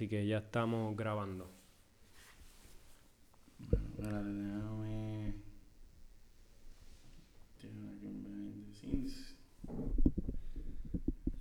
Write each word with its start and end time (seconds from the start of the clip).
Así 0.00 0.08
que 0.08 0.26
ya 0.26 0.38
estamos 0.38 0.96
grabando. 0.96 1.50
Espérate, 3.60 4.30
déjame. 4.30 5.34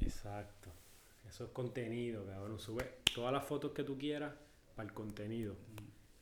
Exacto. 0.02 0.72
Eso 1.26 1.46
es 1.46 1.52
contenido, 1.52 2.26
cabrón. 2.26 2.60
Sube 2.60 2.96
todas 3.16 3.32
las 3.32 3.46
fotos 3.46 3.72
que 3.72 3.86
tú 3.86 3.98
quieras 3.98 4.34
para 4.76 4.90
el 4.90 4.94
contenido. 4.94 5.56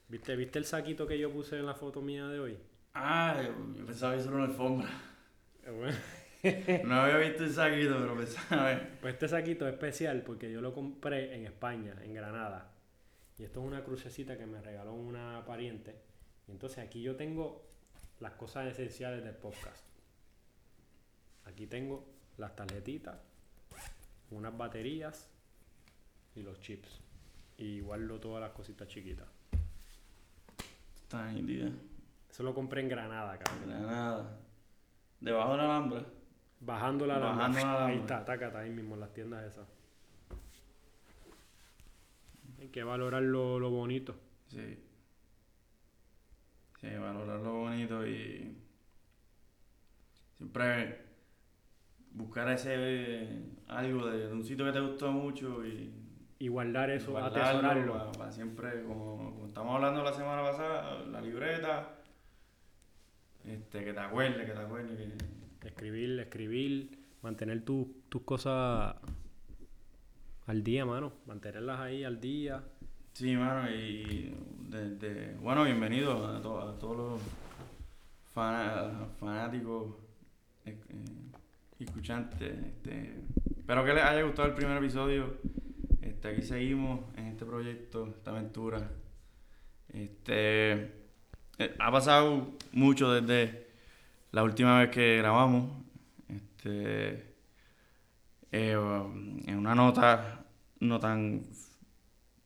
¿Viste, 0.08 0.36
¿Viste 0.36 0.60
el 0.60 0.66
saquito 0.66 1.08
que 1.08 1.18
yo 1.18 1.32
puse 1.32 1.58
en 1.58 1.66
la 1.66 1.74
foto 1.74 2.04
mía 2.04 2.28
de 2.28 2.40
hoy? 2.40 2.60
Ah, 2.94 3.42
yo 3.76 3.84
pensaba 3.84 4.14
que 4.14 4.20
eso 4.20 4.30
era 4.30 4.38
una 4.38 4.46
alfombra. 4.46 4.90
Eh, 5.64 5.72
bueno, 5.72 5.98
No 6.86 7.02
había 7.02 7.18
visto 7.18 7.44
el 7.44 7.54
saquito, 7.54 7.98
pero 8.00 8.16
pensaba. 8.16 8.80
Pues 9.02 9.14
este 9.14 9.28
saquito 9.28 9.68
es 9.68 9.74
especial 9.74 10.22
porque 10.22 10.52
yo 10.52 10.62
lo 10.62 10.74
compré 10.74 11.36
en 11.36 11.46
España, 11.46 11.96
en 12.04 12.14
Granada. 12.14 12.72
Y 13.38 13.44
esto 13.44 13.62
es 13.62 13.68
una 13.68 13.84
crucecita 13.84 14.38
que 14.38 14.46
me 14.46 14.62
regaló 14.62 14.94
una 14.94 15.44
pariente. 15.46 15.96
Y 16.48 16.52
entonces 16.52 16.80
aquí 16.80 17.02
yo 17.02 17.16
tengo 17.16 17.68
las 18.20 18.34
cosas 18.34 18.68
esenciales 18.68 19.24
del 19.24 19.36
podcast. 19.36 19.84
Aquí 21.46 21.68
tengo 21.68 22.06
las 22.38 22.56
tarjetitas, 22.56 23.18
unas 24.32 24.56
baterías 24.58 25.30
y 26.36 26.42
los 26.42 26.60
chips. 26.60 27.02
Y 27.58 27.80
guardo 27.82 28.20
todas 28.20 28.42
las 28.42 28.52
cositas 28.52 28.88
chiquitas. 28.88 29.28
Está 31.04 31.32
nítida. 31.32 31.72
Eso 32.30 32.44
lo 32.44 32.54
compré 32.54 32.82
en 32.82 32.90
Granada, 32.90 33.38
cabrón. 33.40 33.70
Granada. 33.70 34.40
Debajo 35.20 35.52
de 35.54 35.58
la 35.58 35.68
alhambra. 36.62 36.76
Bajando 36.76 37.08
la 37.08 37.20
la 37.20 37.86
Ahí 37.88 37.98
está, 37.98 38.26
tácata, 38.26 38.60
ahí 38.60 38.72
mismo, 38.72 38.96
en 38.96 39.02
las 39.02 39.14
tiendas 39.14 39.46
esas. 39.46 39.68
Hay 42.60 42.70
que 42.70 42.84
valorar 42.84 43.22
lo, 43.22 43.60
lo 43.60 43.70
bonito. 43.70 44.16
Sí. 44.48 44.80
Sí, 46.80 46.88
valorar 47.00 47.40
lo 47.40 47.54
bonito 47.54 48.06
y. 48.06 48.56
Siempre 50.38 51.06
buscar 52.12 52.50
ese. 52.50 53.28
algo 53.68 54.08
de, 54.08 54.28
de 54.28 54.34
un 54.34 54.44
sitio 54.44 54.66
que 54.66 54.72
te 54.72 54.80
gustó 54.80 55.12
mucho 55.12 55.66
y. 55.66 55.94
Y 56.40 56.50
guardar 56.50 56.92
eso, 56.92 57.12
guardarlo 57.12 57.42
atesorarlo. 57.42 57.94
Para, 57.94 58.12
para 58.12 58.32
siempre, 58.32 58.84
como, 58.84 59.34
como 59.34 59.48
estamos 59.48 59.76
hablando 59.76 60.04
la 60.04 60.14
semana 60.14 60.44
pasada, 60.44 61.00
la 61.06 61.20
libreta. 61.20 61.96
Este, 63.44 63.84
que 63.84 63.94
te 63.94 64.00
acuerdes, 64.00 64.46
que 64.46 64.52
te 64.52 64.60
acuerdes. 64.60 64.98
Que, 64.98 65.37
Escribir, 65.72 66.18
escribir, 66.22 66.98
mantener 67.22 67.62
tu- 67.66 68.04
tus 68.08 68.22
cosas 68.24 68.96
al 70.46 70.64
día, 70.64 70.86
mano. 70.86 71.12
Mantenerlas 71.26 71.80
ahí 71.82 72.04
al 72.06 72.22
día. 72.22 72.64
Sí, 73.14 73.36
mano, 73.36 73.70
y 73.70 74.34
de, 74.70 75.36
bueno, 75.42 75.66
bienvenido 75.66 76.26
a, 76.26 76.42
to- 76.42 76.62
a 76.62 76.80
todos 76.80 76.98
los 76.98 77.22
fana- 78.34 79.08
fanáticos 79.20 79.96
eh, 80.66 80.80
eh, 80.90 81.06
escuchantes. 81.84 82.50
Este, 82.66 83.16
espero 83.58 83.84
que 83.84 83.94
les 83.94 84.04
haya 84.04 84.22
gustado 84.24 84.48
el 84.48 84.54
primer 84.56 84.78
episodio. 84.78 85.38
Este, 86.02 86.30
aquí 86.30 86.44
seguimos 86.44 87.02
en 87.18 87.26
este 87.28 87.44
proyecto, 87.46 88.08
esta 88.08 88.32
aventura. 88.32 88.90
Este, 89.90 90.72
eh, 91.60 91.76
ha 91.80 91.92
pasado 91.92 92.54
mucho 92.72 93.12
desde 93.12 93.67
la 94.38 94.44
última 94.44 94.78
vez 94.80 94.92
que 94.92 95.18
grabamos. 95.18 95.66
Este, 96.30 97.34
eh, 98.52 98.72
en 99.48 99.58
una 99.58 99.74
nota 99.74 100.46
no 100.80 101.00
tan 101.00 101.42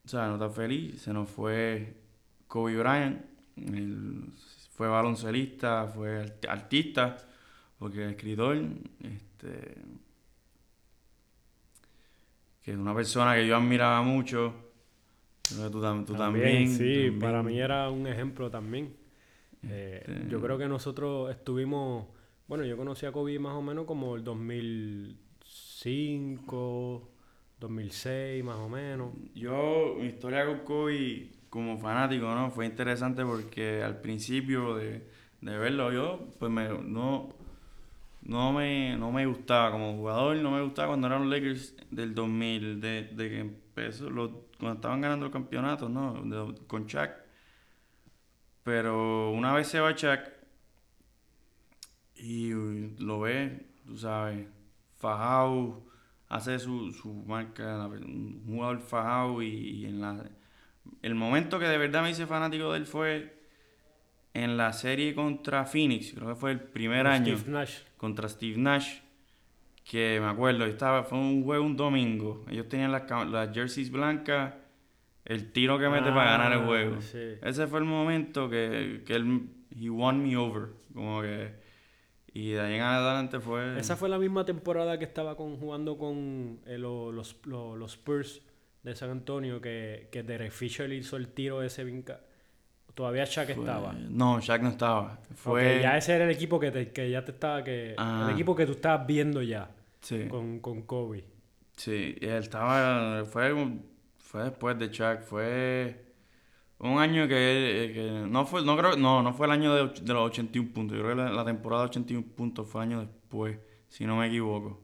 o 0.02 0.08
sea, 0.08 0.26
no 0.28 0.38
tan 0.38 0.52
feliz. 0.54 1.02
Se 1.02 1.12
nos 1.12 1.28
fue 1.28 1.94
Kobe 2.48 2.78
Bryant. 2.78 3.20
Él 3.56 4.24
fue 4.70 4.88
baloncelista, 4.88 5.86
fue 5.86 6.22
art- 6.22 6.46
artista, 6.48 7.18
porque 7.78 8.06
es 8.06 8.10
escritor. 8.12 8.56
Este, 9.00 9.74
que 12.62 12.70
es 12.72 12.78
una 12.78 12.94
persona 12.94 13.34
que 13.34 13.46
yo 13.46 13.54
admiraba 13.54 14.00
mucho. 14.00 14.54
Creo 15.46 15.64
que 15.66 15.70
tú, 15.70 15.82
tam- 15.82 16.06
tú 16.06 16.14
también. 16.14 16.68
sí, 16.68 16.78
también. 16.78 17.18
para 17.18 17.42
mí 17.42 17.60
era 17.60 17.90
un 17.90 18.06
ejemplo 18.06 18.50
también. 18.50 18.96
Eh, 19.68 20.02
Este- 20.06 20.28
Yo 20.28 20.40
creo 20.40 20.58
que 20.58 20.68
nosotros 20.68 21.30
estuvimos, 21.30 22.06
bueno, 22.48 22.64
yo 22.64 22.76
conocí 22.76 23.06
a 23.06 23.12
Kobe 23.12 23.38
más 23.38 23.54
o 23.54 23.62
menos 23.62 23.84
como 23.86 24.16
el 24.16 24.24
2005, 24.24 27.08
2006 27.60 28.42
más 28.44 28.56
o 28.58 28.68
menos. 28.68 29.12
Yo, 29.34 29.94
mi 29.98 30.06
historia 30.06 30.46
con 30.46 30.60
Kobe 30.60 31.30
como 31.50 31.78
fanático, 31.78 32.26
¿no? 32.34 32.50
Fue 32.50 32.66
interesante 32.66 33.24
porque 33.24 33.82
al 33.82 34.00
principio 34.00 34.74
de, 34.74 35.06
de 35.40 35.58
verlo 35.58 35.92
yo, 35.92 36.28
pues 36.38 36.50
me, 36.50 36.68
no, 36.68 37.28
no, 38.22 38.52
me, 38.52 38.96
no 38.96 39.10
me 39.12 39.26
gustaba 39.26 39.70
como 39.72 39.96
jugador, 39.96 40.36
no 40.36 40.50
me 40.52 40.62
gustaba 40.62 40.88
cuando 40.88 41.06
eran 41.08 41.22
los 41.28 41.30
Lakers 41.30 41.74
del 41.90 42.14
2000, 42.14 42.80
de, 42.80 43.04
de 43.04 43.28
que 43.30 43.38
empezó, 43.40 44.08
los, 44.10 44.30
cuando 44.58 44.76
estaban 44.76 45.00
ganando 45.00 45.26
los 45.26 45.32
campeonatos, 45.32 45.90
¿no? 45.90 46.22
De- 46.22 46.54
con 46.66 46.86
Shaq. 46.86 47.21
Pero 48.64 49.30
una 49.30 49.52
vez 49.54 49.68
se 49.68 49.80
va 49.80 49.92
Shaq 49.92 50.30
y 52.14 52.52
lo 52.98 53.20
ve, 53.20 53.66
tú 53.84 53.96
sabes, 53.96 54.46
fajado, 54.98 55.82
hace 56.28 56.58
su, 56.58 56.92
su 56.92 57.12
marca, 57.12 57.86
un 57.86 58.42
jugador 58.46 58.80
fajado 58.80 59.42
y, 59.42 59.48
y 59.48 59.86
en 59.86 60.00
la, 60.00 60.24
el 61.02 61.14
momento 61.14 61.58
que 61.58 61.66
de 61.66 61.78
verdad 61.78 62.02
me 62.02 62.10
hice 62.10 62.26
fanático 62.26 62.72
de 62.72 62.78
él 62.78 62.86
fue 62.86 63.42
en 64.34 64.56
la 64.56 64.72
serie 64.72 65.14
contra 65.14 65.66
Phoenix, 65.66 66.12
creo 66.14 66.28
que 66.28 66.34
fue 66.36 66.52
el 66.52 66.60
primer 66.60 67.06
año 67.06 67.36
Steve 67.36 67.52
Nash. 67.52 67.78
contra 67.96 68.28
Steve 68.28 68.56
Nash, 68.56 69.00
que 69.84 70.18
me 70.20 70.28
acuerdo, 70.28 70.64
estaba, 70.64 71.02
fue 71.02 71.18
un 71.18 71.44
juego 71.44 71.64
un 71.64 71.76
domingo, 71.76 72.44
ellos 72.48 72.68
tenían 72.68 72.92
las, 72.92 73.10
las 73.28 73.52
jerseys 73.52 73.90
blancas, 73.90 74.54
el 75.24 75.52
tiro 75.52 75.78
que 75.78 75.88
mete 75.88 76.10
para 76.10 76.32
ganar 76.32 76.52
el 76.52 76.60
Ah, 76.60 76.66
juego. 76.66 77.00
sí. 77.00 77.34
Ese 77.42 77.66
fue 77.66 77.78
el 77.80 77.84
momento 77.84 78.48
que, 78.50 79.02
que 79.06 79.14
él, 79.14 79.48
he 79.80 79.88
won 79.88 80.22
me 80.22 80.36
over, 80.36 80.68
como 80.92 81.22
que, 81.22 81.54
y 82.34 82.50
de 82.52 82.60
ahí 82.60 82.74
en 82.74 82.80
adelante 82.82 83.40
fue... 83.40 83.78
Esa 83.78 83.96
fue 83.96 84.08
la 84.08 84.18
misma 84.18 84.44
temporada 84.44 84.98
que 84.98 85.04
estaba 85.04 85.36
con, 85.36 85.56
jugando 85.58 85.96
con 85.98 86.60
eh, 86.66 86.78
lo- 86.78 87.12
los, 87.12 87.36
lo- 87.44 87.76
los 87.76 87.92
Spurs 87.92 88.42
de 88.82 88.94
San 88.96 89.10
Antonio, 89.10 89.60
que, 89.60 90.08
que 90.10 90.22
Derek 90.22 90.50
Fisher 90.50 90.90
hizo 90.92 91.16
el 91.16 91.28
tiro 91.28 91.62
ese 91.62 91.84
vinca. 91.84 92.20
Todavía 92.94 93.24
Shaq 93.24 93.54
fue- 93.54 93.62
estaba. 93.64 93.92
No, 93.92 94.40
Shaq 94.40 94.60
no 94.62 94.68
estaba. 94.70 95.18
Fue... 95.34 95.76
Ok, 95.78 95.82
ya 95.82 95.96
ese 95.96 96.14
era 96.14 96.24
el 96.24 96.30
equipo 96.30 96.58
que, 96.58 96.70
te- 96.70 96.90
que 96.90 97.10
ya 97.10 97.24
te 97.24 97.30
estaba, 97.32 97.62
que 97.64 97.94
Ah. 97.96 98.24
el 98.28 98.34
equipo 98.34 98.54
que 98.56 98.66
tú 98.66 98.72
estabas 98.72 99.06
viendo 99.06 99.40
ya 99.42 99.70
Sí, 100.00 100.26
con, 100.28 100.58
con 100.58 100.82
Kobe. 100.82 101.24
sí, 101.76 102.16
y 102.20 102.26
él 102.26 102.42
estaba, 102.42 103.24
fue, 103.24 103.54
fue 104.32 104.44
después 104.44 104.78
de 104.78 104.88
Shaq, 104.88 105.22
fue 105.24 106.06
un 106.78 106.98
año 106.98 107.28
que, 107.28 107.92
que 107.94 108.26
no 108.28 108.46
fue, 108.46 108.64
no 108.64 108.76
creo, 108.76 108.96
no, 108.96 109.22
no 109.22 109.34
fue 109.34 109.46
el 109.46 109.52
año 109.52 109.74
de, 109.74 110.00
de 110.02 110.12
los 110.14 110.26
81 110.26 110.72
puntos, 110.72 110.96
yo 110.96 111.04
creo 111.04 111.16
que 111.16 111.22
la, 111.22 111.30
la 111.32 111.44
temporada 111.44 111.82
de 111.84 111.88
81 111.90 112.26
puntos 112.36 112.66
fue 112.68 112.82
el 112.84 112.90
año 112.92 113.00
después, 113.00 113.58
si 113.88 114.06
no 114.06 114.16
me 114.16 114.28
equivoco. 114.28 114.80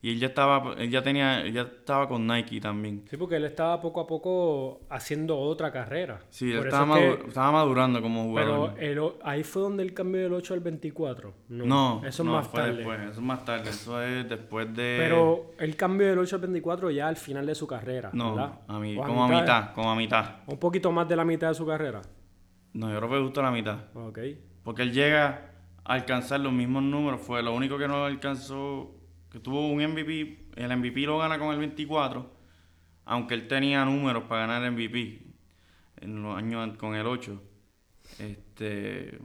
Y 0.00 0.12
él 0.12 0.20
ya 0.20 0.28
estaba, 0.28 0.74
él 0.78 0.90
ya 0.90 1.02
tenía, 1.02 1.40
él 1.40 1.52
ya 1.52 1.62
estaba 1.62 2.08
con 2.08 2.24
Nike 2.24 2.60
también. 2.60 3.04
Sí, 3.10 3.16
porque 3.16 3.34
él 3.34 3.44
estaba 3.44 3.80
poco 3.80 4.00
a 4.00 4.06
poco 4.06 4.82
haciendo 4.90 5.36
otra 5.36 5.72
carrera. 5.72 6.20
Sí, 6.30 6.52
él 6.52 6.58
estaba, 6.66 7.00
es 7.00 7.16
que- 7.16 7.26
estaba 7.26 7.50
madurando 7.50 8.00
como 8.00 8.32
Pero 8.32 8.54
jugador. 8.54 8.80
el 8.80 8.98
o- 9.00 9.18
ahí 9.24 9.42
fue 9.42 9.62
donde 9.62 9.82
él 9.82 9.92
cambió 9.94 10.20
del 10.22 10.32
8 10.34 10.54
al 10.54 10.60
24. 10.60 11.34
No, 11.48 11.66
no, 11.66 11.98
eso 12.06 12.22
es 12.22 12.26
no, 12.26 12.32
más 12.34 12.46
fue 12.46 12.60
tarde. 12.60 12.76
después, 12.76 13.00
eso 13.00 13.10
es 13.10 13.18
más 13.20 13.44
tarde, 13.44 13.70
eso 13.70 14.00
es 14.00 14.28
después 14.28 14.68
de... 14.72 14.96
Pero 15.00 15.50
él 15.58 15.74
cambió 15.74 16.06
del 16.06 16.18
8 16.20 16.36
al 16.36 16.42
24 16.42 16.90
ya 16.92 17.08
al 17.08 17.16
final 17.16 17.44
de 17.44 17.54
su 17.56 17.66
carrera. 17.66 18.10
no, 18.12 18.36
¿verdad? 18.36 18.52
a 18.68 18.78
mí, 18.78 18.94
como 18.94 19.24
a 19.24 19.28
mitad, 19.40 19.72
como 19.74 19.90
a 19.90 19.96
mitad. 19.96 20.36
Un 20.46 20.58
poquito 20.58 20.92
más 20.92 21.08
de 21.08 21.16
la 21.16 21.24
mitad 21.24 21.48
de 21.48 21.54
su 21.54 21.66
carrera. 21.66 22.02
No, 22.72 22.88
yo 22.88 22.98
creo 22.98 23.10
que 23.10 23.18
justo 23.20 23.42
la 23.42 23.50
mitad. 23.50 23.78
Ok. 23.94 24.18
Porque 24.62 24.82
él 24.82 24.92
llega 24.92 25.54
a 25.82 25.94
alcanzar 25.94 26.38
los 26.38 26.52
mismos 26.52 26.84
números. 26.84 27.20
Fue 27.20 27.42
lo 27.42 27.52
único 27.52 27.78
que 27.78 27.88
no 27.88 28.04
alcanzó, 28.04 28.94
que 29.38 29.44
tuvo 29.44 29.68
un 29.68 29.82
MVP. 29.82 30.46
El 30.56 30.76
MVP 30.76 31.00
lo 31.02 31.18
gana 31.18 31.38
con 31.38 31.52
el 31.52 31.58
24, 31.58 32.30
aunque 33.04 33.34
él 33.34 33.48
tenía 33.48 33.84
números 33.84 34.24
para 34.24 34.46
ganar 34.46 34.64
el 34.64 34.72
MVP 34.72 35.22
en 36.00 36.22
los 36.22 36.36
años 36.36 36.76
con 36.76 36.94
el 36.94 37.06
8. 37.06 37.42
Este. 38.18 39.18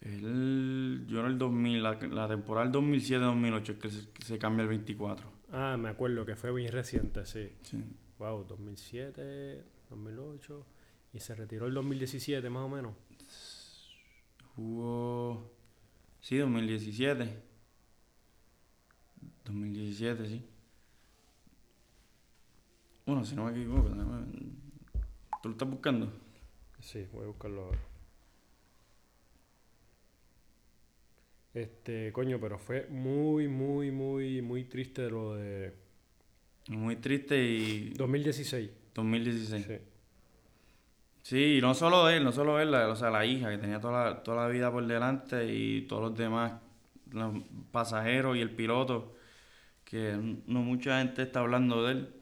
Él, 0.00 1.04
yo 1.08 1.20
en 1.20 1.26
el 1.26 1.38
2000, 1.38 1.82
la, 1.82 1.92
la 1.94 2.28
temporada 2.28 2.66
del 2.68 2.74
2007-2008 2.74 3.70
es 3.70 3.78
que 3.78 3.90
se, 3.90 4.10
que 4.10 4.22
se 4.22 4.38
cambia 4.38 4.62
el 4.62 4.68
24. 4.68 5.32
Ah, 5.52 5.76
me 5.78 5.88
acuerdo 5.88 6.26
que 6.26 6.36
fue 6.36 6.52
bien 6.52 6.70
reciente, 6.70 7.24
sí. 7.24 7.48
Sí. 7.62 7.82
Wow, 8.18 8.44
2007, 8.44 9.64
2008. 9.88 10.66
Y 11.14 11.20
se 11.20 11.34
retiró 11.34 11.66
el 11.66 11.74
2017 11.74 12.50
más 12.50 12.64
o 12.64 12.68
menos. 12.68 12.94
Jugó. 14.56 15.50
Sí, 16.24 16.38
2017. 16.38 17.28
2017, 19.44 20.26
sí. 20.26 20.42
Bueno, 23.04 23.26
si 23.26 23.34
no 23.36 23.44
me 23.44 23.50
equivoco, 23.50 23.90
¿tú 25.42 25.48
lo 25.50 25.52
estás 25.52 25.68
buscando? 25.68 26.10
Sí, 26.80 27.06
voy 27.12 27.24
a 27.24 27.26
buscarlo 27.26 27.64
ahora. 27.64 27.78
Este, 31.52 32.10
coño, 32.12 32.40
pero 32.40 32.58
fue 32.58 32.86
muy, 32.88 33.46
muy, 33.46 33.90
muy, 33.90 34.40
muy 34.40 34.64
triste 34.64 35.10
lo 35.10 35.34
de 35.34 35.74
Muy 36.68 36.96
triste 36.96 37.36
y 37.44 37.90
2016. 37.90 38.70
2016. 38.94 39.66
Sí. 39.66 39.93
Sí, 41.24 41.56
y 41.58 41.60
no 41.62 41.74
solo 41.74 42.08
él, 42.10 42.22
no 42.22 42.32
solo 42.32 42.60
él, 42.60 42.70
la- 42.70 42.88
o 42.88 42.96
sea, 42.96 43.10
la 43.10 43.24
hija 43.24 43.50
que 43.50 43.58
tenía 43.58 43.80
toda 43.80 44.04
la, 44.10 44.22
toda 44.22 44.42
la 44.44 44.48
vida 44.48 44.70
por 44.70 44.86
delante 44.86 45.46
y 45.52 45.82
todos 45.82 46.02
los 46.02 46.16
demás, 46.18 46.52
los 47.12 47.34
pasajeros 47.72 48.36
y 48.36 48.40
el 48.42 48.50
piloto, 48.50 49.16
que 49.84 50.14
no 50.46 50.62
mucha 50.62 50.98
gente 51.00 51.22
está 51.22 51.40
hablando 51.40 51.84
de 51.84 51.92
él. 51.92 52.14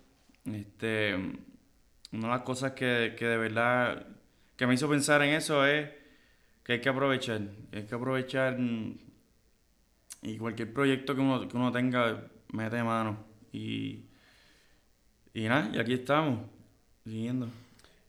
Este, 0.46 1.14
una 1.16 2.22
de 2.28 2.28
las 2.28 2.42
cosas 2.42 2.72
que, 2.72 3.14
que 3.18 3.26
de 3.26 3.36
verdad 3.38 4.06
que 4.56 4.66
me 4.66 4.74
hizo 4.74 4.88
pensar 4.90 5.22
en 5.22 5.34
eso 5.34 5.66
es 5.66 5.90
que 6.64 6.74
hay 6.74 6.80
que 6.82 6.88
aprovechar, 6.90 7.40
que 7.72 7.78
hay 7.80 7.86
que 7.86 7.94
aprovechar 7.96 8.58
mm, 8.58 8.94
y 10.22 10.38
cualquier 10.38 10.72
proyecto 10.72 11.14
que 11.14 11.20
uno, 11.20 11.48
que 11.48 11.56
uno 11.56 11.72
tenga, 11.72 12.28
mete 12.52 12.82
mano. 12.82 13.18
Y, 13.52 14.04
y 15.34 15.48
nada, 15.48 15.70
y 15.74 15.78
aquí 15.78 15.94
estamos, 15.94 16.40
siguiendo. 17.04 17.48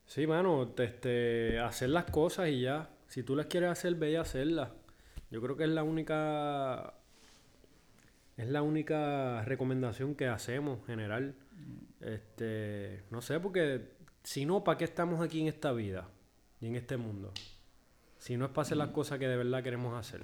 Sí, 0.05 0.27
mano, 0.27 0.67
te- 0.69 0.83
este, 0.85 1.59
hacer 1.59 1.89
las 1.89 2.05
cosas 2.05 2.49
y 2.49 2.61
ya. 2.61 2.89
Si 3.07 3.23
tú 3.23 3.35
las 3.35 3.47
quieres 3.47 3.69
hacer, 3.71 3.95
ve 3.95 4.11
y 4.11 4.15
hacerlas. 4.15 4.69
Yo 5.31 5.41
creo 5.41 5.55
que 5.57 5.63
es 5.63 5.69
la 5.69 5.83
única. 5.83 6.93
Es 8.37 8.47
la 8.49 8.61
única 8.61 9.43
recomendación 9.45 10.15
que 10.15 10.27
hacemos, 10.27 10.85
general. 10.85 11.35
Este, 12.01 13.03
no 13.11 13.21
sé, 13.21 13.39
porque 13.39 13.91
si 14.23 14.45
no, 14.45 14.63
¿para 14.63 14.77
qué 14.77 14.83
estamos 14.85 15.21
aquí 15.21 15.41
en 15.41 15.47
esta 15.47 15.71
vida 15.71 16.09
y 16.59 16.67
en 16.67 16.75
este 16.75 16.97
mundo? 16.97 17.31
Si 18.17 18.35
no 18.37 18.45
es 18.45 18.51
para 18.51 18.63
hacer 18.63 18.77
las 18.77 18.89
cosas 18.89 19.19
que 19.19 19.27
de 19.27 19.37
verdad 19.37 19.63
queremos 19.63 19.97
hacer. 19.97 20.21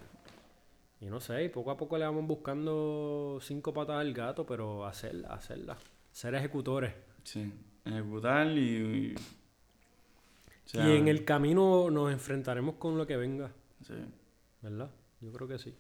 Y 1.02 1.06
no 1.06 1.20
sé, 1.22 1.44
y 1.46 1.50
poco 1.50 1.72
a 1.72 1.78
poco 1.78 1.98
le 1.98 2.06
vamos 2.06 2.26
buscando 2.28 3.40
cinco 3.42 3.74
patas 3.74 3.98
al 3.98 4.14
gato, 4.14 4.46
pero 4.46 4.86
hacerlas, 4.86 5.32
hacerlas. 5.32 5.78
Ser 6.12 6.36
ejecutores. 6.36 6.94
Sí, 7.24 7.54
ejecutar 7.86 8.48
y... 8.48 9.16
sea, 10.70 10.88
y 10.88 10.98
en 10.98 11.08
el 11.08 11.26
camino 11.26 11.90
nos 11.92 12.12
enfrentaremos 12.12 12.76
con 12.76 12.98
lo 12.98 13.06
que 13.08 13.18
venga, 13.18 13.52
sí, 13.86 13.94
¿verdad? 14.62 14.90
Yo 15.22 15.32
creo 15.32 15.48
que 15.48 15.58
sí. 15.60 15.74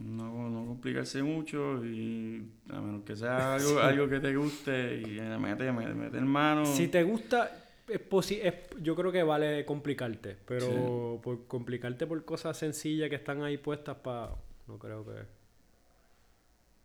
no, 0.00 0.48
no 0.48 0.66
complicarse 0.66 1.22
mucho 1.22 1.84
y 1.84 2.48
a 2.70 2.80
menos 2.80 3.02
que 3.04 3.16
sea 3.16 3.54
algo, 3.56 3.80
algo 3.80 4.08
que 4.08 4.20
te 4.20 4.34
guste 4.36 5.00
y 5.00 5.18
eh, 5.18 5.38
mete, 5.38 5.70
mete, 5.72 5.94
mete 5.94 6.20
mano. 6.20 6.64
Si 6.64 6.88
te 6.88 7.02
gusta, 7.02 7.50
es 7.88 8.00
es- 8.40 8.54
yo 8.80 8.94
creo 8.94 9.10
que 9.10 9.22
vale 9.22 9.64
complicarte, 9.66 10.36
pero 10.46 11.20
por 11.22 11.46
complicarte 11.46 12.06
por 12.06 12.24
cosas 12.24 12.56
sencillas 12.56 13.08
que 13.10 13.16
están 13.16 13.42
ahí 13.42 13.58
puestas 13.58 13.96
para... 13.96 14.36
No 14.68 14.78
creo 14.78 15.04
que... 15.04 15.12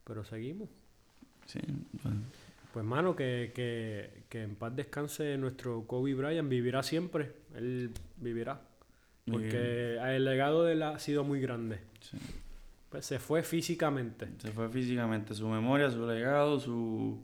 Pero 0.06 0.23
seguimos. 0.25 0.69
Sí, 1.45 1.59
bueno, 2.03 2.21
Pues 2.73 2.83
mano, 2.83 3.15
que, 3.15 3.51
que, 3.55 4.23
que 4.29 4.41
en 4.43 4.55
paz 4.55 4.75
descanse 4.75 5.37
nuestro 5.37 5.85
Kobe 5.85 6.15
Bryant, 6.15 6.49
vivirá 6.49 6.81
siempre, 6.83 7.31
él 7.55 7.91
vivirá. 8.17 8.61
Porque 9.29 9.97
el 10.15 10.25
legado 10.25 10.63
de 10.65 10.73
él 10.73 10.81
ha 10.83 10.97
sido 10.99 11.23
muy 11.23 11.39
grande. 11.39 11.79
sí. 12.01 12.17
Pues 12.89 13.05
se 13.07 13.17
fue 13.19 13.41
físicamente. 13.41 14.27
Se 14.39 14.51
fue 14.51 14.69
físicamente, 14.69 15.33
su 15.33 15.47
memoria, 15.47 15.89
su 15.89 16.05
legado, 16.07 16.59
su, 16.59 17.23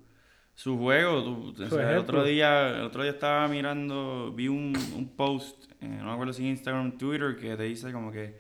su 0.56 0.78
juego. 0.78 1.52
o 1.52 1.54
sea, 1.56 1.92
el 1.92 1.98
otro 2.00 2.24
día, 2.24 2.70
el 2.78 2.82
otro 2.86 3.04
día 3.04 3.12
estaba 3.12 3.48
mirando, 3.48 4.32
vi 4.36 4.48
un, 4.48 4.74
un 4.96 5.10
post, 5.16 5.66
eh, 5.82 5.88
no 5.88 6.06
me 6.06 6.12
acuerdo 6.12 6.34
si 6.34 6.42
en 6.44 6.50
Instagram 6.50 6.94
o 6.94 6.98
Twitter, 6.98 7.36
que 7.36 7.56
te 7.56 7.64
dice 7.64 7.92
como 7.92 8.12
que 8.12 8.40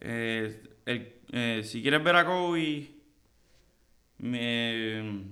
eh, 0.00 0.62
el- 0.84 1.12
eh, 1.32 1.62
si 1.64 1.80
quieres 1.80 2.02
ver 2.04 2.16
a 2.16 2.24
Kobe, 2.26 2.88
me- 4.18 5.22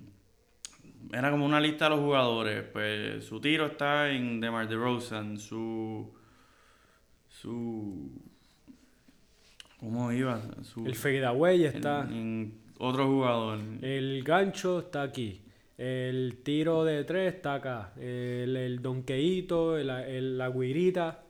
era 1.13 1.31
como 1.31 1.45
una 1.47 1.61
lista 1.61 1.85
de 1.87 1.91
los 1.91 2.01
jugadores. 2.01 2.63
Pues 2.73 3.25
su 3.25 3.41
tiro 3.41 3.67
está 3.67 4.11
en 4.11 4.41
DeMar 4.41 4.69
DeRozan, 4.69 5.39
su 5.39 6.13
su 7.29 8.11
¿cómo 9.79 10.11
iba? 10.13 10.41
Su, 10.63 10.87
El 10.87 10.95
fadeaway 10.95 11.65
en- 11.67 11.75
está... 11.77 12.01
en 12.11 12.55
otro 12.79 13.07
jugador. 13.07 13.61
El 13.83 14.23
gancho 14.25 14.81
está 14.81 15.03
aquí. 15.03 15.43
El 15.79 16.39
tiro 16.43 16.85
de 16.85 17.05
tres 17.05 17.35
está 17.35 17.55
acá. 17.55 17.93
El, 17.99 18.57
el 18.57 18.81
donkeíto, 18.83 19.77
el, 19.77 19.91
el- 19.91 20.39
la 20.39 20.49
guirita, 20.49 21.23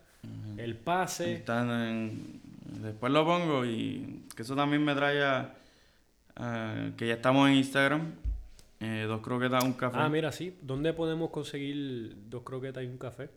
el 0.57 0.77
pase. 0.77 1.35
Están 1.35 1.71
en- 1.71 2.41
después 2.83 3.13
lo 3.13 3.25
pongo 3.25 3.65
y 3.65 4.23
que 4.35 4.43
eso 4.43 4.55
también 4.55 4.85
me 4.85 4.95
trae 4.95 5.23
a, 5.25 5.55
a- 6.37 6.91
que 6.97 7.09
ya 7.09 7.15
estamos 7.15 7.49
en 7.49 7.57
Instagram. 7.57 8.13
Eh, 8.81 9.05
dos 9.09 9.21
croquetas, 9.23 9.65
un 9.65 9.73
café. 9.73 9.97
Ah, 9.99 10.09
mira, 10.09 10.33
sí. 10.33 10.57
¿Dónde 10.63 10.93
podemos 10.93 11.31
conseguir 11.31 12.15
dos 12.29 12.43
croquetas 12.43 12.85
y 12.85 12.87
un 12.87 12.99
café? 12.99 13.31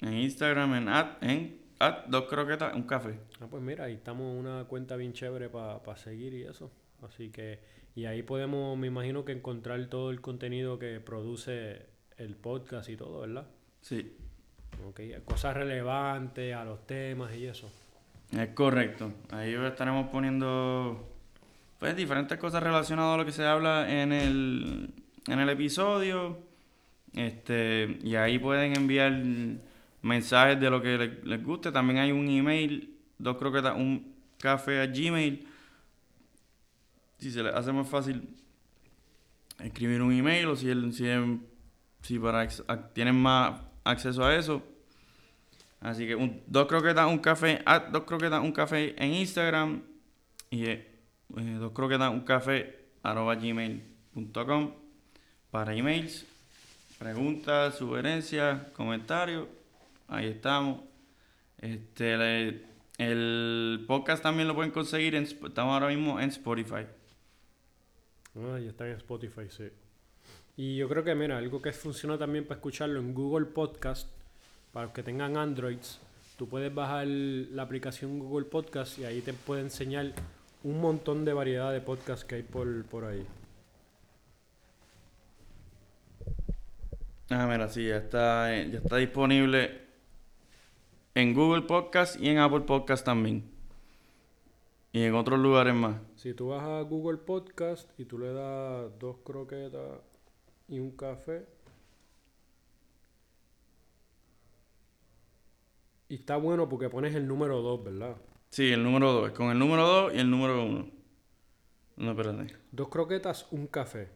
En 0.00 0.14
Instagram, 0.14 0.74
en 0.74 0.88
at, 0.88 1.22
en 1.22 1.60
at, 1.78 2.06
dos 2.06 2.24
croquetas, 2.24 2.74
un 2.74 2.84
café. 2.84 3.18
Ah, 3.40 3.46
pues 3.50 3.62
mira, 3.62 3.84
ahí 3.84 3.94
estamos 3.94 4.32
en 4.32 4.38
una 4.46 4.64
cuenta 4.64 4.96
bien 4.96 5.12
chévere 5.12 5.48
para 5.50 5.96
seguir 5.96 6.32
y 6.34 6.42
eso. 6.44 6.70
Así 7.02 7.30
que, 7.30 7.60
y 7.94 8.06
ahí 8.06 8.22
podemos, 8.22 8.76
me 8.78 8.86
imagino 8.86 9.24
que 9.24 9.32
encontrar 9.32 9.84
todo 9.88 10.10
el 10.10 10.20
contenido 10.20 10.78
que 10.78 11.00
produce 11.00 11.86
el 12.16 12.36
podcast 12.36 12.88
y 12.88 12.96
todo, 12.96 13.20
¿verdad? 13.20 13.46
Sí, 13.82 14.16
Ok, 14.88 15.00
Cosas 15.26 15.54
relevantes 15.54 16.54
a 16.54 16.64
los 16.64 16.86
temas 16.86 17.34
y 17.34 17.44
eso. 17.46 17.70
es 18.32 18.48
correcto. 18.50 19.12
Ahí 19.30 19.52
estaremos 19.54 20.08
poniendo 20.08 21.09
pues 21.80 21.96
diferentes 21.96 22.38
cosas 22.38 22.62
relacionadas 22.62 23.14
a 23.14 23.16
lo 23.16 23.24
que 23.24 23.32
se 23.32 23.44
habla 23.44 23.90
en 23.90 24.12
el, 24.12 24.90
en 25.26 25.38
el 25.40 25.48
episodio. 25.48 26.38
Este, 27.14 27.98
y 28.04 28.14
ahí 28.14 28.38
pueden 28.38 28.76
enviar 28.76 29.12
mensajes 30.02 30.60
de 30.60 30.70
lo 30.70 30.82
que 30.82 30.98
le- 30.98 31.24
les, 31.24 31.42
guste. 31.42 31.72
También 31.72 31.98
hay 31.98 32.12
un 32.12 32.28
email, 32.28 32.94
dos 33.18 33.38
croquetas, 33.38 33.74
un 33.76 34.14
café 34.38 34.82
a 34.82 34.86
Gmail. 34.86 35.48
Si 37.18 37.30
se 37.30 37.42
les 37.42 37.54
hace 37.54 37.72
más 37.72 37.88
fácil 37.88 38.28
escribir 39.58 40.02
un 40.02 40.12
email 40.12 40.46
o 40.48 40.56
si, 40.56 40.68
el, 40.68 40.92
si, 40.92 41.06
si 42.02 42.18
para, 42.18 42.46
tienen 42.92 43.16
más 43.16 43.58
acceso 43.84 44.22
a 44.24 44.36
eso. 44.36 44.62
Así 45.80 46.06
que 46.06 46.40
dos 46.46 46.66
croquetas, 46.66 47.08
un 47.08 47.18
café, 47.18 47.64
dos 47.90 48.04
croquetas, 48.04 48.42
un 48.42 48.52
café 48.52 48.94
en 49.02 49.14
Instagram 49.14 49.82
y 50.50 50.66
eh, 51.36 51.56
dos 51.58 51.72
croquetas, 51.72 52.10
un 52.10 52.20
café 52.20 52.86
arroba 53.02 53.34
gmail.com 53.34 54.72
para 55.50 55.74
emails, 55.74 56.26
preguntas, 56.98 57.76
sugerencias, 57.76 58.68
comentarios. 58.72 59.48
Ahí 60.08 60.26
estamos. 60.26 60.82
Este, 61.58 62.62
el 62.98 63.84
podcast 63.86 64.22
también 64.22 64.48
lo 64.48 64.54
pueden 64.54 64.70
conseguir, 64.70 65.14
en, 65.14 65.24
estamos 65.24 65.72
ahora 65.74 65.88
mismo 65.88 66.20
en 66.20 66.30
Spotify. 66.30 66.86
Ah, 68.36 68.58
ya 68.58 68.70
está 68.70 68.86
en 68.86 68.96
Spotify, 68.96 69.48
sí. 69.48 69.68
Y 70.56 70.76
yo 70.76 70.88
creo 70.88 71.02
que, 71.02 71.14
mira, 71.14 71.38
algo 71.38 71.62
que 71.62 71.72
funciona 71.72 72.18
también 72.18 72.44
para 72.44 72.56
escucharlo 72.56 73.00
en 73.00 73.14
Google 73.14 73.46
Podcast, 73.46 74.08
para 74.72 74.86
los 74.86 74.94
que 74.94 75.02
tengan 75.02 75.36
Androids, 75.36 75.98
tú 76.36 76.48
puedes 76.48 76.72
bajar 76.74 77.06
la 77.06 77.62
aplicación 77.62 78.18
Google 78.18 78.46
Podcast 78.46 78.98
y 78.98 79.04
ahí 79.04 79.20
te 79.20 79.32
puede 79.32 79.62
enseñar 79.62 80.12
un 80.62 80.80
montón 80.80 81.24
de 81.24 81.32
variedad 81.32 81.72
de 81.72 81.80
podcasts 81.80 82.24
que 82.24 82.36
hay 82.36 82.42
por, 82.42 82.84
por 82.86 83.04
ahí. 83.04 83.26
Ah, 87.30 87.46
mira, 87.46 87.68
sí, 87.68 87.86
ya 87.86 87.96
está, 87.96 88.50
ya 88.64 88.78
está 88.78 88.96
disponible 88.96 89.82
en 91.14 91.32
Google 91.34 91.62
Podcast 91.62 92.20
y 92.20 92.28
en 92.28 92.38
Apple 92.38 92.62
Podcast 92.62 93.04
también. 93.04 93.48
Y 94.92 95.04
en 95.04 95.14
otros 95.14 95.38
lugares 95.38 95.74
más. 95.74 96.00
Si 96.16 96.34
tú 96.34 96.48
vas 96.48 96.64
a 96.64 96.80
Google 96.82 97.18
Podcast 97.18 97.88
y 97.98 98.04
tú 98.04 98.18
le 98.18 98.32
das 98.32 98.98
dos 98.98 99.18
croquetas 99.24 100.00
y 100.66 100.80
un 100.80 100.90
café, 100.90 101.46
y 106.08 106.16
está 106.16 106.36
bueno 106.36 106.68
porque 106.68 106.88
pones 106.90 107.14
el 107.14 107.28
número 107.28 107.62
2, 107.62 107.84
¿verdad? 107.84 108.16
Sí, 108.50 108.72
el 108.72 108.82
número 108.82 109.12
2. 109.12 109.30
Con 109.32 109.50
el 109.50 109.58
número 109.58 109.86
2 109.86 110.14
y 110.14 110.18
el 110.18 110.28
número 110.28 110.64
1. 110.64 110.90
No, 111.96 112.10
espérate. 112.10 112.56
Dos 112.72 112.88
croquetas, 112.88 113.46
un 113.52 113.68
café. 113.68 114.08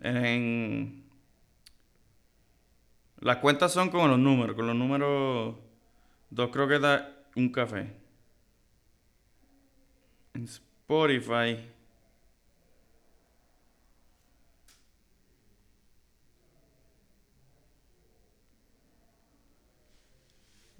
En... 0.00 1.04
Las 3.20 3.36
cuentas 3.36 3.72
son 3.72 3.88
con 3.88 4.10
los 4.10 4.18
números. 4.18 4.56
Con 4.56 4.66
los 4.66 4.74
números... 4.74 5.54
Dos 6.30 6.50
croquetas, 6.50 7.04
un 7.36 7.52
café. 7.52 7.92
En 10.34 10.44
Spotify. 10.44 11.71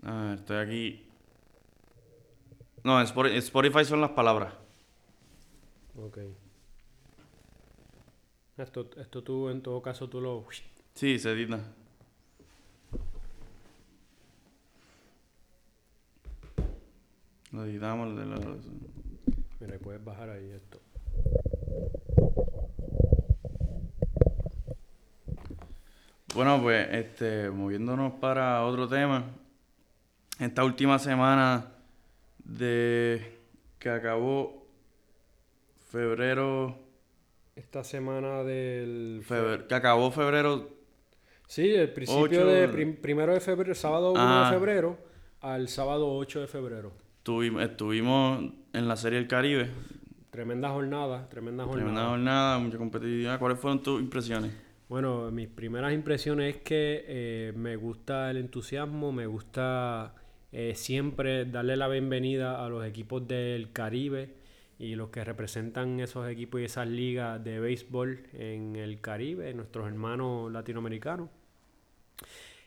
A 0.02 0.12
ver, 0.22 0.38
estoy 0.38 0.56
aquí. 0.56 1.06
No, 2.84 3.00
en 3.00 3.06
Spoti- 3.06 3.34
Spotify 3.36 3.84
son 3.84 4.00
las 4.00 4.10
palabras. 4.10 4.54
Ok. 5.96 6.18
Esto, 8.56 8.90
esto 8.96 9.22
tú, 9.22 9.48
en 9.48 9.62
todo 9.62 9.80
caso, 9.82 10.08
tú 10.08 10.20
lo... 10.20 10.44
Sí, 10.94 11.18
se 11.18 11.32
edita. 11.32 11.60
Lo 17.52 17.64
editamos. 17.64 18.16
de 18.16 18.24
lo- 18.26 18.58
Mira, 19.60 19.78
puedes 19.78 20.04
bajar 20.04 20.30
ahí 20.30 20.50
esto. 20.50 20.80
Bueno, 26.34 26.60
pues, 26.62 26.88
este, 26.92 27.50
moviéndonos 27.50 28.14
para 28.14 28.64
otro 28.64 28.88
tema. 28.88 29.24
Esta 30.42 30.64
última 30.64 30.98
semana 30.98 31.72
de 32.44 33.38
que 33.78 33.88
acabó 33.90 34.66
febrero, 35.90 36.76
Esta 37.54 37.84
semana 37.84 38.42
del... 38.42 39.22
febrero 39.24 39.68
que 39.68 39.74
acabó 39.74 40.10
febrero, 40.10 40.68
Sí, 41.46 41.72
el 41.74 41.92
principio 41.92 42.46
de 42.46 42.66
prim- 42.68 42.96
primero 42.96 43.34
de 43.34 43.40
febrero, 43.40 43.74
sábado 43.74 44.12
1 44.12 44.20
Ah. 44.20 44.48
de 44.50 44.56
febrero 44.56 44.98
al 45.42 45.68
sábado 45.68 46.12
8 46.16 46.40
de 46.40 46.46
febrero. 46.48 46.92
tuvi- 47.24 47.60
estuvimos 47.62 48.52
en 48.72 48.88
la 48.88 48.96
Serie 48.96 49.18
del 49.20 49.28
Caribe. 49.28 49.70
Tremenda 50.30 50.70
jornada, 50.70 51.28
tremenda 51.28 51.64
jornada. 51.64 51.84
Tremenda 51.84 52.08
jornada, 52.08 52.58
mucha 52.58 52.78
competitividad. 52.78 53.38
¿Cuáles 53.38 53.60
fueron 53.60 53.82
tus 53.82 54.00
impresiones? 54.00 54.50
Bueno, 54.88 55.30
mis 55.30 55.46
primeras 55.48 55.92
impresiones 55.92 56.56
es 56.56 56.62
que 56.62 57.04
eh, 57.06 57.52
me 57.54 57.76
gusta 57.76 58.30
el 58.30 58.38
entusiasmo, 58.38 59.12
me 59.12 59.26
gusta 59.26 60.14
eh, 60.52 60.74
siempre 60.74 61.44
darle 61.46 61.76
la 61.76 61.88
bienvenida 61.88 62.64
a 62.64 62.68
los 62.68 62.84
equipos 62.86 63.26
del 63.26 63.72
Caribe 63.72 64.34
y 64.78 64.94
los 64.96 65.10
que 65.10 65.24
representan 65.24 66.00
esos 66.00 66.28
equipos 66.28 66.60
y 66.60 66.64
esas 66.64 66.88
ligas 66.88 67.42
de 67.42 67.60
béisbol 67.60 68.24
en 68.34 68.76
el 68.76 69.00
Caribe, 69.00 69.52
nuestros 69.54 69.86
hermanos 69.86 70.50
latinoamericanos. 70.52 71.28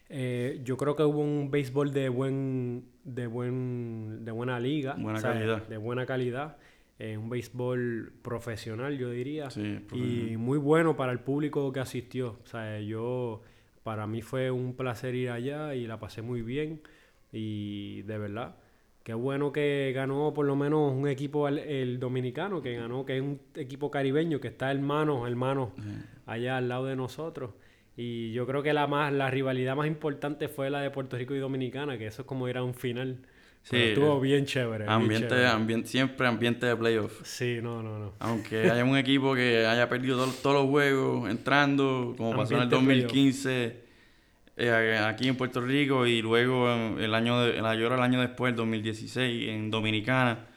Eh, 0.10 0.62
yo 0.64 0.78
creo 0.78 0.96
que 0.96 1.04
hubo 1.04 1.20
un 1.20 1.50
béisbol 1.50 1.92
de 1.92 2.10
buen, 2.10 2.86
de 3.04 3.28
buen, 3.28 4.24
de 4.24 4.32
buena 4.32 4.60
liga, 4.60 4.94
Buena 5.00 5.18
o 5.18 5.22
sea, 5.22 5.34
calidad. 5.34 5.68
de 5.68 5.78
buena 5.78 6.06
calidad, 6.06 6.58
eh, 7.00 7.18
un 7.18 7.30
béisbol 7.30 8.14
profesional, 8.22 8.98
yo 8.98 9.10
diría 9.10 9.50
Sí, 9.50 9.80
y 9.94 10.38
muy 10.38 10.58
bueno 10.60 10.96
para 10.96 11.12
el 11.12 11.20
público 11.20 11.72
que 11.74 11.80
asistió. 11.80 12.40
O 12.44 12.46
sea, 12.46 12.80
yo, 12.80 13.42
para 13.84 14.06
mí 14.08 14.22
fue 14.22 14.52
un 14.52 14.76
placer 14.76 15.16
ir 15.16 15.32
allá 15.32 15.74
y 15.76 15.88
la 15.88 16.00
pasé 16.00 16.22
muy 16.22 16.42
bien. 16.42 16.82
Y 17.38 18.02
de 18.04 18.18
verdad, 18.18 18.56
qué 19.04 19.14
bueno 19.14 19.52
que 19.52 19.92
ganó 19.94 20.34
por 20.34 20.46
lo 20.46 20.56
menos 20.56 20.94
un 20.94 21.08
equipo, 21.10 21.48
al- 21.48 21.60
el, 21.60 22.00
dominicano, 22.00 22.62
que 22.62 22.76
ganó, 22.76 23.06
que 23.06 23.18
es 23.18 23.22
un 23.22 23.42
equipo 23.56 23.92
caribeño, 23.92 24.40
que 24.40 24.48
está 24.48 24.72
hermanos, 24.72 25.28
hermanos, 25.28 25.70
allá 26.26 26.56
al 26.58 26.70
lado 26.70 26.86
de 26.86 26.96
nosotros. 26.96 27.52
Y 27.98 28.32
yo 28.32 28.46
creo 28.48 28.64
que 28.64 28.72
la 28.74 28.88
más, 28.88 29.12
la 29.14 29.30
rivalidad 29.30 29.76
más 29.76 29.88
importante 29.88 30.48
fue 30.48 30.70
la 30.70 30.80
de 30.82 30.92
Puerto 30.92 31.18
Rico 31.18 31.36
y 31.36 31.40
Dominicana, 31.40 31.98
que 31.98 32.08
eso 32.08 32.22
es 32.22 32.28
como 32.28 32.48
ir 32.48 32.58
a 32.58 32.64
un 32.64 32.74
final. 32.74 33.20
Sí, 33.64 33.72
Pero 33.72 33.86
estuvo 33.88 34.18
eh, 34.18 34.22
bien 34.22 34.46
chévere. 34.46 34.84
bien 34.84 34.90
Ambiente, 34.90 35.28
chévere. 35.30 35.48
ambiente, 35.48 35.88
siempre 35.90 36.28
ambiente 36.28 36.66
de 36.68 36.76
playoff. 36.76 37.22
Sí, 37.24 37.60
no, 37.64 37.82
no, 37.82 37.98
no. 38.00 38.14
Aunque 38.20 38.70
haya 38.70 38.84
un 38.86 38.96
equipo 38.96 39.34
que 39.34 39.66
haya 39.66 39.90
perdido 39.90 40.18
todo- 40.18 40.34
todos 40.42 40.56
los 40.64 40.70
juegos 40.70 41.30
entrando, 41.30 42.14
como 42.18 42.36
pasó 42.36 42.54
en 42.54 42.58
el 42.62 42.64
Ambiente 42.74 42.86
playoff. 42.86 43.12
2015 43.12 43.85
eh, 44.58 44.98
aquí 45.00 45.28
en 45.28 45.36
Puerto 45.38 45.62
Rico 45.62 46.06
y 46.08 46.22
luego 46.22 46.70
el 47.00 47.14
año 47.14 47.42
de, 47.42 47.58
el 47.58 47.66
año, 47.66 47.88
el 47.94 48.02
año 48.02 48.22
después, 48.22 48.52
el 48.52 48.56
2016, 48.56 49.50
en 49.50 49.72
Dominicana, 49.72 50.48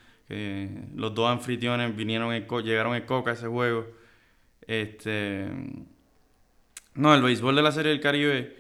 los 0.95 1.15
dos 1.15 1.31
anfitriones 1.31 1.95
vinieron 1.97 2.33
en 2.35 2.47
llegaron 2.65 2.95
en 2.97 3.05
coca 3.07 3.31
a 3.33 3.35
ese 3.35 3.47
juego. 3.49 3.87
Este, 4.67 5.49
no, 6.95 7.15
el 7.15 7.23
béisbol 7.23 7.57
de 7.57 7.63
la 7.63 7.73
Serie 7.73 7.93
del 7.93 8.01
Caribe, 8.01 8.57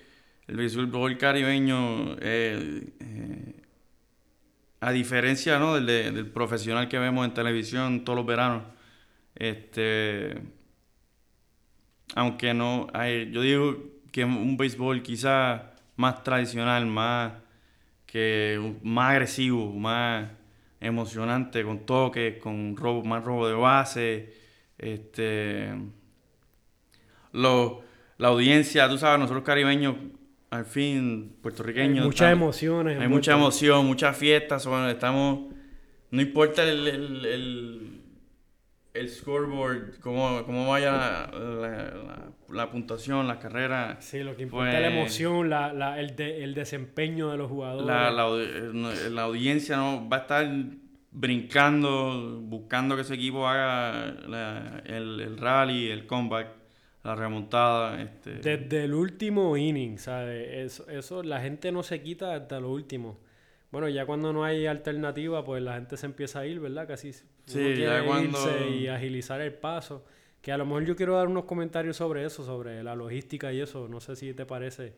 el 0.46 0.56
béisbol 0.56 1.18
caribeño, 1.18 2.16
eh, 2.20 2.92
eh, 3.00 3.54
a 4.80 4.92
diferencia 4.92 5.58
¿no? 5.58 5.74
del, 5.74 5.86
de- 5.86 6.12
del 6.12 6.26
profesional 6.30 6.88
que 6.88 6.98
vemos 6.98 7.26
en 7.26 7.34
televisión 7.34 8.04
todos 8.04 8.16
los 8.18 8.26
veranos, 8.26 8.62
este, 9.34 10.36
aunque 12.14 12.54
no, 12.54 12.88
hay, 12.92 13.30
yo 13.30 13.42
digo 13.42 13.76
que 14.18 14.24
un 14.24 14.56
béisbol 14.56 15.00
quizás 15.02 15.62
más 15.94 16.24
tradicional, 16.24 16.86
más 16.86 17.34
que 18.04 18.74
más 18.82 19.12
agresivo, 19.12 19.72
más 19.72 20.28
emocionante, 20.80 21.62
con 21.62 21.86
toques, 21.86 22.38
con 22.38 22.76
robo, 22.76 23.04
más 23.04 23.22
robo 23.22 23.46
de 23.46 23.54
base, 23.54 24.34
este, 24.76 25.72
lo, 27.32 27.82
la 28.16 28.28
audiencia, 28.28 28.88
tú 28.88 28.98
sabes, 28.98 29.20
nosotros 29.20 29.44
caribeños, 29.44 29.94
al 30.50 30.64
fin, 30.64 31.36
puertorriqueños, 31.42 32.04
muchas 32.06 32.28
estamos- 32.32 32.42
emociones. 32.62 33.00
hay 33.00 33.08
mucha 33.08 33.34
emoción, 33.34 33.86
muchas 33.86 34.16
fiestas, 34.16 34.66
bueno, 34.66 34.88
estamos, 34.88 35.54
no 36.10 36.20
importa 36.22 36.64
el, 36.64 36.88
el, 36.88 37.24
el, 37.24 38.00
el 38.94 39.08
scoreboard, 39.10 40.00
cómo, 40.00 40.42
cómo 40.44 40.66
vaya 40.68 40.90
la, 40.92 41.30
la, 41.38 41.68
la- 41.68 42.28
la 42.50 42.70
puntuación, 42.70 43.26
la 43.28 43.38
carrera, 43.38 43.96
Sí, 44.00 44.20
lo 44.22 44.34
que 44.36 44.42
importa 44.44 44.74
es 44.74 44.80
la 44.80 44.88
emoción, 44.88 45.50
la, 45.50 45.72
la- 45.72 46.00
el, 46.00 46.16
de- 46.16 46.42
el 46.44 46.54
desempeño 46.54 47.30
de 47.30 47.36
los 47.36 47.50
jugadores. 47.50 47.86
la, 47.86 48.10
la, 48.10 48.26
audi- 48.26 49.10
la 49.10 49.22
audiencia 49.22 49.76
no 49.76 50.08
va 50.08 50.16
a 50.18 50.20
estar 50.20 50.46
brincando, 51.10 52.40
buscando 52.42 52.96
que 52.96 53.04
su 53.04 53.12
equipo 53.14 53.46
haga 53.46 54.08
el, 54.86 55.20
el 55.20 55.36
rally, 55.38 55.90
el 55.90 56.06
comeback, 56.06 56.48
la 57.04 57.14
remontada. 57.14 58.00
Este, 58.00 58.34
Desde 58.36 58.84
el 58.84 58.94
último 58.94 59.56
inning, 59.56 59.98
¿sabes? 59.98 60.48
Eso, 60.50 60.88
eso 60.88 61.22
la 61.22 61.40
gente 61.40 61.70
no 61.72 61.82
se 61.82 62.00
quita 62.02 62.34
hasta 62.34 62.60
lo 62.60 62.70
último. 62.70 63.18
Bueno, 63.70 63.88
ya 63.88 64.06
cuando 64.06 64.32
no 64.32 64.44
hay 64.44 64.66
alternativa, 64.66 65.44
pues 65.44 65.62
la 65.62 65.74
gente 65.74 65.96
se 65.98 66.06
empieza 66.06 66.40
a 66.40 66.46
ir, 66.46 66.60
¿verdad? 66.60 66.88
Casi 66.88 67.08
uno 67.08 67.16
Sí, 67.46 67.58
quiere 67.58 67.82
ya 67.82 68.04
cuando- 68.04 68.38
irse 68.38 68.70
y 68.70 68.86
agilizar 68.88 69.40
el 69.42 69.52
paso. 69.52 70.04
Que 70.40 70.52
a 70.52 70.56
lo 70.56 70.64
mejor 70.64 70.84
yo 70.84 70.96
quiero 70.96 71.16
dar 71.16 71.28
unos 71.28 71.44
comentarios 71.44 71.96
sobre 71.96 72.24
eso, 72.24 72.44
sobre 72.44 72.82
la 72.82 72.94
logística 72.94 73.52
y 73.52 73.60
eso. 73.60 73.88
No 73.88 74.00
sé 74.00 74.16
si 74.16 74.34
te 74.34 74.46
parece. 74.46 74.94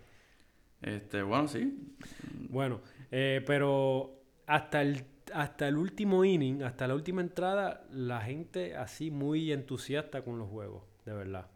este, 0.82 1.22
bueno, 1.22 1.48
sí. 1.48 1.94
Bueno, 2.48 2.80
eh, 3.10 3.42
pero 3.46 4.20
hasta 4.46 4.82
el, 4.82 5.04
hasta 5.32 5.68
el 5.68 5.76
último 5.76 6.24
inning, 6.24 6.62
hasta 6.62 6.86
la 6.86 6.94
última 6.94 7.20
entrada, 7.20 7.84
la 7.90 8.20
gente 8.20 8.76
así 8.76 9.10
muy 9.10 9.52
entusiasta 9.52 10.22
con 10.22 10.38
los 10.38 10.48
juegos, 10.48 10.82
de 11.04 11.12
verdad. 11.14 11.46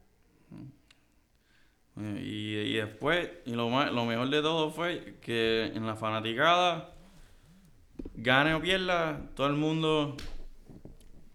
Y, 1.96 2.54
y 2.56 2.72
después, 2.74 3.30
y 3.44 3.52
lo, 3.52 3.68
más, 3.68 3.92
lo 3.92 4.04
mejor 4.04 4.28
de 4.28 4.42
todo 4.42 4.70
fue 4.70 5.16
que 5.20 5.66
en 5.66 5.86
la 5.86 5.94
fanaticada, 5.94 6.92
gane 8.14 8.54
o 8.54 8.60
pierda, 8.60 9.30
todo 9.34 9.46
el 9.46 9.54
mundo 9.54 10.16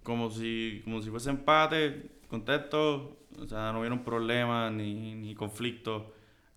como 0.03 0.29
si, 0.29 0.81
como 0.83 1.01
si 1.01 1.09
fuese 1.09 1.29
empate, 1.29 2.09
contexto, 2.29 3.17
o 3.39 3.45
sea, 3.47 3.71
no 3.71 3.79
hubieron 3.79 4.03
problemas 4.03 4.71
ni, 4.71 5.15
ni 5.15 5.35
conflictos 5.35 6.03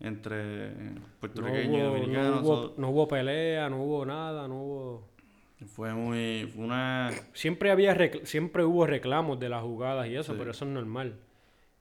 entre 0.01 0.71
No 0.95 1.01
puertorriqueños 1.21 1.67
y 1.67 1.69
hubo, 1.71 1.79
no, 1.79 1.93
dominicanos. 1.93 2.41
hubo, 2.45 2.75
no 2.77 2.91
hubo 2.91 3.09
pelea, 3.09 3.69
no 3.71 3.83
hubo 3.83 4.05
nada, 4.07 4.49
no 4.49 4.63
hubo... 4.63 5.13
Fue 5.67 5.95
muy, 5.95 6.51
fue 6.53 6.65
una, 6.65 7.11
Siempre 7.35 7.71
había 7.71 7.95
recl- 7.97 8.25
siempre 8.25 8.65
hubo 8.65 8.85
reclamos 8.85 9.39
de 9.39 9.49
las 9.49 9.63
jugadas 9.63 10.09
y 10.09 10.17
eso, 10.17 10.33
Sí. 10.33 10.39
pero 10.39 10.51
eso 10.51 10.65
es 10.65 10.71
normal. 10.73 11.21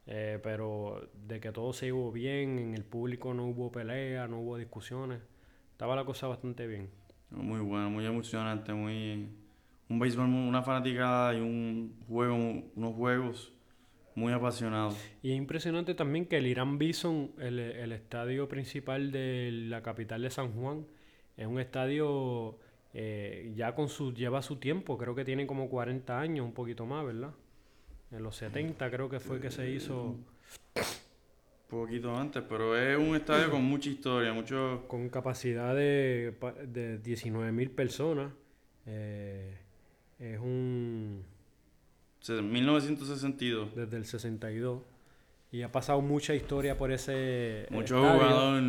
Eh, 0.06 0.40
pero 0.44 1.10
de 1.28 1.40
que 1.40 1.52
todo 1.52 1.74
se 1.74 1.88
iba 1.88 2.12
bien, 2.12 2.60
en 2.60 2.76
el 2.76 2.84
público 2.84 3.34
no 3.34 3.46
hubo 3.48 3.72
pelea, 3.72 4.28
no 4.28 4.40
hubo 4.40 4.58
discusiones. 4.58 5.20
Estaba 5.72 5.96
la 5.96 6.06
cosa 6.06 6.28
bastante 6.28 6.68
bien. 6.68 6.90
muy 7.32 7.60
bueno, 7.62 7.90
muy 7.90 8.06
emocionante, 8.06 8.72
muy, 8.74 9.28
un 9.90 10.00
béisbol, 10.00 10.26
una 10.28 10.62
fanaticada 10.62 11.34
y 11.34 11.40
un 11.40 11.96
juego, 12.08 12.36
unos 12.76 12.96
juegos 12.96 13.52
muy 14.16 14.34
apasionados. 14.34 14.96
Y 15.22 15.32
es 15.32 15.38
impresionante 15.38 15.94
también 15.96 16.26
que 16.26 16.38
el 16.38 16.48
Irán 16.48 16.78
Bison, 16.78 17.32
el, 17.40 17.60
el 17.60 17.92
estadio 17.92 18.48
principal 18.48 19.12
de 19.12 19.50
la 19.52 19.82
capital 19.82 20.22
de 20.22 20.30
San 20.30 20.52
Juan, 20.54 20.86
es 21.38 21.48
un 21.48 21.60
estadio 21.60 22.58
eh, 22.94 23.52
ya 23.56 23.74
con 23.74 23.88
su, 23.90 24.14
lleva 24.14 24.42
su 24.42 24.58
tiempo, 24.58 24.98
creo 24.98 25.16
que 25.16 25.24
tiene 25.24 25.48
como 25.48 25.70
40 25.70 26.20
años, 26.20 26.46
un 26.46 26.54
poquito 26.54 26.86
más, 26.86 27.06
¿verdad? 27.06 27.34
En 28.12 28.24
los 28.24 28.36
70 28.36 28.92
creo 28.92 29.10
que 29.10 29.20
fue 29.20 29.40
que 29.40 29.52
se 29.52 29.70
hizo 29.70 30.18
poquito 31.72 32.14
antes, 32.18 32.44
pero 32.48 32.78
es 32.78 32.98
un 32.98 33.16
estadio 33.16 33.50
con 33.50 33.64
mucha 33.64 33.90
historia, 33.90 34.34
mucho... 34.34 34.84
con 34.90 35.08
capacidad 35.08 35.74
de, 35.74 36.36
de 36.68 36.98
19 36.98 37.52
mil 37.54 37.72
personas. 37.72 38.34
Eh, 38.86 39.58
es 40.20 40.38
un... 40.38 41.24
se- 42.22 42.42
1962. 42.42 43.76
desde 43.76 43.98
el 43.98 44.06
62 44.06 44.82
y 45.52 45.64
ha 45.64 45.72
pasado 45.72 46.02
mucha 46.02 46.34
historia 46.34 46.78
por 46.78 46.92
ese 46.94 47.68
Mucho 47.70 47.98
estadio. 47.98 48.20
jugador 48.20 48.64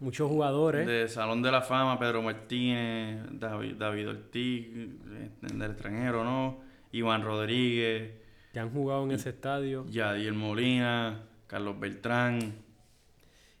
Muchos 0.00 0.28
jugadores. 0.28 0.86
De 0.86 1.08
Salón 1.08 1.42
de 1.42 1.50
la 1.50 1.60
Fama, 1.60 1.98
Pedro 1.98 2.22
Martínez, 2.22 3.18
David, 3.32 3.74
David 3.76 4.08
Ortiz, 4.10 4.66
eh, 4.68 5.30
del 5.42 5.70
extranjero, 5.72 6.22
¿no? 6.22 6.60
Iván 6.92 7.22
Rodríguez. 7.24 8.12
Que 8.52 8.60
han 8.60 8.70
jugado 8.70 9.02
en 9.04 9.10
ese 9.10 9.30
estadio. 9.30 9.84
Yadiel 9.88 10.34
Molina, 10.34 11.24
Carlos 11.48 11.80
Beltrán. 11.80 12.54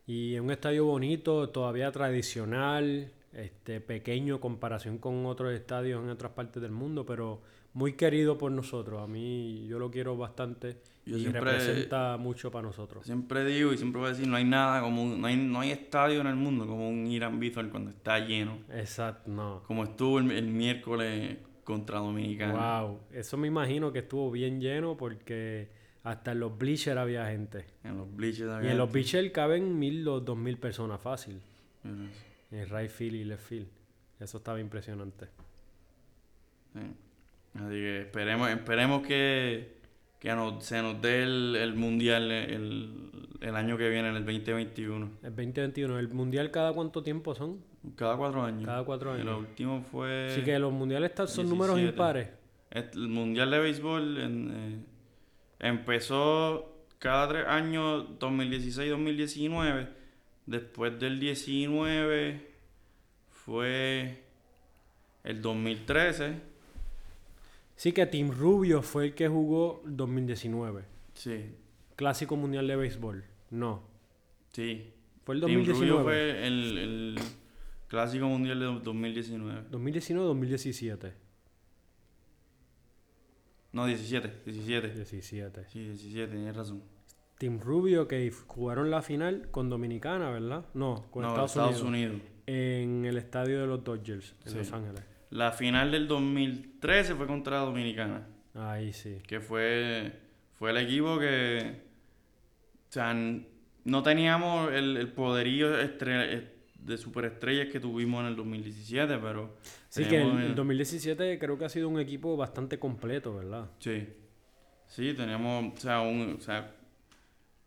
Y 0.06 0.36
en 0.36 0.44
un 0.44 0.52
estadio 0.52 0.84
bonito, 0.84 1.48
todavía 1.50 1.90
tradicional, 1.90 3.10
este, 3.32 3.80
pequeño 3.80 4.34
en 4.36 4.40
comparación 4.40 4.98
con 4.98 5.26
otros 5.26 5.52
estadios 5.52 6.02
en 6.04 6.08
otras 6.10 6.32
partes 6.32 6.62
del 6.62 6.70
mundo, 6.72 7.04
pero 7.04 7.42
muy 7.78 7.92
querido 7.92 8.36
por 8.36 8.50
nosotros. 8.50 9.00
A 9.00 9.06
mí 9.06 9.64
yo 9.68 9.78
lo 9.78 9.88
quiero 9.88 10.16
bastante 10.16 10.78
y 11.06 11.26
representa 11.28 12.16
mucho 12.16 12.50
para 12.50 12.66
nosotros. 12.66 13.06
Siempre 13.06 13.44
digo 13.44 13.72
y 13.72 13.78
siempre 13.78 14.00
voy 14.00 14.08
a 14.08 14.12
decir, 14.12 14.26
no 14.26 14.36
hay 14.36 14.44
nada 14.44 14.80
como 14.80 15.04
no 15.04 15.26
hay, 15.28 15.36
no 15.36 15.60
hay 15.60 15.70
estadio 15.70 16.20
en 16.20 16.26
el 16.26 16.34
mundo 16.34 16.66
como 16.66 16.88
un 16.88 17.06
Irán 17.06 17.38
Bithorn 17.38 17.70
cuando 17.70 17.90
está 17.90 18.18
lleno. 18.18 18.58
Exacto, 18.74 19.30
no. 19.30 19.62
Como 19.68 19.84
estuvo 19.84 20.18
el, 20.18 20.48
miércoles 20.48 21.38
contra 21.62 22.00
Dominicana. 22.00 22.80
Wow, 22.80 22.98
eso 23.12 23.36
me 23.36 23.46
imagino 23.46 23.92
que 23.92 24.00
estuvo 24.00 24.28
bien 24.32 24.60
lleno 24.60 24.96
porque 24.96 25.68
hasta 26.02 26.32
en 26.32 26.40
los 26.40 26.58
bleachers 26.58 26.98
había 26.98 27.28
gente. 27.28 27.64
En 27.84 27.96
los 27.96 28.12
bleachers 28.12 28.50
había 28.50 28.70
Y 28.70 28.72
en 28.72 28.78
los 28.78 28.90
bleachers 28.90 29.30
caben 29.30 29.78
mil 29.78 30.06
o 30.08 30.18
dos 30.18 30.36
mil 30.36 30.58
personas 30.58 31.00
fácil. 31.00 31.40
En 31.84 32.58
el 32.58 32.68
right 32.70 32.90
field 32.90 33.14
y 33.14 33.24
left 33.24 33.46
field. 33.46 33.68
Eso 34.18 34.38
estaba 34.38 34.58
impresionante. 34.58 35.28
Sí. 36.72 36.80
Así 37.54 37.74
que 37.74 38.00
esperemos, 38.02 38.50
esperemos 38.50 39.06
que, 39.06 39.78
que 40.18 40.28
se 40.60 40.82
nos 40.82 41.02
dé 41.02 41.22
el, 41.22 41.74
mundial 41.74 42.30
el, 42.30 43.10
el, 43.40 43.56
año 43.56 43.76
que 43.76 43.88
viene, 43.88 44.08
en 44.10 44.16
el 44.16 44.24
2021. 44.24 45.10
El 45.22 45.30
2021. 45.30 45.98
¿El 45.98 46.08
mundial 46.08 46.50
cada 46.50 46.72
cuánto 46.72 47.02
tiempo 47.02 47.34
son? 47.34 47.64
Cada 47.96 48.16
cuatro 48.16 48.42
años. 48.44 48.64
Cada 48.64 48.84
cuatro 48.84 49.12
años. 49.12 49.24
Lo 49.24 49.38
último 49.38 49.82
fue. 49.90 50.32
Sí, 50.34 50.42
que 50.42 50.58
los 50.58 50.72
mundiales 50.72 51.12
son 51.26 51.48
números 51.48 51.78
impares. 51.78 52.28
El 52.70 53.08
mundial 53.08 53.50
de 53.50 53.58
béisbol 53.58 54.16
eh, 54.18 54.78
empezó 55.60 56.84
cada 56.98 57.28
tres 57.28 57.46
años, 57.46 58.06
2016-2019. 58.18 59.88
Después 60.46 60.98
del 60.98 61.18
19 61.18 62.50
fue 63.30 64.22
el 65.24 65.42
2013 65.42 66.47
Sí 67.78 67.92
que 67.92 68.06
Team 68.06 68.32
Rubio 68.32 68.82
fue 68.82 69.04
el 69.04 69.14
que 69.14 69.28
jugó 69.28 69.82
2019. 69.86 70.84
Sí. 71.14 71.54
Clásico 71.94 72.34
Mundial 72.34 72.66
de 72.66 72.74
Béisbol. 72.74 73.24
No. 73.50 73.84
Sí. 74.48 74.92
Fue 75.22 75.36
el 75.36 75.42
2019. 75.42 75.78
Team 75.78 75.88
Rubio 75.88 76.02
fue 76.02 76.46
el, 76.48 77.18
Clásico 77.86 78.26
Mundial 78.26 78.58
de 78.58 78.66
2019. 78.66 79.62
2019 79.70 80.24
o 80.24 80.28
2017. 80.28 81.12
No, 83.70 83.86
17, 83.86 84.28
17. 84.44 84.88
17. 84.94 85.64
Sí, 85.68 85.78
17, 85.78 86.32
tienes 86.32 86.56
razón. 86.56 86.82
Team 87.38 87.60
Rubio 87.60 88.08
que 88.08 88.28
jugaron 88.48 88.90
la 88.90 89.02
final 89.02 89.52
con 89.52 89.70
Dominicana, 89.70 90.30
¿verdad? 90.30 90.66
No, 90.74 91.06
con 91.12 91.24
Estados, 91.24 91.82
Unidos, 91.82 92.20
En 92.46 93.04
el 93.04 93.18
estadio 93.18 93.60
de 93.60 93.68
los 93.68 93.84
Dodgers, 93.84 94.34
en 94.46 94.58
Los 94.58 94.72
Ángeles. 94.72 95.17
La 95.30 95.52
final 95.52 95.90
del 95.90 96.08
2013 96.08 97.14
fue 97.14 97.26
contra 97.26 97.58
Dominicana. 97.58 98.26
Ahí 98.54 98.92
sí. 98.92 99.18
Que 99.26 99.40
fue, 99.40 100.12
fue 100.58 100.70
el 100.70 100.78
equipo 100.78 101.18
que. 101.18 101.82
O 102.88 102.92
sea, 102.92 103.14
no 103.84 104.02
teníamos 104.02 104.72
el, 104.72 104.96
el 104.96 105.12
poderío 105.12 105.70
de 105.70 106.98
superestrellas 106.98 107.68
que 107.68 107.80
tuvimos 107.80 108.22
en 108.22 108.28
el 108.28 108.36
2017, 108.36 109.18
pero. 109.18 109.56
Sí, 109.88 110.04
que 110.04 110.22
el, 110.22 110.38
el, 110.40 110.54
2017 110.54 111.38
creo 111.38 111.58
que 111.58 111.64
ha 111.66 111.68
sido 111.68 111.88
un 111.88 112.00
equipo 112.00 112.36
bastante 112.36 112.78
completo, 112.78 113.34
¿verdad? 113.36 113.70
Sí. 113.78 114.08
Sí, 114.86 115.12
teníamos. 115.14 115.74
O 115.74 115.80
sea, 115.80 116.00
un, 116.00 116.36
o 116.38 116.40
sea 116.40 116.74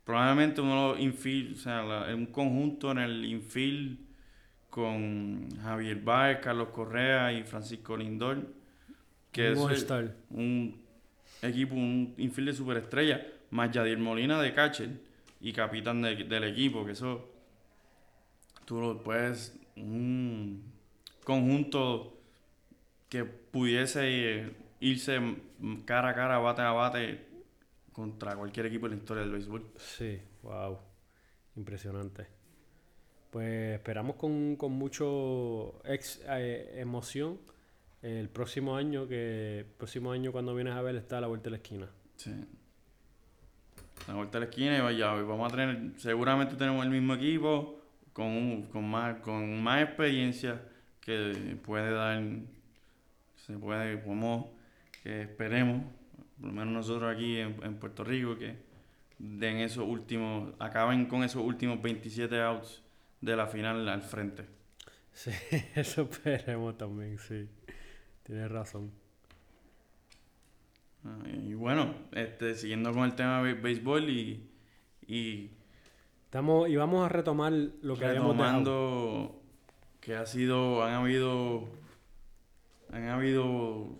probablemente 0.03 0.61
uno 0.61 0.71
de 0.71 0.93
los 0.93 0.99
infield, 0.99 1.55
o 1.55 1.59
sea, 1.59 2.05
un 2.13 2.25
conjunto 2.27 2.91
en 2.91 2.97
el 2.97 3.25
infield 3.25 3.99
con 4.71 5.47
Javier 5.61 5.97
Baez, 5.97 6.39
Carlos 6.39 6.69
Correa 6.69 7.31
y 7.31 7.43
Francisco 7.43 7.95
Lindor. 7.95 8.47
Que 9.31 9.51
es 9.51 9.59
un 10.31 10.81
equipo, 11.41 11.75
un 11.75 12.15
infield 12.17 12.49
de 12.49 12.55
superestrella, 12.55 13.25
más 13.51 13.71
Yadier 13.71 13.99
Molina 13.99 14.41
de 14.41 14.53
catcher 14.53 14.89
y 15.39 15.53
capitán 15.53 16.01
del 16.01 16.43
equipo, 16.43 16.85
que 16.85 16.91
eso 16.93 17.29
tú 18.65 18.81
lo 18.81 19.01
puedes, 19.03 19.57
un 19.75 20.63
conjunto 21.23 22.17
que 23.09 23.25
pudiese 23.25 24.53
irse 24.79 25.19
cara 25.85 26.09
a 26.09 26.15
cara, 26.15 26.37
bate 26.39 26.61
a 26.61 26.71
bate 26.71 27.25
contra 27.91 28.35
cualquier 28.35 28.67
equipo 28.67 28.87
en 28.87 28.93
la 28.93 28.97
historia 28.97 29.23
del 29.23 29.31
béisbol. 29.31 29.65
Sí, 29.77 30.19
wow, 30.43 30.77
impresionante. 31.55 32.40
Pues 33.31 33.75
esperamos 33.75 34.17
con, 34.17 34.57
con 34.57 34.73
mucho 34.73 35.81
ex, 35.85 36.21
eh, 36.27 36.75
emoción 36.79 37.39
el 38.01 38.27
próximo 38.27 38.75
año, 38.75 39.07
que 39.07 39.59
el 39.59 39.65
próximo 39.65 40.11
año 40.11 40.33
cuando 40.33 40.53
vienes 40.53 40.73
a 40.73 40.81
ver 40.81 40.97
está 40.97 41.19
a 41.19 41.21
la 41.21 41.27
vuelta 41.27 41.45
de 41.45 41.51
la 41.51 41.57
esquina. 41.57 41.87
Sí. 42.17 42.31
La 44.07 44.15
vuelta 44.15 44.37
de 44.37 44.45
la 44.45 44.49
esquina 44.51 44.77
y 44.77 44.81
vaya, 44.81 45.13
vamos 45.13 45.51
a 45.51 45.55
tener, 45.55 45.91
seguramente 45.97 46.55
tenemos 46.55 46.83
el 46.83 46.91
mismo 46.91 47.13
equipo 47.13 47.79
con, 48.11 48.63
con, 48.63 48.89
más, 48.89 49.21
con 49.21 49.63
más 49.63 49.83
experiencia 49.83 50.61
que 50.99 51.57
puede 51.63 51.91
dar, 51.93 52.21
se 53.35 53.57
puede, 53.57 54.03
como 54.03 54.53
que 55.03 55.21
esperemos, 55.21 55.83
por 56.37 56.47
lo 56.47 56.53
menos 56.53 56.73
nosotros 56.73 57.15
aquí 57.15 57.37
en, 57.37 57.63
en 57.63 57.75
Puerto 57.75 58.03
Rico, 58.03 58.37
que 58.37 58.57
den 59.19 59.57
esos 59.59 59.87
últimos, 59.87 60.53
acaben 60.59 61.05
con 61.05 61.23
esos 61.23 61.41
últimos 61.41 61.81
27 61.81 62.41
outs 62.41 62.81
de 63.21 63.35
la 63.35 63.47
final 63.47 63.87
al 63.87 64.01
frente. 64.01 64.45
Sí, 65.13 65.31
eso 65.75 66.03
esperemos 66.03 66.77
también, 66.77 67.17
sí. 67.19 67.47
Tienes 68.23 68.51
razón. 68.51 68.91
Ah, 71.03 71.17
y 71.27 71.53
bueno, 71.53 71.95
este, 72.11 72.55
siguiendo 72.55 72.91
con 72.93 73.03
el 73.03 73.15
tema 73.15 73.41
de 73.41 73.53
béisbol 73.53 74.09
y, 74.09 74.49
y 75.07 75.51
Estamos, 76.31 76.69
y 76.69 76.77
vamos 76.77 77.05
a 77.05 77.09
retomar 77.09 77.51
lo 77.51 77.97
que 77.97 78.05
habíamos 78.05 78.37
dejado. 78.37 79.35
que 79.99 80.15
ha 80.15 80.25
sido, 80.25 80.81
han 80.81 80.93
habido, 80.93 81.67
han 82.89 83.09
habido, 83.09 83.99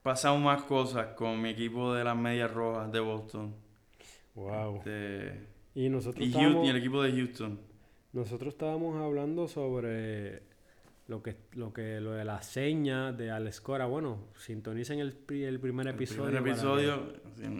pasado 0.00 0.38
más 0.38 0.62
cosas 0.62 1.08
con 1.16 1.42
mi 1.42 1.48
equipo 1.48 1.92
de 1.92 2.04
las 2.04 2.16
Medias 2.16 2.52
Rojas 2.52 2.92
de 2.92 3.00
Boston. 3.00 3.56
Wow. 4.36 4.76
Este, 4.76 5.48
y 5.74 5.88
nosotros 5.88 6.24
y, 6.24 6.30
y 6.30 6.68
el 6.68 6.76
equipo 6.76 7.02
de 7.02 7.10
Houston. 7.10 7.58
Nosotros 8.12 8.52
estábamos 8.52 9.02
hablando 9.02 9.48
sobre 9.48 10.42
lo 11.08 11.22
que 11.22 11.34
lo 11.52 11.72
que 11.72 11.98
lo 12.00 12.12
de 12.12 12.26
la 12.26 12.42
seña 12.42 13.10
de 13.12 13.30
Alex 13.30 13.62
Cora. 13.62 13.86
Bueno, 13.86 14.18
sintonicen 14.36 14.98
el, 14.98 15.16
el 15.30 15.60
primer 15.60 15.88
episodio. 15.88 16.26
El 16.26 16.34
primer 16.34 16.52
episodio, 16.52 17.14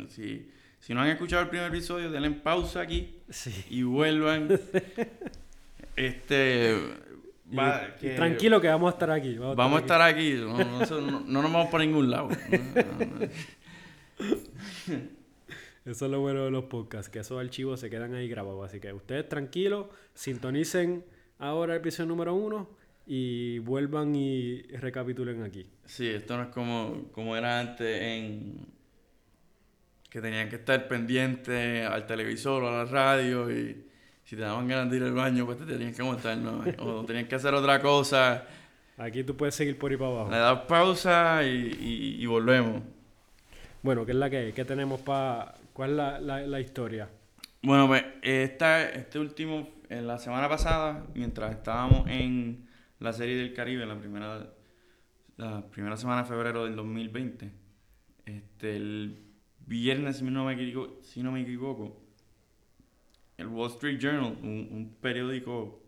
si, 0.08 0.50
si, 0.78 0.92
no 0.92 1.00
han 1.00 1.08
escuchado 1.08 1.42
el 1.42 1.48
primer 1.48 1.68
episodio, 1.68 2.10
denle 2.10 2.32
pausa 2.32 2.82
aquí 2.82 3.22
y 3.70 3.82
vuelvan. 3.82 4.60
este 5.96 6.76
tranquilo 8.16 8.60
que 8.60 8.68
vamos 8.68 8.88
a 8.88 8.92
estar 8.92 9.10
aquí. 9.10 9.38
Vamos, 9.38 9.78
a 9.78 9.80
estar, 9.80 10.02
aquí. 10.02 10.34
No, 10.34 10.58
no, 10.58 11.20
no, 11.20 11.42
nos 11.42 11.44
vamos 11.44 11.68
por 11.68 11.80
ningún 11.80 12.10
lado. 12.10 12.28
Eso 15.84 16.04
es 16.04 16.10
lo 16.10 16.20
bueno 16.20 16.44
de 16.44 16.50
los 16.50 16.64
podcasts, 16.64 17.08
que 17.08 17.18
esos 17.18 17.40
archivos 17.40 17.80
se 17.80 17.90
quedan 17.90 18.14
ahí 18.14 18.28
grabados. 18.28 18.66
Así 18.66 18.78
que 18.78 18.92
ustedes 18.92 19.28
tranquilos, 19.28 19.86
sintonicen 20.14 21.04
ahora 21.38 21.74
el 21.74 21.80
episodio 21.80 22.08
número 22.08 22.34
uno 22.34 22.68
y 23.06 23.58
vuelvan 23.58 24.14
y 24.14 24.62
recapitulen 24.62 25.42
aquí. 25.42 25.66
Sí, 25.86 26.08
esto 26.08 26.36
no 26.36 26.44
es 26.44 26.48
como, 26.50 27.10
como 27.12 27.36
era 27.36 27.58
antes 27.58 28.00
en 28.00 28.66
que 30.08 30.20
tenían 30.20 30.48
que 30.48 30.56
estar 30.56 30.86
pendientes 30.88 31.86
al 31.86 32.06
televisor 32.06 32.62
o 32.62 32.68
a 32.68 32.84
la 32.84 32.84
radio 32.84 33.50
y 33.50 33.86
si 34.24 34.36
te 34.36 34.42
daban 34.42 34.68
ganas 34.68 34.90
de 34.90 34.98
ir 34.98 35.02
al 35.02 35.14
baño, 35.14 35.46
pues 35.46 35.58
te 35.58 35.64
tenían 35.64 35.94
que 35.94 36.02
montar, 36.02 36.36
¿no? 36.36 36.62
o 36.78 37.04
tenían 37.04 37.26
que 37.26 37.34
hacer 37.34 37.54
otra 37.54 37.80
cosa. 37.80 38.46
Aquí 38.98 39.24
tú 39.24 39.36
puedes 39.36 39.54
seguir 39.54 39.78
por 39.78 39.90
ahí 39.90 39.96
para 39.96 40.10
abajo. 40.10 40.30
Le 40.30 40.36
das 40.36 40.60
pausa 40.60 41.42
y, 41.44 42.18
y, 42.20 42.26
volvemos. 42.26 42.82
Bueno, 43.82 44.04
¿qué 44.04 44.12
es 44.12 44.18
la 44.18 44.30
que, 44.30 44.52
¿Qué 44.54 44.64
tenemos 44.64 45.00
para 45.00 45.54
¿Cuál 45.72 45.90
es 45.90 46.22
la, 46.22 46.60
historia? 46.60 47.08
Bueno, 47.62 47.86
pues 47.86 48.04
esta, 48.22 48.88
este 48.90 49.18
último, 49.18 49.68
en 49.88 50.06
la 50.06 50.18
semana 50.18 50.48
pasada, 50.48 51.06
mientras 51.14 51.52
estábamos 51.52 52.08
en 52.08 52.68
la 52.98 53.12
Serie 53.12 53.36
del 53.36 53.54
Caribe, 53.54 53.86
la 53.86 53.98
primera, 53.98 54.52
la 55.36 55.66
primera 55.70 55.96
semana 55.96 56.22
de 56.22 56.28
febrero 56.28 56.64
del 56.64 56.76
2020, 56.76 57.50
este, 58.26 58.76
el 58.76 59.18
viernes, 59.66 60.18
si 60.18 60.24
no 60.24 60.44
me 60.44 60.54
equivoco, 60.54 60.98
si 61.02 61.22
no 61.22 61.32
me 61.32 61.40
equivoco 61.40 62.02
el 63.38 63.46
Wall 63.46 63.70
Street 63.70 63.98
Journal, 63.98 64.38
un, 64.42 64.96
periódico 65.00 65.82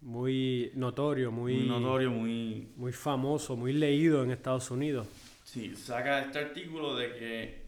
muy 0.00 0.70
notorio, 0.74 1.32
muy, 1.32 1.54
muy 1.54 1.68
notorio, 1.68 2.10
muy... 2.10 2.68
muy 2.76 2.92
famoso, 2.92 3.56
muy 3.56 3.72
leído 3.72 4.22
en 4.22 4.30
Estados 4.30 4.70
Unidos. 4.70 5.08
Sí, 5.44 5.74
saca 5.76 6.22
este 6.22 6.38
artículo 6.38 6.96
de 6.96 7.12
que 7.14 7.61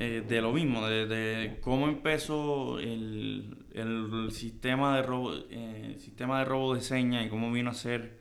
eh, 0.00 0.24
de 0.24 0.40
lo 0.40 0.52
mismo, 0.52 0.86
de, 0.86 1.06
de 1.08 1.60
cómo 1.60 1.88
empezó 1.88 2.78
el, 2.78 3.66
el 3.72 4.30
sistema 4.30 4.94
de 4.94 5.02
robo, 5.02 5.34
eh, 5.50 5.96
sistema 5.98 6.38
de 6.38 6.44
robo 6.44 6.76
de 6.76 6.82
señas 6.82 7.26
y 7.26 7.28
cómo 7.28 7.50
vino 7.50 7.70
a 7.70 7.74
ser 7.74 8.20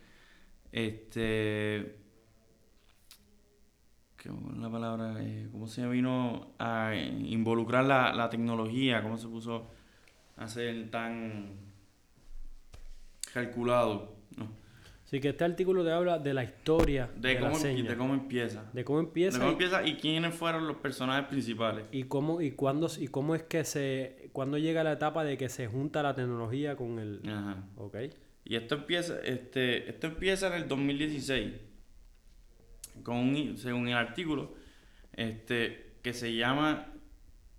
este 0.71 1.99
¿qué 4.17 4.29
es 4.29 4.57
la 4.57 4.71
palabra? 4.71 5.23
Eh, 5.23 5.49
cómo 5.51 5.67
se 5.67 5.87
vino 5.87 6.55
a 6.57 6.95
involucrar 6.95 7.85
la, 7.85 8.11
la 8.11 8.27
tecnología, 8.31 9.03
cómo 9.03 9.19
se 9.19 9.27
puso 9.27 9.69
a 10.35 10.47
ser 10.47 10.89
tan 10.89 11.59
calculado, 13.31 14.15
¿no? 14.35 14.47
Así 15.07 15.21
que 15.21 15.29
este 15.29 15.45
artículo 15.45 15.85
te 15.85 15.91
habla 15.91 16.19
de 16.19 16.33
la 16.33 16.43
historia 16.43 17.09
De, 17.15 17.29
de, 17.29 17.33
la 17.35 17.39
cómo, 17.47 17.55
seña. 17.55 17.89
de 17.89 17.95
cómo 17.97 18.13
empieza. 18.13 18.69
de 18.73 18.83
cómo 18.83 18.99
empieza, 18.99 19.37
De 19.37 19.39
cómo 19.39 19.51
y- 19.51 19.53
empieza 19.53 19.87
y 19.87 19.95
quiénes 19.95 20.35
fueron 20.35 20.67
los 20.67 20.75
personajes 20.77 21.27
principales. 21.29 21.85
y, 21.93 22.03
cómo 22.03 22.41
y 22.41 22.51
cuándo 22.51 22.89
y 22.99 23.07
cómo 23.07 23.33
es 23.33 23.43
que 23.43 23.63
se 23.63 24.29
cuándo 24.33 24.57
llega 24.57 24.83
la 24.83 24.91
etapa 24.91 25.23
de 25.23 25.37
que 25.37 25.47
se 25.47 25.67
junta 25.67 26.03
la 26.03 26.13
tecnología 26.13 26.75
con 26.75 26.99
el 26.99 27.21
Ajá. 27.25 27.63
¿ok? 27.77 27.95
Y 28.43 28.55
esto 28.57 28.75
empieza, 28.75 29.17
este, 29.21 29.89
esto 29.89 30.07
empieza 30.07 30.47
en 30.47 30.61
el 30.61 30.67
2016, 30.67 31.53
con 33.03 33.15
un- 33.17 33.57
según 33.57 33.87
el 33.87 33.95
artículo, 33.95 34.55
este, 35.13 35.93
que 36.01 36.11
se 36.13 36.35
llama 36.35 36.87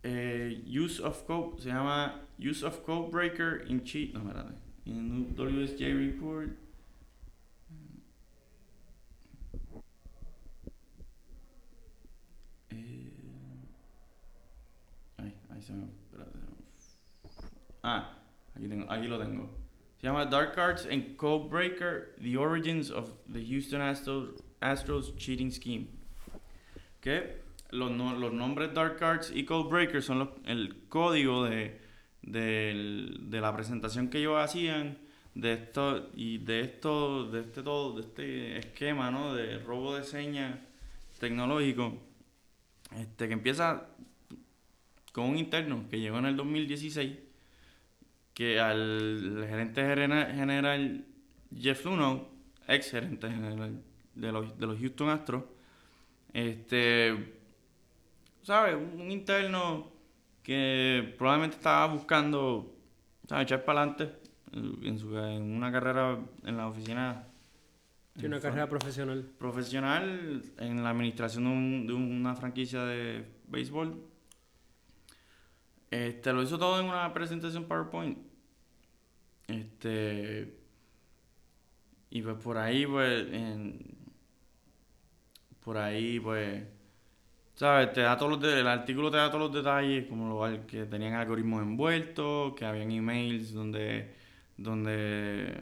eh, 0.03 0.63
Use 0.69 1.03
of 1.03 1.23
Code, 1.23 1.63
se 1.63 1.71
llama 1.71 2.27
Use 2.39 2.65
of 2.67 2.81
Code 2.81 3.11
Breaker 3.11 3.65
in 3.69 3.83
Cheat, 3.85 4.13
no, 4.13 4.21
espérate, 4.21 4.55
in 4.85 5.35
WSJ 5.35 5.95
Report. 5.95 6.51
Eh, 12.71 13.11
ay, 15.19 15.35
ahí 15.51 15.58
Ah, 17.83 18.13
aquí, 18.55 18.69
tengo, 18.69 18.91
aquí 18.91 19.07
lo 19.07 19.19
tengo. 19.19 19.49
Se 20.01 20.07
llama 20.07 20.27
Dark 20.27 20.59
Arts 20.59 20.87
and 20.91 21.17
Code 21.17 21.49
Breaker: 21.49 22.15
The 22.21 22.37
Origins 22.37 22.91
of 22.91 23.11
the 23.33 23.45
Houston 23.45 23.81
Astros, 24.61 25.17
Cheating 25.17 25.51
Scheme. 25.51 25.89
Que 27.01 27.43
los, 27.71 27.91
no- 27.91 28.15
los 28.17 28.33
nombres 28.33 28.73
Dark 28.75 29.03
Arts 29.03 29.31
y 29.35 29.45
Code 29.45 29.69
Breaker 29.71 30.03
son 30.03 30.31
el 30.45 30.87
código 30.89 31.45
de, 31.45 31.81
del- 32.23 33.31
de 33.31 33.41
la 33.41 33.55
presentación 33.55 34.09
que 34.09 34.19
ellos 34.19 34.37
hacían 34.43 34.99
de 35.35 35.53
esto 35.53 36.11
y 36.15 36.39
de 36.39 36.61
esto, 36.63 37.31
de 37.31 37.41
este 37.41 37.63
todo, 37.63 37.95
de 37.95 38.01
este 38.03 38.59
esquema, 38.59 39.11
¿no? 39.11 39.35
De 39.35 39.59
robo 39.59 39.95
de 39.97 40.03
señas 40.05 40.59
tecnológico, 41.21 41.97
este 42.97 43.27
que 43.29 43.35
empieza 43.35 43.89
con 45.13 45.25
un 45.31 45.39
interno 45.39 45.85
que 45.91 45.99
llegó 46.01 46.19
en 46.19 46.27
el 46.27 46.37
2016 46.37 47.17
que 48.35 48.61
al 48.61 49.45
gerente 49.49 49.83
general 49.83 51.05
Jeff 51.57 51.85
Luno, 51.85 52.29
ex 52.69 52.91
gerente 52.91 53.29
general 53.29 53.83
de 54.15 54.33
los, 54.33 54.59
de 54.59 54.67
los 54.67 54.79
Houston 54.79 55.09
Astros, 55.11 55.45
este, 56.33 57.35
¿sabes? 58.43 58.77
Un 58.77 59.11
interno 59.11 59.91
que 60.43 61.15
probablemente 61.19 61.57
estaba 61.57 61.87
buscando, 61.93 62.75
¿sabes? 63.29 63.45
Echar 63.45 63.65
para 63.65 63.83
adelante 63.83 64.13
en, 64.53 64.99
su- 64.99 65.19
en 65.19 65.43
una 65.57 65.73
carrera 65.73 66.19
en 66.45 66.57
la 66.57 66.69
oficina. 66.69 67.25
Tiene 68.15 68.37
una 68.37 68.43
carrera 68.43 68.69
profesional. 68.69 69.25
profesional 69.39 70.43
en 70.59 70.83
la 70.83 70.91
administración 70.91 71.45
de, 71.45 71.51
un- 71.51 71.87
de 71.87 71.93
una 71.95 72.35
franquicia 72.35 72.83
de 72.85 73.25
béisbol. 73.49 74.01
Este, 75.91 76.33
lo 76.33 76.43
hizo 76.43 76.59
todo 76.59 76.81
en 76.81 76.87
una 76.87 77.13
presentación 77.13 77.65
PowerPoint. 77.65 78.19
Este. 79.47 80.55
Y 82.11 82.23
pues 82.23 82.37
por 82.43 82.59
ahí, 82.59 82.87
pues. 82.87 83.27
en- 83.33 83.97
por 85.65 85.77
ahí, 85.79 86.21
pues. 86.21 86.65
¿Sabes? 87.55 87.93
Te 87.93 88.03
da 88.03 88.17
todos 88.17 88.41
los 88.41 88.55
el 88.55 88.67
artículo 88.69 89.11
te 89.11 89.17
da 89.19 89.29
todos 89.31 89.41
los 89.51 89.53
detalles, 89.55 90.07
como 90.09 90.29
lo 90.49 90.67
que 90.67 90.85
tenían 90.87 91.15
algoritmos 91.15 91.63
envueltos, 91.63 92.55
que 92.55 92.65
habían 92.65 92.91
emails 92.93 93.53
donde. 93.53 94.15
donde 94.57 95.55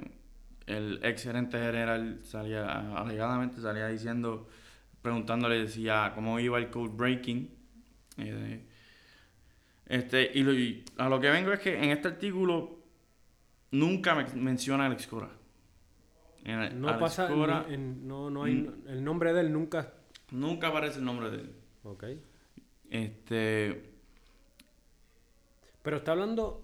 el 0.67 1.01
ex 1.05 1.23
gerente 1.25 1.59
general 1.59 2.21
salía, 2.25 2.97
alegadamente 2.99 3.61
salía 3.61 3.89
diciendo, 3.89 4.49
preguntándole 5.03 5.59
decía 5.61 6.13
cómo 6.15 6.41
iba 6.41 6.59
el 6.59 6.71
code 6.71 6.91
breaking. 6.95 7.51
Eh, 8.19 8.67
este, 9.87 10.31
y, 10.35 10.43
lo- 10.43 10.53
y 10.53 10.85
a 10.99 11.09
lo 11.09 11.21
que 11.21 11.31
vengo 11.31 11.53
es 11.53 11.61
que 11.61 11.77
en 11.77 11.91
este 11.91 12.09
artículo 12.09 12.77
nunca 13.71 14.15
me 14.15 14.25
menciona 14.35 14.85
a 14.85 14.87
Alex 14.87 15.07
Cora. 15.07 15.31
El- 16.45 16.81
No 16.81 16.89
Alex 16.89 17.01
pasa 17.01 17.29
Cora, 17.29 17.67
en- 17.69 18.07
no 18.07 18.31
no 18.31 18.45
hay 18.45 18.71
el 18.87 19.03
nombre 19.05 19.33
de 19.33 19.41
él 19.41 19.53
nunca, 19.53 19.93
nunca 20.31 20.69
aparece 20.69 20.99
el 20.99 21.05
nombre 21.05 21.31
de 21.31 21.37
él. 21.39 21.53
¿ok? 21.85 22.05
Este, 22.91 23.93
Pero 25.83 25.97
está 25.99 26.13
hablando 26.13 26.63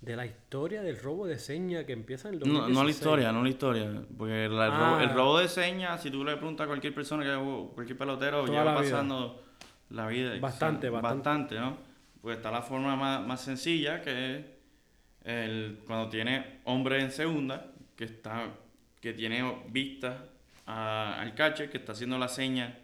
de 0.00 0.16
la 0.16 0.26
historia 0.26 0.82
del 0.82 0.98
robo 0.98 1.26
de 1.26 1.38
seña 1.38 1.84
que 1.86 1.92
empieza 1.92 2.28
en 2.28 2.34
el 2.34 2.40
no, 2.40 2.46
no 2.46 2.52
la 2.54 2.60
2016. 2.68 2.96
historia, 2.96 3.32
no 3.32 3.42
la 3.42 3.48
historia. 3.48 4.02
Porque 4.16 4.48
la- 4.48 4.66
el, 4.66 4.72
Ah. 4.72 4.90
robo, 4.90 5.00
el 5.00 5.10
robo 5.14 5.38
de 5.38 5.48
señas, 5.48 6.02
si 6.02 6.10
tú 6.10 6.24
le 6.24 6.36
preguntas 6.36 6.64
a 6.64 6.68
cualquier 6.68 6.94
persona, 6.94 7.22
que 7.24 7.70
cualquier 7.74 7.96
pelotero, 7.98 8.44
Toda 8.44 8.48
lleva 8.58 8.64
la 8.64 8.80
vida. 8.80 8.90
pasando 8.90 9.42
la 9.90 10.06
vida. 10.08 10.38
Bastante, 10.40 10.88
o 10.88 10.92
sea, 10.92 11.00
bastante. 11.00 11.54
¿no? 11.60 11.76
Pues 12.22 12.36
está 12.36 12.50
la 12.50 12.62
forma 12.62 12.96
más, 12.96 13.26
más 13.26 13.40
sencilla, 13.42 14.00
que 14.00 14.36
es 14.38 14.44
el, 15.24 15.80
cuando 15.86 16.08
tiene 16.08 16.60
hombre 16.64 17.00
en 17.02 17.10
segunda, 17.10 17.66
que 17.96 18.04
está 18.04 18.48
que 19.00 19.12
tiene 19.12 19.42
vista 19.68 20.26
a- 20.64 21.20
al 21.20 21.34
catcher, 21.34 21.68
que 21.68 21.78
está 21.78 21.90
haciendo 21.92 22.16
la 22.18 22.28
seña 22.28 22.78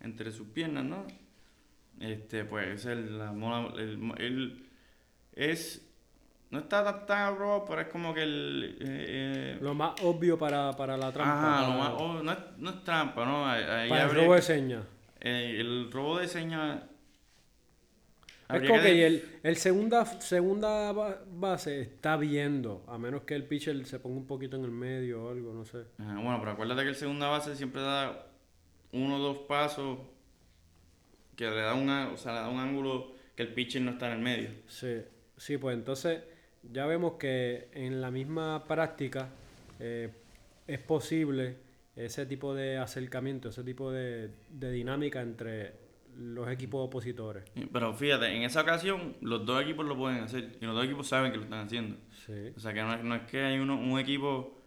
entre 0.00 0.32
sus 0.32 0.48
piernas, 0.48 0.84
¿no? 0.84 1.06
Este, 2.00 2.44
pues 2.44 2.66
es 2.66 2.86
el, 2.86 3.16
la 3.18 3.30
el- 3.76 4.12
el- 4.18 4.66
es 5.34 5.86
no 6.50 6.58
está 6.58 7.30
robo, 7.30 7.64
pero 7.64 7.82
es 7.82 7.86
como 7.86 8.12
que 8.12 8.22
el 8.24 8.76
eh, 8.80 9.04
eh, 9.08 9.58
Lo 9.60 9.72
más 9.74 9.92
obvio 10.02 10.36
para, 10.36 10.72
para 10.76 10.96
la 10.96 11.12
trampa. 11.12 11.58
Ajá, 11.60 11.68
lo 11.68 11.78
más- 11.78 11.92
oh, 11.96 12.22
no, 12.24 12.32
es, 12.32 12.38
no 12.58 12.70
es 12.70 12.82
trampa, 12.82 13.24
¿no? 13.24 13.46
Ahí- 13.48 13.88
para 13.88 14.04
el 14.04 14.10
robo 14.10 14.34
de 14.34 14.40
que- 14.40 14.46
seña. 14.46 14.82
eh, 15.20 15.56
el 15.60 15.92
robo 15.92 16.18
de 16.18 16.26
señas. 16.26 16.80
Es 18.56 18.68
como 18.68 18.80
que 18.82 19.06
el, 19.06 19.24
el 19.42 19.56
segunda, 19.56 20.04
segunda 20.04 20.92
ba- 20.92 21.22
base 21.30 21.80
está 21.82 22.16
viendo, 22.16 22.84
a 22.88 22.98
menos 22.98 23.22
que 23.22 23.34
el 23.34 23.44
pitcher 23.44 23.84
se 23.86 23.98
ponga 24.00 24.16
un 24.18 24.26
poquito 24.26 24.56
en 24.56 24.64
el 24.64 24.70
medio 24.70 25.24
o 25.24 25.30
algo, 25.30 25.52
no 25.52 25.64
sé. 25.64 25.84
Ajá, 25.98 26.14
bueno, 26.14 26.36
pero 26.40 26.52
acuérdate 26.52 26.82
que 26.82 26.88
el 26.88 26.94
segunda 26.96 27.28
base 27.28 27.54
siempre 27.56 27.80
da 27.82 28.26
uno 28.92 29.16
o 29.16 29.18
dos 29.18 29.38
pasos 29.40 29.98
que 31.36 31.44
le 31.50 31.60
da, 31.60 31.74
una, 31.74 32.10
o 32.12 32.16
sea, 32.16 32.32
le 32.32 32.38
da 32.40 32.48
un 32.48 32.58
ángulo 32.58 33.12
que 33.34 33.42
el 33.42 33.54
pitcher 33.54 33.82
no 33.82 33.92
está 33.92 34.06
en 34.08 34.12
el 34.12 34.18
medio. 34.18 34.50
Sí, 34.66 35.02
sí, 35.36 35.56
pues 35.56 35.74
entonces 35.76 36.20
ya 36.62 36.86
vemos 36.86 37.14
que 37.14 37.68
en 37.72 38.00
la 38.00 38.10
misma 38.10 38.64
práctica 38.66 39.28
eh, 39.78 40.10
es 40.66 40.78
posible 40.80 41.56
ese 41.96 42.26
tipo 42.26 42.54
de 42.54 42.76
acercamiento, 42.78 43.48
ese 43.48 43.62
tipo 43.64 43.90
de, 43.90 44.30
de 44.50 44.70
dinámica 44.72 45.20
entre 45.22 45.72
los 46.16 46.48
equipos 46.50 46.86
opositores. 46.86 47.44
Pero 47.72 47.94
fíjate, 47.94 48.26
en 48.34 48.42
esa 48.42 48.62
ocasión 48.62 49.16
los 49.20 49.44
dos 49.46 49.62
equipos 49.62 49.86
lo 49.86 49.96
pueden 49.96 50.20
hacer 50.24 50.56
y 50.60 50.64
los 50.64 50.74
dos 50.74 50.84
equipos 50.84 51.06
saben 51.08 51.30
que 51.32 51.38
lo 51.38 51.44
están 51.44 51.66
haciendo. 51.66 51.96
Sí. 52.26 52.52
O 52.56 52.60
sea, 52.60 52.72
que 52.74 52.82
no 52.82 52.94
es, 52.94 53.02
no 53.04 53.14
es 53.14 53.22
que 53.22 53.42
hay 53.42 53.58
uno, 53.58 53.78
un 53.78 53.98
equipo. 53.98 54.62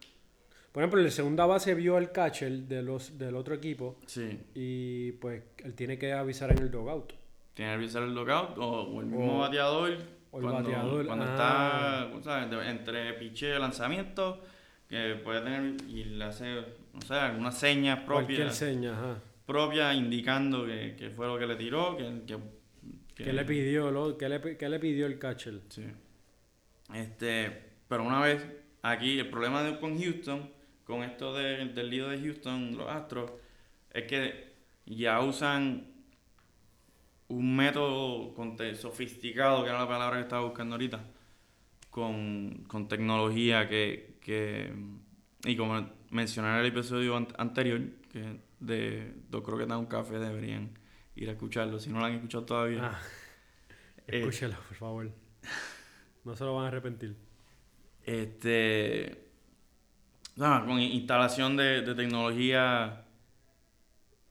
Por 0.72 0.82
ejemplo, 0.82 1.00
el 1.02 1.12
segunda 1.12 1.46
base 1.46 1.76
vio 1.76 1.98
al 1.98 2.12
catcher 2.12 2.52
de 2.64 2.82
los, 2.82 3.18
del 3.20 3.36
otro 3.36 3.54
equipo 3.54 4.00
Sí, 4.08 4.40
y 4.56 5.12
pues 5.14 5.44
él 5.64 5.76
tiene 5.76 6.00
que 6.00 6.14
avisar 6.14 6.52
en 6.52 6.58
el 6.60 6.72
dugout. 6.72 7.14
tiene 7.54 7.72
que 7.72 7.76
avisar 7.76 8.02
el 8.04 8.16
lockout 8.16 8.58
o, 8.58 8.82
o 8.82 9.00
el 9.02 9.06
mismo 9.06 9.36
O- 9.36 9.40
bateador. 9.40 9.98
o 10.32 10.38
el 10.40 10.44
cuando, 10.44 10.70
bateador, 10.72 11.06
Cuando 11.06 11.26
ah. 11.28 12.10
está 12.12 12.24
¿sabes? 12.24 12.68
entre 12.68 13.14
picheo 13.14 13.56
y 13.56 13.60
lanzamiento, 13.60 14.42
que 14.90 15.16
puede 15.24 15.42
tener 15.42 15.76
y 15.88 16.06
le 16.06 16.24
hace, 16.26 16.64
no 16.92 17.02
sé, 17.02 17.14
alguna 17.14 17.52
seña 17.52 18.04
Cualquier 18.04 18.38
propia, 18.40 18.52
seña, 18.52 18.94
ajá. 18.94 19.18
Propia 19.46 19.94
indicando 19.94 20.66
que, 20.66 20.96
que 20.98 21.10
fue 21.10 21.28
lo 21.28 21.38
que 21.38 21.46
le 21.48 21.56
tiró, 21.56 21.98
que, 21.98 22.04
que, 22.26 22.38
que- 23.16 23.24
¿Qué 23.26 23.34
le 23.34 23.46
pidió, 23.46 23.92
lo, 23.92 24.18
qué 24.18 24.28
le, 24.30 24.58
qué 24.58 24.70
le 24.70 24.80
pidió 24.80 25.06
el 25.06 25.20
catcher? 25.20 25.62
Sí. 25.70 25.84
Este, 26.94 27.72
pero 27.88 28.04
una 28.04 28.20
vez, 28.22 28.46
aquí 28.82 29.20
el 29.20 29.30
problema 29.30 29.64
de, 29.64 29.80
con 29.80 29.98
Houston, 30.00 30.50
con 30.84 31.04
esto 31.04 31.34
de- 31.34 31.66
del 31.68 31.90
lío 31.90 32.10
de 32.10 32.20
Houston, 32.20 32.76
los 32.78 32.90
Astros, 32.90 33.32
es 33.94 34.04
que 34.06 34.54
ya 34.86 35.20
usan 35.22 35.88
un 37.30 37.56
método 37.56 38.34
conte- 38.36 38.76
sofisticado, 38.76 39.64
que 39.64 39.70
era 39.70 39.80
la 39.80 39.88
palabra 39.88 40.18
que 40.18 40.24
estaba 40.24 40.44
buscando 40.46 40.76
ahorita, 40.76 41.04
con, 41.90 42.64
con 42.68 42.88
tecnología 42.88 43.68
que, 43.70 44.16
que 44.22 44.72
y 45.46 45.56
como 45.56 45.90
mencioné 46.10 46.50
en 46.50 46.56
el 46.56 46.66
episodio 46.68 47.16
an- 47.16 47.28
anterior, 47.38 47.82
que 48.12 48.38
de 48.66 49.14
Dos 49.30 49.44
Croquetas 49.44 49.78
un 49.78 49.86
Café 49.86 50.20
deberían 50.20 50.78
ir 51.16 51.30
a 51.30 51.34
escucharlo, 51.34 51.80
si 51.80 51.90
no 51.90 52.00
lo 52.00 52.06
han 52.06 52.14
escuchado 52.14 52.46
todavía. 52.46 52.92
Ah, 52.94 53.00
Eh, 54.06 54.20
escúchelo, 54.20 54.56
por 54.68 54.76
favor. 54.76 55.12
No 56.26 56.36
se 56.36 56.44
lo 56.44 56.56
van 56.56 56.66
a 56.66 56.68
arrepentir. 56.68 57.16
Este. 58.04 59.30
nada, 60.36 60.66
con 60.66 60.78
instalación 60.80 61.56
de, 61.56 61.84
de 61.84 61.96
tecnología 61.96 63.06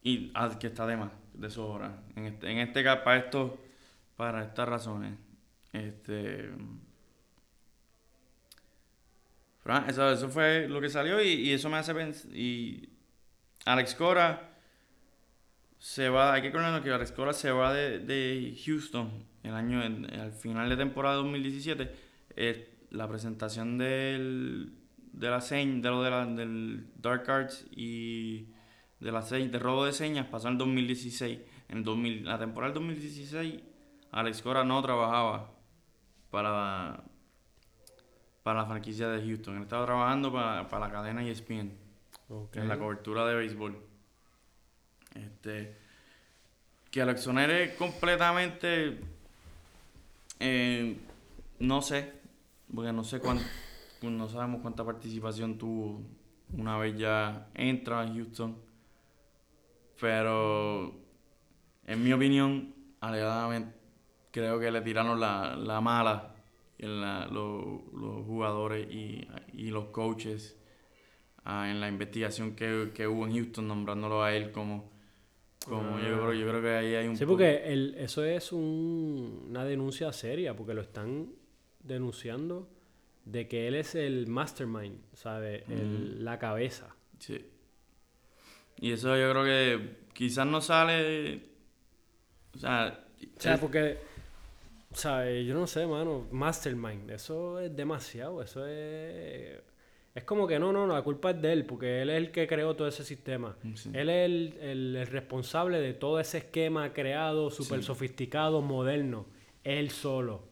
y, 0.03 0.31
ah, 0.35 0.59
que 0.59 0.67
está 0.67 0.87
de 0.87 0.99
más, 0.99 1.13
de 1.33 1.49
sobra. 1.49 2.03
En 2.17 2.27
este, 2.27 2.51
en 2.51 2.59
este 2.59 2.85
caso, 2.85 3.03
para 3.03 3.19
esto, 3.19 3.65
para 4.17 4.45
estas 4.45 4.69
razones. 4.69 5.19
Este. 5.73 6.51
Eso, 9.89 10.11
eso 10.13 10.29
fue 10.29 10.69
lo 10.69 10.81
que 10.81 10.91
salió 10.91 11.23
y, 11.23 11.29
y 11.29 11.53
eso 11.53 11.71
me 11.71 11.79
hace 11.79 11.95
pensar. 11.95 12.31
Y 12.37 12.92
Alex 13.65 13.95
Cora 13.95 14.51
se 15.79 16.09
va. 16.09 16.35
Hay 16.35 16.43
que 16.43 16.49
acordarnos 16.49 16.81
que 16.83 16.91
Alex 16.91 17.13
Cora 17.13 17.33
se 17.33 17.51
va 17.51 17.73
de, 17.73 17.99
de 18.01 18.57
Houston 18.65 19.11
el 19.43 19.55
año, 19.55 19.81
al 19.83 20.33
final 20.33 20.69
de 20.69 20.77
temporada 20.77 21.17
2017. 21.17 21.95
Eh, 22.37 22.69
la 22.91 23.09
presentación 23.09 23.79
del, 23.79 24.73
de 25.13 25.31
la 25.31 25.39
señ- 25.41 25.81
de 25.81 25.89
lo 25.91 26.03
de 26.03 26.11
la- 26.11 26.27
del 26.27 26.87
Dark 26.97 27.29
Arts 27.31 27.67
y 27.71 28.47
de 29.01 29.13
la 29.13 29.23
señ- 29.23 29.51
de 29.51 29.59
robo 29.59 29.85
de 29.85 29.93
señas 29.93 30.27
pasó 30.27 30.49
en 30.49 30.53
el 30.55 30.59
2016. 30.59 31.39
En 31.69 31.79
el 31.79 31.85
2000, 31.85 32.25
la 32.25 32.39
temporada 32.39 32.73
del 32.73 32.83
2016, 32.83 33.61
Alex 34.11 34.43
Cora 34.43 34.63
no 34.65 34.83
trabajaba 34.83 35.51
para, 36.31 37.03
para 38.43 38.61
la 38.61 38.67
franquicia 38.67 39.09
de 39.09 39.23
Houston. 39.27 39.57
Él 39.57 39.63
estaba 39.63 39.87
trabajando 39.87 40.33
para, 40.33 40.69
para 40.69 40.87
la 40.87 40.93
cadena 40.93 41.25
ESPN 41.27 41.73
En 42.63 42.69
la 42.69 42.79
cobertura 42.79 43.27
de 43.27 43.35
béisbol. 43.35 43.77
Este, 45.15 45.77
que 46.91 47.03
Alex 47.03 47.21
Soner 47.23 47.51
es 47.51 47.75
completamente, 47.77 48.99
eh, 50.41 50.97
no 51.59 51.83
sé, 51.83 52.13
porque 52.75 52.93
no 52.93 53.05
sé 53.05 53.21
cuánto, 53.21 53.45
no 54.03 54.29
sabemos 54.29 54.61
cuánta 54.63 54.85
participación 54.85 55.59
tuvo 55.59 56.01
una 56.57 56.77
vez 56.79 56.97
ya 56.99 57.49
entra 57.55 58.01
a 58.03 58.07
Houston, 58.09 58.57
pero 60.01 60.95
en 61.87 62.03
mi 62.05 62.13
opinión, 62.13 62.75
alegadamente, 63.01 63.75
creo 64.31 64.59
que 64.59 64.71
le 64.71 64.81
tiraron 64.81 65.21
la, 65.21 65.57
la 65.57 65.81
mala 65.81 66.35
en 66.79 67.01
la- 67.01 67.27
lo- 67.27 67.83
los 67.93 68.25
jugadores 68.27 68.91
y, 68.91 69.27
y 69.53 69.71
los 69.71 69.87
coaches 69.87 70.59
ah, 71.45 71.71
en 71.71 71.81
la 71.81 71.89
investigación 71.89 72.55
que, 72.57 72.91
que 72.95 73.07
hubo 73.07 73.27
en 73.27 73.35
Houston, 73.35 73.67
nombrándolo 73.69 74.23
a 74.23 74.35
él 74.35 74.53
como, 74.53 74.91
como 75.67 75.99
yo, 76.01 76.21
creo, 76.21 76.33
yo 76.35 76.49
creo 76.49 76.63
que 76.63 76.71
ahí 76.71 76.95
hay 76.95 77.07
un 77.09 77.17
Sí, 77.17 77.25
poco- 77.25 77.35
porque 77.35 77.73
el, 77.73 77.95
eso 77.99 78.25
es 78.25 78.53
un- 78.53 79.47
una 79.51 79.65
denuncia 79.65 80.13
seria, 80.13 80.55
porque 80.57 80.75
lo 80.75 80.81
están 80.83 81.33
denunciando 81.81 82.69
de 83.25 83.47
que 83.49 83.69
él 83.69 83.75
es 83.77 83.95
el 83.95 84.27
mastermind, 84.27 84.99
¿sabes? 85.15 85.63
El- 85.69 86.25
la 86.25 86.39
cabeza. 86.39 86.95
Sí. 87.19 87.45
Y 88.79 88.93
eso 88.93 89.17
yo 89.17 89.31
creo 89.31 89.45
que 89.45 89.97
quizás 90.13 90.47
no 90.47 90.61
sale. 90.61 91.43
O 92.57 92.59
sea. 92.59 93.05
O 93.37 93.41
sea, 93.41 93.61
porque, 93.61 93.99
¿sabes? 94.93 95.47
Yo 95.47 95.55
no 95.55 95.69
sé, 95.69 95.87
mano, 95.87 96.27
mastermind, 96.33 97.09
eso 97.13 97.61
es 97.61 97.75
demasiado, 97.77 98.43
eso 98.43 98.67
es... 98.67 99.61
Es 100.15 100.25
como 100.25 100.47
que 100.47 100.59
no, 100.59 100.73
no, 100.73 100.87
no, 100.87 100.93
la 100.95 101.03
culpa 101.03 101.31
es 101.31 101.41
de 101.41 101.53
él, 101.55 101.65
porque 101.65 102.03
él 102.03 102.11
es 102.11 102.17
el 102.19 102.31
que 102.33 102.47
creó 102.47 102.77
todo 102.77 102.87
ese 102.87 103.03
sistema. 103.03 103.57
Sí. 103.75 103.91
Él 103.95 104.11
es 104.11 104.27
el, 104.27 104.59
el- 104.61 104.97
el 104.97 105.07
responsable 105.07 105.81
de 105.81 105.95
todo 105.95 106.21
ese 106.21 106.39
esquema 106.39 106.93
creado, 106.93 107.51
súper 107.51 107.81
Sí. 107.81 107.87
sofisticado, 107.87 108.61
moderno. 108.61 109.25
Él 109.65 109.91
solo. 109.91 110.43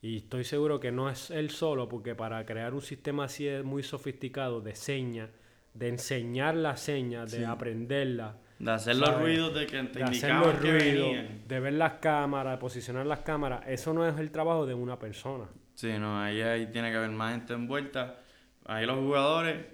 Y 0.00 0.18
estoy 0.18 0.44
seguro 0.44 0.78
que 0.78 0.92
no 0.92 1.10
es 1.10 1.30
él 1.32 1.50
solo, 1.50 1.88
porque 1.88 2.14
para 2.14 2.44
crear 2.46 2.72
un 2.72 2.82
sistema 2.82 3.24
así 3.24 3.48
es 3.48 3.64
muy 3.64 3.82
sofisticado 3.82 4.60
de 4.60 4.76
señas, 4.76 5.30
de 5.74 5.88
enseñar 5.88 6.54
las 6.54 6.80
señas, 6.80 7.32
de 7.32 7.38
Sí. 7.38 7.44
aprenderlas, 7.44 8.36
de 8.60 8.70
hacer 8.70 8.94
los 8.96 9.08
¿sabes? 9.08 9.22
ruidos 9.24 9.54
de 9.54 9.66
que 9.66 9.82
te 9.84 9.98
de 9.98 10.04
hacer 10.04 10.34
los 10.34 10.60
ruidos, 10.60 11.16
de 11.48 11.60
ver 11.60 11.72
las 11.72 11.94
cámaras, 11.94 12.52
de 12.54 12.58
posicionar 12.60 13.06
las 13.06 13.20
cámaras, 13.20 13.62
eso 13.66 13.92
no 13.92 14.06
es 14.06 14.16
el 14.20 14.30
trabajo 14.30 14.66
de 14.66 14.74
una 14.74 15.00
persona. 15.00 15.48
Sí, 15.78 15.92
no, 15.96 16.20
ahí, 16.20 16.40
ahí 16.40 16.66
tiene 16.72 16.90
que 16.90 16.96
haber 16.96 17.10
más 17.10 17.34
gente 17.36 17.52
envuelta. 17.52 18.18
Ahí 18.64 18.84
los 18.84 18.98
jugadores 18.98 19.64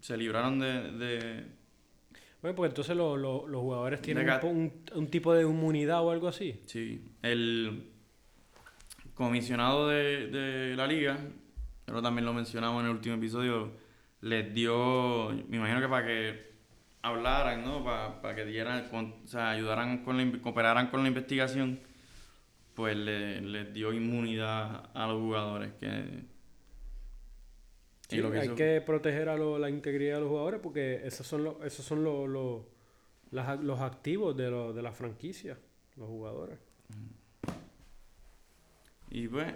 se 0.00 0.14
libraron 0.18 0.58
de. 0.58 0.92
de 0.92 1.44
Bueno, 2.42 2.54
pues 2.56 2.68
entonces 2.72 2.94
lo- 2.94 3.16
lo- 3.16 3.46
los 3.48 3.62
jugadores 3.62 4.02
tienen 4.02 4.26
De 4.26 4.46
un, 4.94 5.06
tipo 5.08 5.32
de 5.32 5.44
inmunidad 5.44 6.04
o 6.04 6.10
algo 6.10 6.28
así. 6.28 6.60
sí, 6.66 7.02
el 7.22 7.90
comisionado 9.14 9.88
de, 9.88 10.26
de 10.26 10.76
la 10.76 10.86
liga, 10.86 11.18
pero 11.86 12.02
también 12.02 12.26
lo 12.26 12.34
mencionamos 12.34 12.80
en 12.82 12.90
el 12.90 12.96
último 12.96 13.14
episodio, 13.14 13.72
les 14.20 14.52
dio, 14.52 15.30
me 15.48 15.56
imagino 15.56 15.80
que 15.80 15.88
para 15.88 16.06
que 16.06 16.50
hablaran, 17.00 17.64
¿no? 17.64 17.82
Para, 17.82 18.20
para 18.20 18.34
que 18.34 18.44
dieran, 18.44 18.88
con- 18.90 19.14
o 19.24 19.26
sea, 19.26 19.52
ayudaran 19.52 20.04
con 20.04 20.18
la, 20.18 20.38
cooperaran 20.42 20.88
con 20.90 21.00
la 21.02 21.08
investigación, 21.08 21.80
pues 22.74 22.96
le- 22.96 23.40
les 23.40 23.72
dio 23.72 23.92
inmunidad 23.92 24.90
a 24.94 25.06
los 25.06 25.20
jugadores. 25.20 25.72
Que, 25.74 25.86
y 25.86 26.26
Sí, 28.16 28.18
lo 28.18 28.30
que 28.30 28.38
hay 28.40 28.46
hizo- 28.46 28.54
que 28.56 28.80
proteger 28.80 29.28
a 29.28 29.36
lo- 29.36 29.58
la 29.58 29.70
integridad 29.70 30.14
de 30.16 30.20
los 30.20 30.28
jugadores 30.30 30.60
porque 30.62 31.00
esos 31.04 31.26
son 31.26 31.44
los, 31.44 31.56
esos 31.64 31.84
son 31.84 32.02
los, 32.04 32.28
los, 32.28 32.62
las- 33.30 33.60
los 33.60 33.80
activos 33.80 34.36
de, 34.36 34.50
lo- 34.50 34.72
de 34.72 34.82
la 34.82 34.92
franquicia, 34.92 35.58
los 35.96 36.08
jugadores. 36.08 36.58
Y 39.10 39.28
pues 39.28 39.52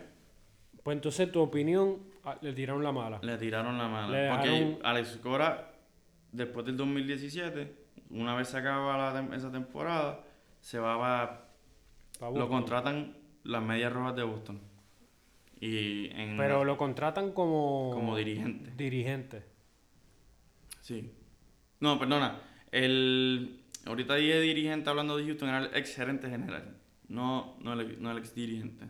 Pues 0.83 0.96
entonces 0.96 1.31
tu 1.33 1.40
opinión 1.40 1.98
ah, 2.24 2.37
le 2.42 2.53
tiraron 2.53 2.83
la 2.83 2.92
mala. 2.92 3.18
le 3.22 3.38
tiraron 3.38 3.79
la 3.79 3.88
mano. 3.88 4.12
Le 4.12 4.29
Porque 4.29 4.48
dejaron- 4.48 4.79
Alex 4.85 5.18
Cora, 5.22 5.72
después 6.33 6.66
del 6.66 6.77
2017, 6.77 7.72
una 8.11 8.35
vez 8.35 8.48
se 8.48 8.59
acaba 8.59 9.12
la 9.12 9.37
esa 9.37 9.50
temporada, 9.50 10.20
se 10.61 10.79
va 10.79 11.22
a... 11.22 11.43
Lo 12.20 12.48
contratan 12.48 13.16
las 13.44 13.62
medias 13.62 13.92
rojas 13.92 14.16
de 14.16 14.22
Boston. 14.22 14.61
Y 15.61 16.07
en... 16.12 16.37
Pero 16.37 16.64
lo 16.64 16.77
contratan 16.77 17.33
como, 17.33 17.90
Como 17.94 18.16
dirigente. 18.16 18.70
dirigente. 18.77 19.44
Sí. 20.81 21.11
No, 21.81 21.98
perdona. 21.98 22.40
El... 22.70 23.61
Ahorita 23.87 24.14
dije 24.14 24.40
dirigente 24.40 24.88
hablando 24.90 25.16
de 25.16 25.24
Houston, 25.24 25.48
era 25.48 25.59
el 25.59 25.77
ex 25.77 25.94
gerente 25.94 26.29
general. 26.31 26.77
No, 27.09 27.57
no, 27.61 27.74
el, 27.74 28.00
no 28.03 28.11
el 28.12 28.18
ex 28.18 28.35
dirigente. 28.35 28.87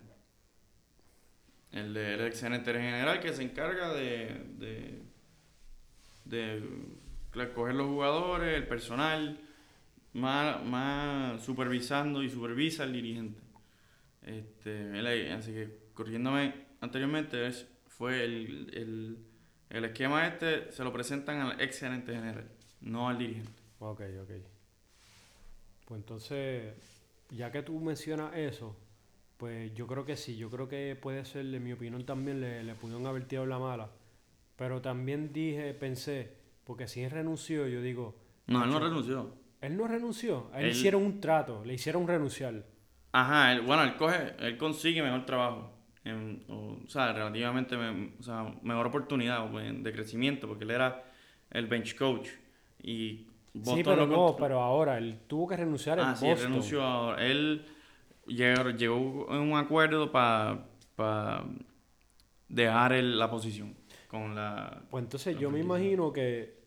El, 1.73 1.93
de- 1.95 2.15
el 2.15 2.21
ex 2.27 2.41
gerente 2.41 2.73
general 2.73 3.19
que 3.21 3.33
se 3.33 3.43
encarga 3.43 3.93
de, 3.93 4.45
de, 4.59 5.03
de 6.25 6.63
escoger 7.43 7.75
los 7.75 7.89
jugadores, 7.89 8.57
el 8.57 8.69
personal, 8.69 9.41
más, 10.15 10.65
más 10.65 11.43
supervisando 11.43 12.23
y 12.23 12.31
supervisa 12.31 12.85
al 12.85 12.93
dirigente. 12.93 13.41
Este, 14.23 14.99
él 14.99 15.33
así 15.33 15.53
que 15.53 15.85
corrigiéndome 15.93 16.55
anteriormente, 16.81 17.51
fue 17.89 18.25
el, 18.25 18.71
el, 18.75 19.19
el 19.71 19.85
esquema 19.85 20.27
este, 20.27 20.73
se 20.73 20.83
lo 20.83 20.93
presentan 20.93 21.41
al 21.41 21.61
ex 21.61 21.79
gerente 21.79 22.13
general, 22.15 22.49
no 22.81 23.09
al 23.09 23.19
dirigente. 23.19 23.53
Ok, 23.79 24.01
ok. 24.23 24.31
Pues 25.85 26.01
entonces, 26.01 26.75
ya 27.31 27.53
que 27.53 27.63
tú 27.63 27.79
mencionas 27.81 28.35
eso, 28.37 28.77
pues 29.37 29.75
yo 29.75 29.87
creo 29.87 30.05
que 30.05 30.17
sí, 30.17 30.37
yo 30.37 30.51
creo 30.51 30.69
que 30.69 30.97
puede 31.01 31.25
ser, 31.25 31.45
en 31.47 31.63
mi 31.63 31.73
opinión 31.73 32.05
también 32.07 32.41
le, 32.41 32.65
le 32.65 32.75
pudieron 32.75 33.07
haber 33.07 33.25
tirado 33.27 33.47
la 33.47 33.59
mala. 33.59 33.91
Pero 34.57 34.81
también 34.81 35.33
dije, 35.33 35.75
pensé, 35.75 36.33
porque 36.65 36.89
si 36.89 37.03
él 37.03 37.11
renunció, 37.11 37.67
yo 37.67 37.83
digo, 37.83 38.17
No, 38.47 38.65
él 38.65 38.71
no 38.71 38.79
renunció. 38.79 39.35
Él 39.67 39.77
no 39.77 39.87
renunció, 39.89 40.51
a 40.53 40.61
él, 40.61 40.69
hicieron 40.71 41.03
un 41.03 41.21
trato, 41.21 41.65
le 41.65 41.75
hicieron 41.75 42.07
renunciar. 42.07 42.65
Ajá, 43.13 43.53
él- 43.53 43.61
bueno, 43.63 43.83
él 43.85 43.97
coge, 43.97 44.35
él 44.41 44.57
consigue 44.57 45.03
mejor 45.03 45.25
trabajo. 45.27 45.71
en- 46.07 46.45
o, 46.51 46.77
o 46.85 46.89
sea, 46.91 47.15
relativamente 47.15 47.79
me- 47.79 48.13
o 48.21 48.23
sea, 48.23 48.55
mejor 48.63 48.87
oportunidad 48.89 49.51
pues, 49.51 49.83
de 49.83 49.91
crecimiento, 49.93 50.47
porque 50.47 50.65
él 50.65 50.71
era 50.73 51.03
el 51.51 51.67
bench 51.67 51.97
coach. 51.97 52.29
Y 52.83 53.27
Boston 53.55 53.77
sí, 53.79 53.83
pero 53.85 54.07
no, 54.07 54.37
pero 54.39 54.61
ahora, 54.61 54.99
él 54.99 55.21
tuvo 55.27 55.49
que 55.49 55.57
renunciar 55.57 55.99
en 55.99 56.05
Ah, 56.05 56.15
sí, 56.15 56.27
él 56.27 56.33
Boston. 56.33 56.51
renunció 56.51 56.83
ahora. 56.83 57.27
Él 57.27 57.65
llegó, 58.27 58.69
llegó 58.71 59.31
a 59.31 59.41
un 59.41 59.57
acuerdo 59.57 60.13
para 60.13 60.67
dejar 62.49 62.93
el- 62.93 63.19
la 63.19 63.31
posición 63.31 63.75
con 64.09 64.35
la... 64.35 64.83
Pues 64.91 65.05
entonces 65.05 65.35
la 65.35 65.41
yo 65.41 65.51
me 65.51 65.61
imagino 65.61 66.13
que 66.13 66.64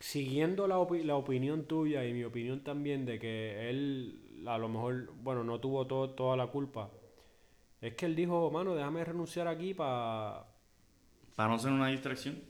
siguiendo 0.00 0.66
la, 0.66 0.78
opi- 0.78 1.02
la 1.02 1.16
opinión 1.16 1.64
tuya 1.64 2.04
y 2.06 2.12
mi 2.12 2.24
opinión 2.24 2.60
también 2.60 3.04
de 3.04 3.18
que 3.18 3.68
él 3.70 4.20
a 4.46 4.56
lo 4.58 4.68
mejor, 4.68 5.12
bueno, 5.22 5.42
no 5.44 5.58
tuvo 5.60 5.86
todo, 5.86 6.10
toda 6.10 6.36
la 6.36 6.46
culpa, 6.46 6.90
es 7.80 7.94
que 7.94 8.06
él 8.06 8.14
dijo, 8.14 8.50
mano, 8.50 8.74
déjame 8.74 9.04
renunciar 9.04 9.48
aquí 9.48 9.74
para 9.74 10.46
para 11.34 11.50
no 11.50 11.58
ser 11.58 11.72
una 11.72 11.88
distracción. 11.88 12.40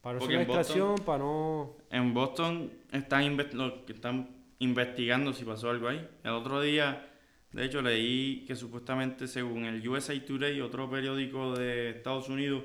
Para 0.00 0.18
no 0.18 0.24
ser 0.24 0.34
una 0.36 0.42
estación, 0.42 0.94
para 1.04 1.18
no... 1.18 1.76
En 1.90 2.14
Boston 2.14 2.72
están, 2.90 3.36
lo 3.52 3.84
que 3.84 3.92
están 3.92 4.30
investigando 4.58 5.34
si 5.34 5.44
pasó 5.44 5.68
algo 5.68 5.88
ahí. 5.88 6.08
El 6.24 6.30
otro 6.30 6.62
día, 6.62 7.06
de 7.52 7.64
hecho, 7.66 7.82
leí 7.82 8.46
que 8.46 8.56
supuestamente, 8.56 9.28
según 9.28 9.66
el 9.66 9.86
USA 9.86 10.14
Today, 10.24 10.58
otro 10.62 10.88
periódico 10.88 11.54
de 11.54 11.90
Estados 11.90 12.30
Unidos 12.30 12.64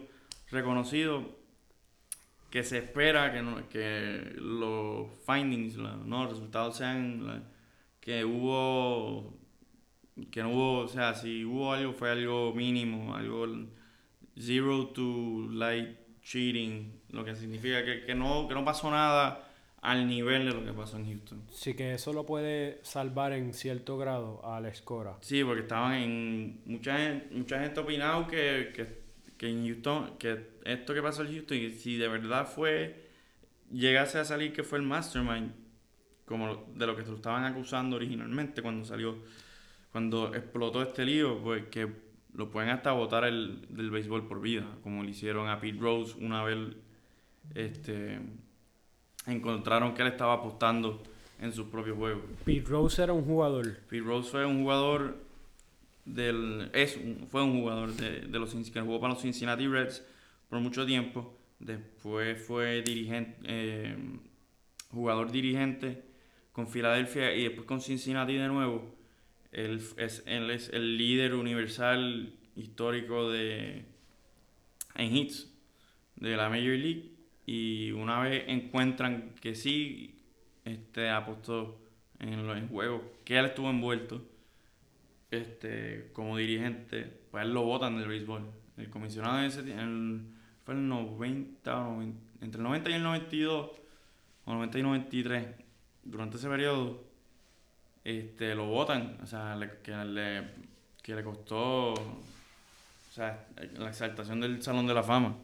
reconocido, 0.50 1.24
que 2.56 2.64
se 2.64 2.78
espera 2.78 3.34
que, 3.34 3.42
no- 3.42 3.68
que 3.68 4.32
los 4.38 5.08
findings, 5.26 5.76
la- 5.76 5.98
no, 5.98 6.24
los 6.24 6.32
resultados 6.36 6.78
sean 6.78 7.28
la- 7.28 7.44
que 8.00 8.24
hubo, 8.24 9.38
que 10.32 10.42
no 10.42 10.52
hubo, 10.52 10.78
o 10.80 10.88
sea, 10.88 11.14
si 11.16 11.44
hubo 11.44 11.74
algo, 11.74 11.92
fue 11.92 12.12
algo 12.12 12.54
mínimo, 12.54 13.14
algo 13.14 13.46
zero 14.40 14.88
to 14.88 15.50
light 15.52 15.98
cheating, 16.22 16.94
lo 17.10 17.26
que 17.26 17.36
significa 17.36 17.84
que, 17.84 18.06
que 18.06 18.16
no, 18.16 18.48
que 18.48 18.54
no 18.54 18.64
pasó 18.64 18.90
nada 18.90 19.52
al 19.82 20.08
nivel 20.08 20.46
de 20.46 20.52
lo 20.54 20.64
que 20.64 20.72
pasó 20.72 20.96
en 20.98 21.08
Houston. 21.08 21.42
Sí 21.52 21.74
que 21.74 21.94
eso 21.94 22.14
lo 22.14 22.26
puede 22.26 22.80
salvar 22.84 23.34
en 23.34 23.54
cierto 23.54 23.98
grado 23.98 24.40
a 24.46 24.62
la 24.62 24.70
escora. 24.70 25.18
Sí, 25.20 25.44
porque 25.44 25.64
estaban 25.64 25.94
en. 25.96 26.62
Mucha 26.66 26.98
gente, 26.98 27.36
mucha 27.36 27.60
gente 27.60 27.80
ha 27.82 27.84
opinado 27.84 28.28
que, 28.28 28.72
que, 28.74 29.02
que 29.38 29.50
en 29.50 29.66
Houston, 29.68 30.18
que 30.18 30.55
esto 30.66 30.94
que 30.94 31.02
pasó 31.02 31.24
en 31.24 31.32
Houston, 31.34 31.58
y 31.58 31.70
si 31.72 31.98
de 31.98 32.08
verdad 32.08 32.46
fue. 32.48 33.06
llegase 33.72 34.20
a 34.20 34.26
salir 34.26 34.52
que 34.54 34.64
fue 34.64 34.78
el 34.80 34.84
mastermind, 34.86 35.52
como 36.26 36.66
de 36.76 36.86
lo 36.88 36.96
que 36.96 37.04
se 37.04 37.10
lo 37.10 37.16
estaban 37.16 37.44
acusando 37.46 37.96
originalmente 37.96 38.62
cuando 38.62 38.84
salió. 38.86 39.18
cuando 39.92 40.36
explotó 40.36 40.82
este 40.82 41.06
lío, 41.06 41.40
pues 41.42 41.66
que 41.68 41.88
lo 42.34 42.52
pueden 42.52 42.70
hasta 42.70 42.92
votar 42.92 43.24
el, 43.24 43.66
del 43.70 43.90
béisbol 43.90 44.28
por 44.28 44.42
vida, 44.42 44.66
como 44.84 45.02
le 45.04 45.12
hicieron 45.12 45.48
a 45.48 45.60
Pete 45.62 45.80
Rose 45.80 46.16
una 46.20 46.44
vez. 46.44 46.76
Este. 47.54 48.20
encontraron 49.28 49.94
que 49.94 50.02
él 50.02 50.10
estaba 50.10 50.34
apostando 50.34 51.02
en 51.40 51.52
sus 51.54 51.68
propios 51.68 51.98
juegos. 51.98 52.24
Pete 52.44 52.68
Rose 52.70 53.02
era 53.04 53.14
un 53.14 53.24
jugador. 53.26 53.78
Pete 53.90 54.04
Rose 54.04 54.30
fue 54.30 54.46
un 54.46 54.62
jugador 54.64 55.18
del 56.06 56.70
es 56.74 56.98
un- 56.98 57.26
fue 57.28 57.42
un 57.44 57.60
jugador 57.62 57.94
de, 57.94 58.22
de 58.22 58.40
los 58.40 58.54
que 58.54 58.82
jugó 58.82 59.00
para 59.00 59.14
los 59.14 59.22
Cincinnati 59.24 59.68
Reds 59.68 60.04
por 60.56 60.62
mucho 60.62 60.86
tiempo. 60.86 61.38
Después 61.60 62.42
fue 62.42 62.82
dirigente 62.82 63.38
eh, 63.44 63.98
jugador 64.90 65.30
dirigente 65.30 66.02
con 66.54 66.70
Filadelfia 66.70 67.36
y 67.36 67.44
después 67.44 67.68
con 67.68 67.82
Cincinnati 67.82 68.36
de 68.36 68.48
nuevo. 68.48 68.96
Él 69.52 69.82
es, 69.98 70.24
él 70.26 70.50
es 70.52 70.70
el 70.70 70.98
líder 70.98 71.34
universal 71.34 72.34
histórico 72.56 73.30
de 73.30 73.84
en 74.96 75.14
hits 75.14 75.54
de 76.16 76.38
la 76.38 76.48
Major 76.48 76.78
League 76.78 77.12
y 77.46 77.92
una 77.92 78.22
vez 78.22 78.46
encuentran 78.48 79.36
que 79.42 79.56
sí 79.56 80.16
este 80.64 81.10
apostó 81.10 81.82
en 82.20 82.48
los 82.48 82.70
juegos 82.70 83.02
que 83.26 83.38
él 83.38 83.46
estuvo 83.48 83.70
envuelto 83.70 84.26
este 85.32 86.12
como 86.14 86.38
dirigente 86.38 87.12
pues 87.30 87.44
él 87.44 87.54
lo 87.54 87.64
votan 87.64 87.98
del 87.98 88.08
béisbol. 88.08 88.44
El 88.78 88.90
comisionado 88.90 89.40
en 89.40 89.46
ese 89.46 89.60
en- 89.60 90.35
fue 90.66 90.74
el 90.74 90.88
90 90.88 91.78
o 91.88 91.92
90 91.94 92.20
entre 92.42 92.58
el 92.60 92.64
90 92.64 92.90
y 92.90 92.94
el 92.94 93.04
92 93.04 93.72
o 94.46 94.54
90 94.54 94.80
y 94.80 94.84
93 94.84 95.48
durante 96.04 96.38
ese 96.38 96.48
periodo 96.50 97.04
este 98.04 98.54
lo 98.56 98.66
votan 98.68 99.18
o 99.24 99.26
sea 99.28 99.56
le- 99.56 99.80
que 99.84 99.92
le 99.96 100.44
que 101.02 101.16
le 101.16 101.24
costó 101.24 101.94
o 101.94 102.24
sea 103.12 103.48
la 103.78 103.90
exaltación 103.90 104.42
del 104.42 104.62
salón 104.62 104.86
de 104.88 104.94
la 104.94 105.04
fama 105.04 105.36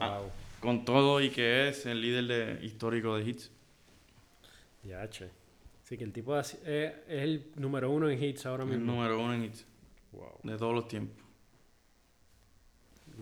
Ah. 0.00 0.18
Wow. 0.20 0.30
con 0.60 0.84
todo 0.86 1.20
y 1.20 1.28
que 1.30 1.68
es 1.68 1.84
el 1.86 2.00
líder 2.00 2.24
de, 2.58 2.64
histórico 2.66 3.16
de 3.16 3.24
hits 3.28 3.50
Ya, 4.84 5.08
che. 5.10 5.28
Sí, 5.84 5.96
que 5.98 6.04
el 6.04 6.12
tipo 6.12 6.38
es, 6.38 6.54
es 6.64 6.92
el 7.08 7.50
número 7.56 7.90
uno 7.90 8.08
en 8.08 8.22
hits 8.22 8.46
ahora 8.46 8.64
el 8.64 8.70
mismo. 8.70 8.92
número 8.92 9.20
uno 9.20 9.34
en 9.34 9.44
hits 9.44 9.66
Wow. 10.12 10.38
de 10.42 10.56
todos 10.56 10.74
los 10.74 10.88
tiempos 10.88 11.21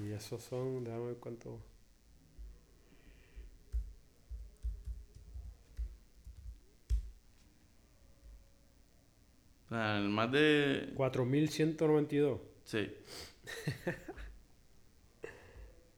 Y 0.01 0.13
esos 0.13 0.43
son, 0.43 0.83
déjame 0.85 1.07
ver 1.07 1.17
cuánto. 1.19 1.61
el 9.71 10.09
más 10.09 10.31
de 10.33 10.93
4192. 10.97 12.41
sí 12.65 12.89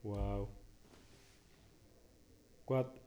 Wow. 0.02 0.48
Cuat- 2.66 2.98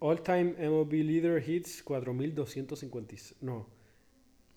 All 0.00 0.20
time 0.22 0.54
MLB 0.58 0.92
leader 1.04 1.38
hits 1.48 1.80
4256. 1.82 3.40
No. 3.42 3.66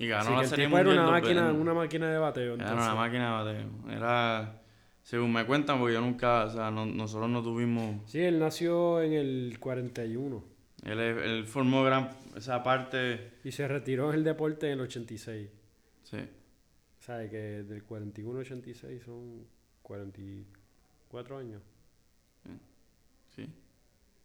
y 0.00 0.06
ganó 0.06 0.36
la 0.40 0.46
serie 0.46 0.66
tipo 0.66 0.78
era 0.78 0.84
mundial 0.86 1.04
una 1.04 1.10
máquina, 1.12 1.52
una 1.52 1.74
máquina 1.74 2.12
de 2.12 2.18
bateo. 2.18 2.54
Era 2.54 2.62
entonces. 2.64 2.86
una 2.86 2.94
máquina 2.94 3.24
de 3.26 3.44
bateo. 3.54 3.96
Era, 3.96 4.62
según 5.02 5.32
me 5.32 5.44
cuentan, 5.44 5.80
porque 5.80 5.94
yo 5.94 6.00
nunca, 6.00 6.44
o 6.44 6.50
sea, 6.50 6.70
no- 6.70 6.86
nosotros 6.86 7.28
no 7.28 7.42
tuvimos, 7.42 8.08
Sí, 8.08 8.20
él 8.20 8.38
nació 8.38 9.02
en 9.02 9.12
el 9.14 9.56
41 9.58 10.44
él, 10.84 11.00
él 11.00 11.46
formó 11.48 11.82
gran, 11.82 12.10
esa 12.36 12.62
parte, 12.62 13.32
y 13.42 13.50
se 13.50 13.66
retiró 13.66 14.10
en 14.10 14.18
el 14.18 14.24
deporte 14.24 14.66
en 14.68 14.74
el 14.74 14.80
86. 14.82 15.50
sí, 16.04 16.16
O 16.18 17.02
sea, 17.02 17.28
que 17.28 17.36
del 17.64 17.82
41 17.82 18.38
al 18.38 18.44
86 18.44 19.02
son 19.02 19.44
44 21.08 21.38
años. 21.38 21.62
sí, 23.34 23.48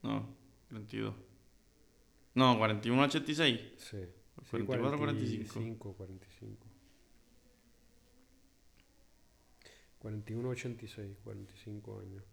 no, 0.01 0.27
42. 0.69 1.13
No, 2.35 2.57
41 2.57 3.03
86. 3.03 3.59
Sí. 3.77 3.97
Sí, 4.41 4.63
44, 4.65 4.97
45. 4.97 5.53
45, 5.53 5.93
45. 5.93 6.67
41, 9.99 10.49
86, 10.49 11.17
45 11.23 11.99
años. 11.99 12.23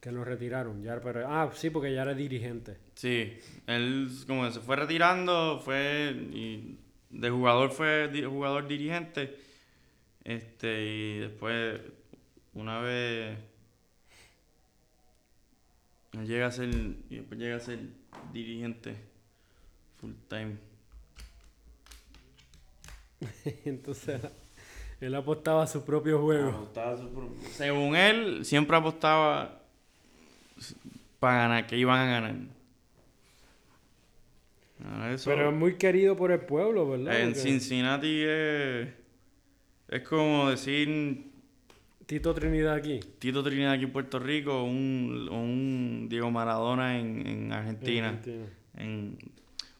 Que 0.00 0.10
lo 0.10 0.24
retiraron. 0.24 0.82
Ya, 0.82 0.98
pero, 1.00 1.28
ah, 1.28 1.50
sí, 1.52 1.68
porque 1.68 1.92
ya 1.92 2.02
era 2.02 2.14
dirigente. 2.14 2.78
Sí, 2.94 3.36
él 3.66 4.08
como 4.26 4.50
se 4.50 4.60
fue 4.60 4.76
retirando, 4.76 5.60
fue 5.62 6.12
y 6.32 6.78
de 7.10 7.28
jugador 7.28 7.72
fue 7.72 8.10
jugador 8.24 8.66
dirigente, 8.66 9.36
este 10.24 10.86
y 10.86 11.18
después 11.18 11.80
una 12.54 12.80
vez 12.80 13.38
él 16.12 16.26
llega 16.26 16.46
a 16.46 16.50
ser 16.50 16.68
y 17.08 17.16
después 17.16 17.38
llega 17.38 17.56
a 17.56 17.60
ser 17.60 17.78
dirigente 18.32 18.96
full 20.00 20.12
time. 20.28 20.56
Entonces, 23.64 24.20
él 25.00 25.14
apostaba 25.14 25.62
a 25.62 25.66
su 25.66 25.84
propio 25.84 26.20
juego. 26.20 26.50
Apostaba 26.50 26.96
su 26.96 27.08
pro- 27.10 27.30
Según 27.52 27.94
él, 27.96 28.44
siempre 28.44 28.76
apostaba 28.76 29.60
para 31.18 31.38
ganar, 31.42 31.66
que 31.66 31.76
iban 31.76 31.98
a 32.00 32.10
ganar. 32.10 32.34
Eso- 35.12 35.28
Pero 35.30 35.50
es 35.50 35.54
muy 35.56 35.74
querido 35.76 36.16
por 36.16 36.32
el 36.32 36.40
pueblo, 36.40 36.88
¿verdad? 36.88 37.20
En 37.20 37.28
Porque 37.28 37.40
Cincinnati 37.40 38.22
es, 38.26 38.88
es 39.88 40.02
como 40.08 40.48
decir 40.48 41.29
Tito 42.10 42.34
Trinidad 42.34 42.74
aquí. 42.74 42.98
Tito 43.20 43.40
Trinidad 43.40 43.70
aquí 43.74 43.84
en 43.84 43.92
Puerto 43.92 44.18
Rico 44.18 44.64
un, 44.64 46.08
Diego 46.10 46.28
Maradona 46.32 46.98
en, 46.98 47.24
en 47.24 47.52
Argentina. 47.52 48.08
Argentina. 48.08 48.46
En- 48.78 49.16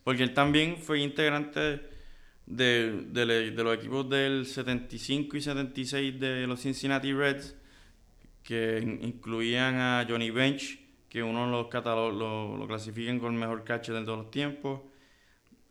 porque 0.04 0.22
él 0.22 0.32
también 0.32 0.76
fue 0.76 1.00
integrante 1.00 1.80
de, 2.46 3.02
de 3.10 3.26
le- 3.26 3.50
de 3.50 3.64
los 3.64 3.74
equipos 3.76 4.08
del 4.08 4.46
75 4.46 5.36
y 5.38 5.40
76 5.40 6.20
de 6.20 6.46
los 6.46 6.60
Cincinnati 6.60 7.12
Reds, 7.12 7.56
que 8.44 8.78
in- 8.80 9.00
incluían 9.02 9.74
a 9.74 10.06
Johnny 10.08 10.30
Bench, 10.30 10.78
que 11.08 11.24
uno 11.24 11.50
los 11.50 11.66
catalo- 11.66 12.12
lo, 12.12 12.56
lo 12.56 12.66
clasifican 12.68 13.18
con 13.18 13.34
el 13.34 13.40
mejor 13.40 13.64
catcher 13.64 13.96
de 13.96 14.04
todos 14.04 14.18
los 14.18 14.30
tiempos, 14.30 14.82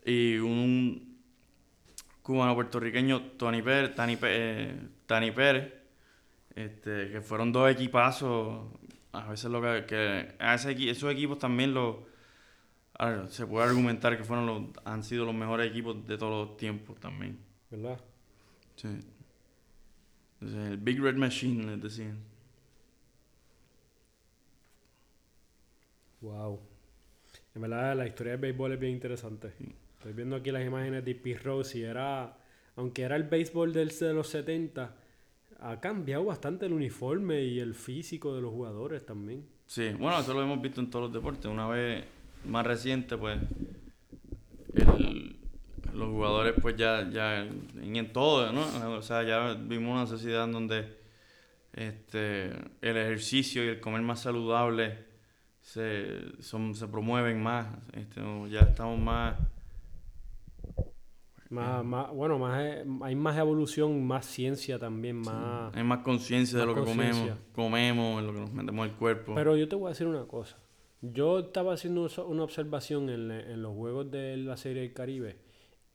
y 0.05 0.36
un 0.39 1.18
cubano 2.22 2.53
puertorriqueño, 2.53 3.22
Tony 3.38 3.62
Pérez, 3.62 3.95
Tani, 3.95 4.18
eh, 4.24 4.76
Tani 5.05 5.32
Pérez, 5.32 5.79
este, 6.60 7.10
que 7.10 7.22
fueron 7.22 7.51
dos 7.51 7.72
equipazos. 7.72 8.68
A 9.12 9.30
veces 9.30 9.49
lo 9.49 9.62
que, 9.62 9.86
que 9.88 10.36
a 10.39 10.55
ese 10.55 10.72
esos 10.89 11.12
equipos 11.12 11.39
también 11.39 11.74
lo, 11.74 12.05
ver, 12.99 13.30
se 13.30 13.47
puede 13.47 13.66
argumentar 13.66 14.18
que 14.18 14.24
fueron 14.24 14.45
los, 14.45 14.64
han 14.84 15.03
sido 15.03 15.26
los 15.26 15.34
mejores 15.34 15.70
equipos 15.70 16.05
de 16.05 16.18
todos 16.18 16.49
los 16.49 16.57
tiempos 16.57 16.99
también. 16.99 17.39
¿Verdad? 17.72 17.99
Sí. 18.76 18.88
Entonces, 20.41 20.72
el 20.72 20.78
Big 20.78 21.01
Red 21.01 21.16
Machine, 21.16 21.64
les 21.66 21.82
decían. 21.82 22.18
Wow. 26.22 26.60
En 27.55 27.62
verdad, 27.62 27.95
la 27.95 28.05
historia 28.05 28.34
del 28.34 28.41
béisbol 28.41 28.74
es 28.74 28.80
bien 28.80 28.93
interesante. 28.93 29.53
Estoy 29.93 30.14
viendo 30.14 30.36
aquí 30.36 30.51
las 30.51 30.66
imágenes 30.66 31.03
de 31.05 31.16
Pete 31.16 31.39
Rose 31.39 31.78
y 31.78 31.84
era, 31.84 32.38
aunque 32.76 33.03
era 33.03 33.16
el 33.16 33.24
béisbol 33.24 33.74
del, 33.74 33.89
de 33.89 34.14
los 34.14 34.28
70, 34.28 34.95
ha 35.62 35.80
cambiado 35.80 36.26
bastante 36.26 36.66
el 36.66 36.74
uniforme 36.74 37.43
y 37.43 37.60
el 37.60 37.74
físico 37.74 38.36
de 38.36 38.41
los 38.41 38.51
jugadores 38.51 39.05
también. 39.05 39.45
Sí, 39.66 39.89
bueno, 39.99 40.20
eso 40.20 40.34
lo 40.34 40.41
hemos 40.41 40.62
visto 40.62 40.82
en 40.82 40.89
todos 40.89 41.05
los 41.05 41.14
deportes. 41.14 41.45
Una 41.45 41.68
vez 41.68 42.03
más 42.45 42.66
reciente, 42.66 43.18
pues, 43.18 43.39
los 45.93 46.10
jugadores, 46.10 46.55
pues 46.62 46.76
ya, 46.76 47.10
ya, 47.10 47.41
en, 47.41 47.95
en 47.95 48.14
todo, 48.14 48.51
¿no? 48.51 48.66
O 48.95 49.01
sea, 49.01 49.24
ya 49.24 49.53
vimos 49.53 49.93
una 49.93 50.07
sociedad 50.07 50.45
en 50.45 50.51
donde 50.51 50.97
este, 51.74 52.51
el 52.82 52.97
ejercicio 52.97 53.64
y 53.64 53.68
el 53.68 53.80
comer 53.80 54.01
más 54.01 54.22
saludable 54.22 54.97
se, 55.62 56.41
son, 56.41 56.74
se 56.74 56.88
promueven 56.88 57.41
más. 57.41 57.68
Este, 57.93 58.22
ya 58.49 58.62
estamos 58.62 58.99
más... 58.99 59.36
Más, 61.50 61.84
más, 61.84 62.12
bueno, 62.14 62.38
más, 62.38 62.62
eh, 62.62 62.86
hay 63.02 63.16
más 63.16 63.36
evolución, 63.38 64.06
más 64.06 64.26
ciencia 64.28 64.78
también, 64.78 65.16
más... 65.16 65.76
Hay 65.76 65.84
más 65.84 66.00
conciencia 66.04 66.60
de 66.60 66.66
lo 66.68 66.76
que 66.76 66.82
comemos, 66.82 67.32
comemos, 67.54 68.20
en 68.20 68.28
lo 68.28 68.34
que 68.34 68.39
nos 68.41 68.54
metemos 68.54 68.88
al 68.88 68.95
cuerpo. 68.95 69.34
Pero 69.34 69.58
yo 69.58 69.68
te 69.68 69.76
voy 69.76 69.88
a 69.88 69.89
decir 69.89 70.06
una 70.06 70.26
cosa. 70.26 70.58
Yo 71.02 71.39
estaba 71.39 71.74
haciendo 71.74 72.08
una 72.28 72.43
observación 72.43 73.10
en, 73.10 73.32
en 73.32 73.62
los 73.64 73.74
juegos 73.76 74.12
de 74.12 74.38
la 74.38 74.58
Serie 74.58 74.84
del 74.84 74.93
Caribe 74.93 75.38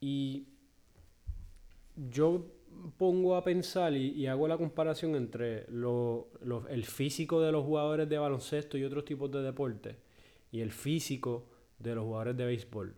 y 0.01 0.47
yo 1.95 2.45
pongo 2.97 3.35
a 3.37 3.43
pensar 3.43 3.93
y, 3.95 4.09
y 4.11 4.27
hago 4.27 4.47
la 4.47 4.57
comparación 4.57 5.15
entre 5.15 5.65
lo- 5.71 6.27
lo- 6.41 6.67
el 6.67 6.83
físico 6.83 7.39
de 7.39 7.51
los 7.51 7.63
jugadores 7.63 8.09
de 8.09 8.17
baloncesto 8.17 8.77
y 8.77 8.83
otros 8.83 9.05
tipos 9.05 9.31
de 9.31 9.41
deporte 9.41 9.95
y 10.51 10.59
el 10.59 10.71
físico 10.71 11.47
de 11.79 11.95
los 11.95 12.03
jugadores 12.03 12.35
de 12.35 12.45
béisbol. 12.45 12.95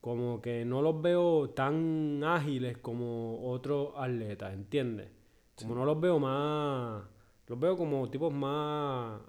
Como 0.00 0.40
que 0.40 0.64
no 0.64 0.80
los 0.82 1.00
veo 1.02 1.50
tan 1.50 2.22
ágiles 2.24 2.78
como 2.78 3.50
otros 3.50 3.92
atletas, 3.96 4.54
¿entiendes? 4.54 5.10
Como 5.56 5.74
no 5.74 5.84
los 5.84 6.00
veo 6.00 6.18
más... 6.18 7.04
Los 7.46 7.58
veo 7.58 7.76
como 7.76 8.08
tipos 8.08 8.32
más 8.32 9.20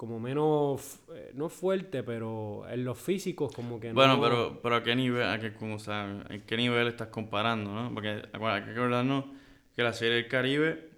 como 0.00 0.18
menos, 0.18 0.98
eh, 1.14 1.30
no 1.34 1.50
fuerte, 1.50 2.02
pero 2.02 2.66
en 2.70 2.86
los 2.86 2.98
físicos 2.98 3.52
como 3.54 3.78
que 3.78 3.92
Bueno, 3.92 4.16
no... 4.16 4.22
pero, 4.22 4.60
pero 4.62 4.76
¿a 4.76 4.82
qué 4.82 4.96
nivel, 4.96 5.28
a 5.28 5.38
qué, 5.38 5.52
como, 5.52 5.74
o 5.74 5.78
sea, 5.78 6.24
¿en 6.30 6.40
qué 6.46 6.56
nivel 6.56 6.88
estás 6.88 7.08
comparando, 7.08 7.70
no? 7.70 7.92
Porque 7.92 8.22
acuérdate, 8.32 8.60
hay 8.60 8.64
que 8.64 8.70
acordarnos 8.70 9.26
que 9.76 9.82
la 9.82 9.92
Serie 9.92 10.14
del 10.14 10.26
Caribe 10.26 10.88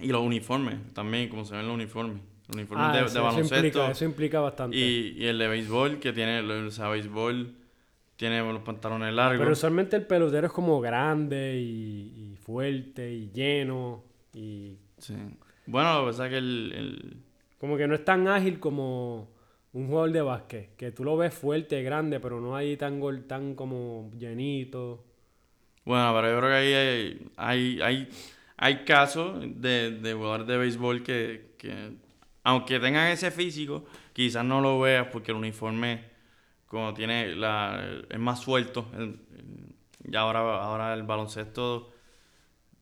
y 0.00 0.08
los 0.08 0.20
uniformes, 0.20 0.80
también 0.94 1.28
como 1.28 1.44
se 1.44 1.54
ven 1.54 1.64
los 1.68 1.76
uniformes. 1.76 2.22
Los 2.48 2.56
uniformes 2.56 2.86
Ah, 2.88 2.96
de, 2.96 3.04
eso, 3.04 3.14
de 3.14 3.18
eso 3.18 3.22
baloncesto 3.26 3.56
implica, 3.56 3.90
eso 3.90 4.04
implica 4.04 4.40
bastante. 4.40 4.76
y, 4.76 5.14
y 5.18 5.26
el 5.26 5.38
de 5.38 5.48
béisbol, 5.48 5.98
que 5.98 6.12
tiene, 6.12 6.40
o 6.40 6.70
sea, 6.70 6.88
béisbol 6.88 7.54
tiene 8.16 8.40
los 8.52 8.62
pantalones 8.62 9.12
largos. 9.14 9.38
Pero 9.40 9.52
usualmente 9.52 9.96
el 9.96 10.06
pelotero 10.06 10.46
es 10.46 10.52
como 10.52 10.80
grande 10.80 11.56
y, 11.60 12.32
y 12.32 12.36
fuerte 12.36 13.12
y 13.12 13.30
lleno 13.32 14.02
y 14.34 14.76
Sí. 14.98 15.14
Bueno, 15.66 15.94
lo 15.94 16.00
que 16.06 16.10
pasa 16.12 16.24
es 16.26 16.30
que 16.30 16.38
el, 16.38 16.72
el- 16.74 17.16
como 17.58 17.76
que 17.76 17.86
no 17.86 17.94
es 17.94 18.04
tan 18.04 18.28
ágil 18.28 18.58
como 18.60 19.28
un 19.72 19.88
jugador 19.88 20.12
de 20.12 20.22
básquet, 20.22 20.76
que 20.76 20.92
tú 20.92 21.04
lo 21.04 21.16
ves 21.16 21.34
fuerte, 21.34 21.82
grande, 21.82 22.20
pero 22.20 22.40
no 22.40 22.56
hay 22.56 22.76
tan 22.76 22.98
gol, 23.00 23.24
tan 23.26 23.54
como 23.54 24.10
llenito. 24.18 25.04
Bueno, 25.84 26.12
pero 26.14 26.30
yo 26.32 26.38
creo 26.38 26.50
que 26.50 26.56
ahí 26.56 26.72
hay, 26.74 27.30
hay, 27.36 27.80
hay, 27.82 28.08
hay 28.56 28.84
casos 28.84 29.38
de, 29.60 29.90
de 29.92 30.14
jugadores 30.14 30.46
de 30.46 30.56
béisbol 30.56 31.02
que, 31.02 31.52
que, 31.58 31.92
aunque 32.46 32.80
tengan 32.80 33.08
ese 33.08 33.30
físico, 33.30 33.84
quizás 34.12 34.44
no 34.44 34.60
lo 34.60 34.80
veas 34.80 35.08
porque 35.12 35.32
el 35.32 35.38
uniforme, 35.38 36.04
como 36.66 36.94
tiene 36.94 37.34
la, 37.36 37.82
es 38.10 38.18
más 38.20 38.40
suelto. 38.40 38.90
el- 38.94 39.20
el- 39.38 39.76
y 40.12 40.16
ahora, 40.16 40.40
ahora 40.62 40.94
el 40.94 41.02
baloncesto 41.04 41.92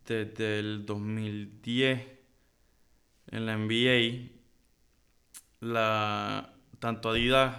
desde 0.07 0.59
el 0.61 0.87
2010 0.87 2.01
en 3.31 3.47
la 3.47 3.53
NBA, 3.55 4.31
la, 5.61 6.53
tanto 6.79 7.11
Adidas 7.11 7.57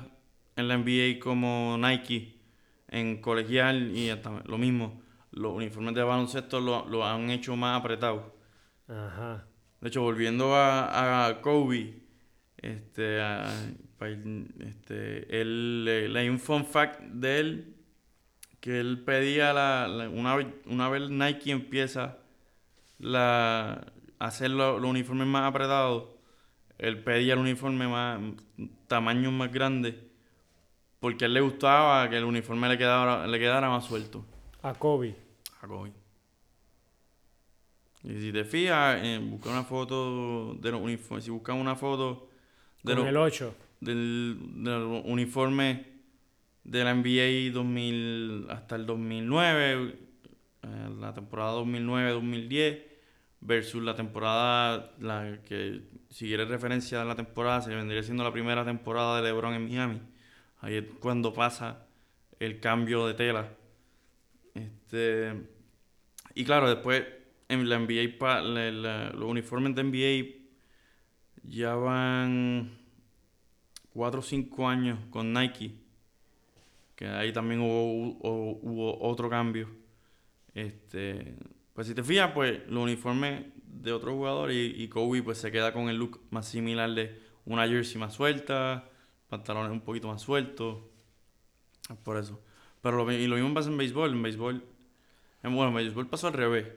en 0.56 0.68
la 0.68 0.76
NBA 0.76 1.20
como 1.24 1.78
Nike 1.78 2.40
en 2.88 3.22
colegial 3.22 3.92
y 3.96 4.10
lo 4.46 4.58
mismo, 4.58 5.02
los 5.32 5.54
uniformes 5.54 5.96
de 5.96 6.04
baloncesto 6.04 6.60
lo, 6.62 6.86
lo 6.88 7.06
han 7.06 7.30
hecho 7.30 7.56
más 7.56 7.80
apretados. 7.80 8.24
Ajá. 8.88 9.48
De 9.86 9.90
hecho, 9.90 10.02
volviendo 10.02 10.56
a, 10.56 11.28
a 11.28 11.42
Kobe, 11.42 11.94
este, 12.58 13.22
a- 13.22 13.46
este, 14.60 15.40
él, 15.42 15.86
le- 15.86 16.10
leí 16.10 16.28
un 16.28 16.40
fun 16.40 16.66
fact 16.66 17.02
de 17.02 17.40
él, 17.40 17.76
que 18.60 18.80
él 18.80 19.04
pedía, 19.06 19.54
la, 19.54 19.88
la- 19.88 20.10
una, 20.10 20.36
vez, 20.38 20.48
una 20.66 20.90
vez 20.90 21.08
Nike 21.12 21.52
empieza 21.52 22.18
la, 22.98 23.74
a 24.18 24.26
hacer 24.26 24.50
lo- 24.50 24.80
los 24.80 24.90
uniformes 24.90 25.28
más 25.28 25.44
apretados, 25.48 26.06
él 26.80 27.04
pedía 27.04 27.34
el 27.34 27.40
uniforme 27.42 27.88
más, 27.88 28.20
tamaño 28.88 29.30
más 29.32 29.52
grande, 29.54 30.10
porque 31.00 31.26
a 31.26 31.28
él 31.28 31.36
le 31.36 31.42
gustaba 31.42 32.10
que 32.10 32.18
el 32.18 32.24
uniforme 32.24 32.70
le 32.70 32.80
quedara, 32.80 33.28
le 33.28 33.38
quedara 33.38 33.70
más 33.70 33.86
suelto 33.86 34.26
A 34.64 34.74
Kobe. 34.74 35.16
a 35.62 35.68
Kobe. 35.68 35.92
Y 38.06 38.22
si 38.22 38.32
te 38.32 38.46
fijas, 38.46 39.00
eh, 39.04 39.20
busca 39.20 39.50
una 39.50 39.64
foto 39.64 40.54
de 40.56 40.72
los 40.72 40.80
uniformes. 40.80 41.26
Si 41.26 41.32
buscas 41.32 41.56
una 41.56 41.76
foto 41.76 42.30
de 42.84 42.94
Con 42.94 43.02
los, 43.02 43.10
el 43.10 43.18
8. 43.18 43.56
del, 43.80 44.38
de 44.58 44.72
los 44.72 45.02
uniformes 45.06 45.80
de 46.64 46.84
la 46.84 46.94
NBA 46.94 47.52
2000 47.52 48.46
hasta 48.50 48.76
el 48.76 48.86
2009, 48.86 49.96
eh, 50.62 50.90
la 51.00 51.14
temporada 51.16 51.54
2009-2010, 51.54 52.84
versus 53.42 53.82
la 53.84 53.96
temporada, 53.96 54.92
la 55.00 55.40
que 55.48 55.82
si 56.10 56.28
quieres 56.28 56.48
referencia 56.48 57.02
a 57.02 57.06
la 57.06 57.16
temporada, 57.16 57.62
se 57.62 57.74
vendría 57.74 58.04
siendo 58.04 58.24
la 58.24 58.32
primera 58.32 58.64
temporada 58.64 59.18
de 59.18 59.24
LeBron 59.24 59.56
en 59.56 59.66
Miami. 59.66 60.02
Ahí 60.62 60.76
es 60.76 60.86
cuando 61.00 61.34
pasa 61.34 61.88
el 62.40 62.60
cambio 62.60 63.08
de 63.08 63.14
tela. 63.16 63.50
Este, 64.54 65.34
y 66.36 66.46
claro, 66.46 66.70
después 66.70 67.04
en 67.50 67.70
la 67.70 67.78
NBA, 67.80 68.18
pa- 68.18 68.42
los 68.42 69.30
uniformes 69.30 69.76
de 69.76 69.84
NBA 69.84 70.46
ya 71.44 71.76
van 71.76 72.78
4 73.94 74.20
o 74.20 74.24
5 74.24 74.68
años 74.68 75.00
con 75.10 75.34
Nike. 75.34 75.76
Que 76.96 77.08
ahí 77.08 77.34
también 77.34 77.62
hubo, 77.62 78.18
hubo, 78.62 79.02
otro 79.02 79.30
cambio. 79.30 79.70
Este, 80.54 81.36
pues 81.74 81.88
si 81.88 81.94
te 81.96 82.04
fijas, 82.04 82.32
pues 82.34 82.62
los 82.70 82.84
uniformes 82.84 83.46
de 83.66 83.92
otro 83.92 84.14
jugador 84.14 84.52
y, 84.52 84.88
Kobe 84.88 85.22
pues 85.22 85.38
se 85.38 85.52
queda 85.52 85.74
con 85.74 85.90
el 85.90 85.98
look 85.98 86.22
más 86.32 86.48
similar 86.48 86.90
de 86.92 87.20
una 87.46 87.68
jersey 87.68 88.00
más 88.00 88.14
suelta, 88.14 88.90
pantalones 89.30 89.72
un 89.72 89.82
poquito 89.82 90.08
más 90.08 90.22
sueltos. 90.22 90.78
Por 92.04 92.18
eso. 92.18 92.42
Pero 92.82 92.98
lo, 93.04 93.12
y 93.12 93.28
lo 93.28 93.36
mismo 93.36 93.54
pasa 93.54 93.70
en 93.70 93.78
béisbol. 93.78 94.14
En 94.14 94.24
béisbol, 94.24 94.64
en, 95.44 95.56
bueno, 95.56 95.70
en 95.70 95.76
béisbol 95.76 96.08
pasó 96.08 96.28
al 96.28 96.34
revés. 96.34 96.68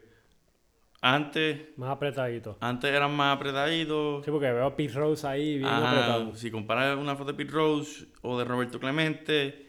Antes, 1.00 1.76
Más 1.76 1.90
apretadito. 1.90 2.56
antes 2.60 2.90
eran 2.92 3.14
más 3.14 3.36
apretaditos. 3.36 4.24
Sí, 4.24 4.30
porque 4.32 4.50
veo 4.50 4.66
a 4.66 4.74
Pete 4.76 4.94
Rose 4.94 5.26
ahí 5.26 5.58
bien 5.58 5.68
Ajá, 5.70 5.90
apretado. 5.90 6.34
Si 6.34 6.50
comparas 6.50 6.96
una 6.98 7.14
foto 7.14 7.30
de 7.32 7.36
Pete 7.36 7.52
Rose 7.52 8.06
o 8.22 8.36
de 8.38 8.44
Roberto 8.44 8.80
Clemente 8.80 9.68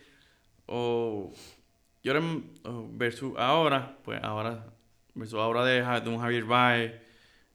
o 0.66 1.32
y 2.02 2.10
ahora 2.10 2.20
en- 2.22 2.52
o 2.64 2.88
versus 2.94 3.34
ahora, 3.38 3.98
pues 4.04 4.20
ahora 4.24 4.66
versus 5.14 5.38
ahora 5.40 5.64
de, 5.66 5.82
de 6.02 6.10
un 6.10 6.18
Javier 6.20 6.46
Baez, 6.46 6.94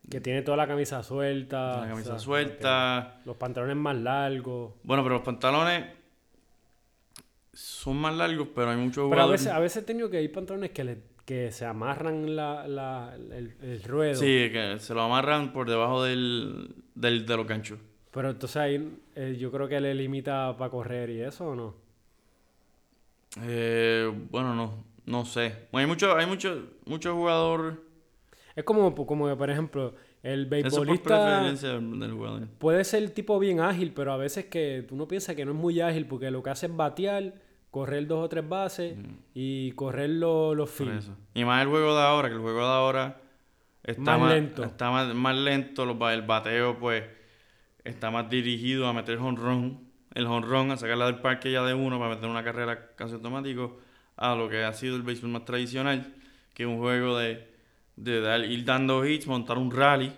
Que 0.09 0.21
tiene 0.21 0.43
toda 0.43 0.57
la 0.59 0.69
camisa 0.69 1.03
suelta. 1.03 1.81
la 1.81 1.89
camisa 1.89 2.11
o 2.11 2.13
sea, 2.13 2.19
suelta. 2.21 3.21
Los 3.25 3.37
pantalones 3.37 3.77
más 3.77 3.97
largos. 3.97 4.75
Bueno, 4.85 5.03
pero 5.03 5.17
los 5.17 5.25
pantalones 5.25 5.87
son 7.53 7.97
más 7.97 8.15
largos, 8.15 8.49
pero 8.55 8.71
hay 8.71 8.77
muchos 8.77 9.09
Pero 9.11 9.23
a 9.23 9.27
veces, 9.27 9.49
a 9.49 9.59
veces 9.61 9.83
he 9.83 9.87
tenido 9.87 10.11
que 10.11 10.19
hay 10.19 10.29
pantalones 10.29 10.71
que, 10.71 10.85
le, 10.85 10.99
que 11.25 11.51
se 11.53 11.65
amarran 11.65 12.37
la, 12.37 12.69
la, 12.69 13.15
el, 13.15 13.55
el 13.63 13.83
ruedo. 13.83 14.15
Sí, 14.15 14.51
que 14.53 14.77
se 14.79 14.95
lo 14.95 15.03
amarran 15.03 15.53
por 15.53 15.69
debajo 15.69 16.05
del, 16.05 16.75
del 16.95 17.27
de 17.27 17.37
los 17.37 17.47
ganchos. 17.47 17.79
Pero 18.11 18.31
entonces 18.31 18.57
ahí 18.57 18.99
eh, 19.15 19.37
yo 19.39 19.51
creo 19.51 19.69
que 19.69 19.81
le 19.81 19.95
limita 19.95 20.57
para 20.57 20.71
correr 20.71 21.11
y 21.11 21.21
eso 21.23 21.49
o 21.49 21.55
no. 21.57 21.75
Eh, 23.43 24.13
bueno, 24.31 24.55
no, 24.55 24.85
no 25.07 25.25
sé. 25.25 25.67
Bueno, 25.73 25.85
hay 25.85 25.87
muchos, 25.87 26.17
hay 26.17 26.27
muchos, 26.27 26.59
muchos 26.85 27.13
jugadores. 27.15 27.77
Es 28.55 28.63
como, 28.65 28.95
como 28.95 29.27
que, 29.29 29.35
por 29.35 29.51
ejemplo, 29.51 29.95
el 30.23 30.47
beisbolista 30.47 31.43
jugador. 32.13 32.49
puede 32.59 32.85
ser 32.85 33.11
tipo 33.11 33.39
bien 33.41 33.61
ágil, 33.61 33.93
pero 33.93 34.13
a 34.13 34.17
veces 34.17 34.45
que 34.47 34.87
uno 34.91 35.09
piensa 35.09 35.35
que 35.35 35.45
no 35.45 35.51
es 35.51 35.57
muy 35.57 35.81
ágil 35.81 36.07
porque 36.07 36.31
lo 36.31 36.43
que 36.43 36.51
hace 36.51 36.67
es 36.67 36.77
batear, 36.77 37.35
correr 37.75 38.07
dos 38.07 38.25
o 38.25 38.29
tres 38.29 38.49
bases 38.49 38.97
y 39.35 39.73
correr 39.73 40.09
lo- 40.11 40.55
los 40.55 40.71
Por 40.71 40.87
fields. 40.87 41.11
Y 41.35 41.45
más 41.45 41.61
el 41.61 41.69
juego 41.69 41.93
de 41.97 42.03
ahora, 42.03 42.29
que 42.29 42.37
el 42.37 42.41
juego 42.41 42.61
de 42.61 42.73
ahora 42.73 43.21
está 43.83 44.13
Más 44.13 44.21
más, 44.21 44.33
lento. 44.33 44.63
Está 44.63 44.93
más, 44.93 45.13
más 45.13 45.35
lento, 45.35 45.85
los 45.85 46.01
el 46.13 46.23
bateo, 46.23 46.79
pues, 46.79 47.03
está 47.83 48.13
más 48.13 48.31
dirigido 48.31 48.87
a 48.87 48.93
meter 48.93 49.19
honrón, 49.19 49.81
el 50.15 50.27
honrón, 50.27 50.71
a 50.71 50.77
sacarla 50.77 51.07
del 51.07 51.19
parque 51.19 51.51
ya 51.51 51.65
de 51.65 51.75
uno 51.75 51.99
para 51.99 52.15
meter 52.15 52.29
una 52.31 52.45
carrera 52.45 52.93
casi 52.95 53.15
automático, 53.15 53.81
a 54.17 54.37
lo 54.37 54.49
que 54.49 54.63
ha 54.63 54.73
sido 54.73 54.95
el 54.95 55.03
béisbol 55.03 55.31
más 55.31 55.45
tradicional, 55.45 56.15
que 56.55 56.63
es 56.63 56.69
un 56.69 56.79
juego 56.79 57.19
de, 57.19 57.45
de 57.97 58.47
ir 58.47 58.65
dando 58.65 59.05
hits, 59.05 59.27
montar 59.27 59.59
un 59.59 59.73
rally, 59.73 60.13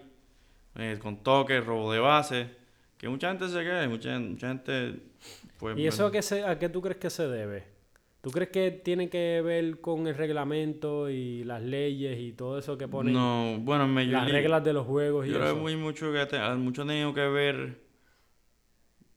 eh, 0.75 0.99
con 1.01 1.23
toques, 1.23 1.65
robo 1.65 1.91
de 1.91 2.01
base, 2.01 2.51
que 2.99 3.09
mucha 3.09 3.31
gente 3.31 3.49
se 3.49 3.61
queda, 3.65 3.89
mucha, 3.89 4.19
mucha 4.19 4.49
gente... 4.49 5.16
Pues, 5.59 5.79
¿Y 5.79 5.87
eso 5.87 6.07
a 6.07 6.13
qué, 6.13 6.23
se, 6.23 6.45
a 6.45 6.59
qué 6.59 6.69
tú 6.69 6.83
crees 6.83 6.99
que 6.99 7.11
se 7.11 7.27
debe? 7.29 7.77
¿Tú 8.21 8.31
crees 8.31 8.51
que 8.51 8.73
tiene 8.73 9.09
que 9.09 9.41
ver 9.41 9.81
con 9.81 10.07
el 10.09 10.17
reglamento 10.17 11.09
y 11.09 11.45
las 11.45 11.63
leyes 11.63 12.19
y 12.19 12.33
todo 12.33 12.59
eso 12.59 12.77
que 12.77 12.89
ponen? 12.89 13.15
No, 13.15 13.59
bueno, 13.61 13.87
me 13.87 14.05
Las 14.05 14.31
reglas 14.31 14.65
de 14.65 14.73
los 14.73 14.87
juegos 14.87 15.27
y 15.27 15.31
yo 15.31 15.39
creo 15.39 15.57
muy 15.57 15.77
mucho 15.77 16.13
que 16.13 16.27
mucho 16.57 16.83
ha 16.83 16.87
tenido 16.87 17.15
que 17.15 17.29
ver 17.29 17.81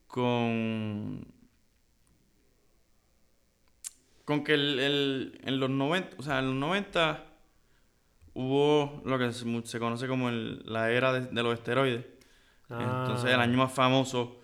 con 0.05 1.25
con 4.25 4.43
que 4.43 4.53
el, 4.53 5.39
en 5.43 5.59
los 5.59 5.71
90, 5.71 6.17
o 6.19 6.21
sea, 6.21 6.37
en 6.37 6.45
los 6.45 6.55
90 6.55 7.25
hubo 8.35 9.01
lo 9.03 9.17
que 9.17 9.31
se, 9.31 9.79
conoce 9.79 10.07
como 10.07 10.29
la 10.29 10.91
era 10.91 11.13
de, 11.13 11.43
los 11.43 11.55
esteroides. 11.55 12.05
Entonces, 12.69 13.31
el 13.33 13.39
ah. 13.39 13.43
año 13.43 13.57
más 13.57 13.73
famoso 13.73 14.38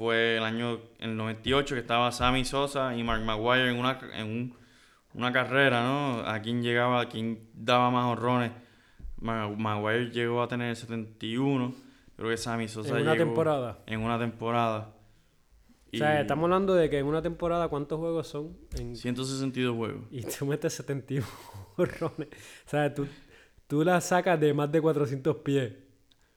fue 0.00 0.38
el 0.38 0.44
año 0.44 0.80
el 0.98 1.14
98 1.14 1.74
que 1.74 1.80
estaba 1.82 2.10
Sammy 2.10 2.46
Sosa 2.46 2.96
y 2.96 3.04
Mark 3.04 3.22
Maguire 3.22 3.68
en 3.68 3.76
una, 3.76 3.98
en 4.14 4.54
una 5.12 5.30
carrera, 5.30 5.82
¿no? 5.82 6.20
A 6.26 6.40
quién 6.40 6.62
llegaba, 6.62 7.02
a 7.02 7.08
quién 7.10 7.50
daba 7.52 7.90
más 7.90 8.06
honrones. 8.06 8.52
Maguire 9.20 10.10
llegó 10.10 10.42
a 10.42 10.48
tener 10.48 10.74
71. 10.74 11.74
Creo 12.16 12.30
que 12.30 12.36
Sammy 12.38 12.66
Sosa 12.66 12.96
En 12.96 13.02
una 13.02 13.14
temporada. 13.14 13.78
En 13.84 14.00
una 14.00 14.18
temporada. 14.18 14.94
O 15.92 15.96
sea, 15.98 16.22
estamos 16.22 16.44
hablando 16.44 16.74
de 16.74 16.88
que 16.88 16.98
en 16.98 17.04
una 17.04 17.20
temporada, 17.20 17.68
¿cuántos 17.68 17.98
juegos 17.98 18.26
son? 18.26 18.56
En... 18.78 18.96
162 18.96 19.76
juegos. 19.76 20.04
Y 20.10 20.22
tú 20.22 20.46
metes 20.46 20.72
71 20.72 21.26
honrones. 21.76 22.28
O 22.66 22.70
sea, 22.70 22.94
tú, 22.94 23.06
tú 23.66 23.84
la 23.84 24.00
sacas 24.00 24.40
de 24.40 24.54
más 24.54 24.72
de 24.72 24.80
400 24.80 25.36
pies. 25.38 25.72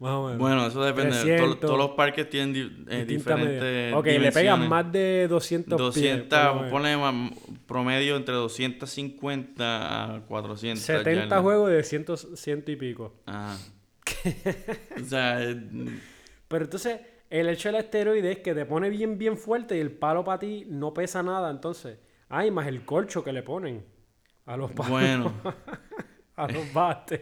Bueno, 0.03 0.67
eso 0.67 0.83
depende. 0.83 1.55
todos 1.61 1.77
los 1.77 1.91
parques 1.91 2.29
tienen 2.29 2.85
eh, 2.89 3.05
diferentes. 3.05 3.93
Ok, 3.93 4.05
le 4.05 4.31
pegan 4.33 4.67
más 4.67 4.91
de 4.91 5.27
200 5.29 5.77
200, 5.77 6.69
pone 6.69 7.31
promedio 7.65 8.17
entre 8.17 8.33
250 8.33 10.15
a 10.15 10.21
400. 10.25 10.83
70 10.83 11.41
juegos 11.41 11.71
de 11.71 11.83
100, 11.83 12.63
y 12.67 12.75
pico. 12.75 13.13
Ah. 13.25 13.57
o 15.01 15.05
sea. 15.05 15.39
Pero 16.49 16.65
entonces, 16.65 16.99
el 17.29 17.47
hecho 17.47 17.69
del 17.69 17.77
esteroide 17.77 18.33
es 18.33 18.39
que 18.39 18.53
te 18.53 18.65
pone 18.65 18.89
bien, 18.89 19.17
bien 19.17 19.37
fuerte 19.37 19.77
y 19.77 19.79
el 19.79 19.91
palo 19.91 20.25
para 20.25 20.39
ti 20.39 20.65
no 20.67 20.93
pesa 20.93 21.23
nada. 21.23 21.49
Entonces, 21.49 21.97
hay 22.27 22.51
más 22.51 22.67
el 22.67 22.83
colcho 22.83 23.23
que 23.23 23.31
le 23.31 23.41
ponen 23.41 23.85
a 24.45 24.57
los 24.57 24.71
palos. 24.71 24.89
Bueno. 24.89 25.33
a 26.35 26.47
los 26.51 26.73
bates. 26.73 27.21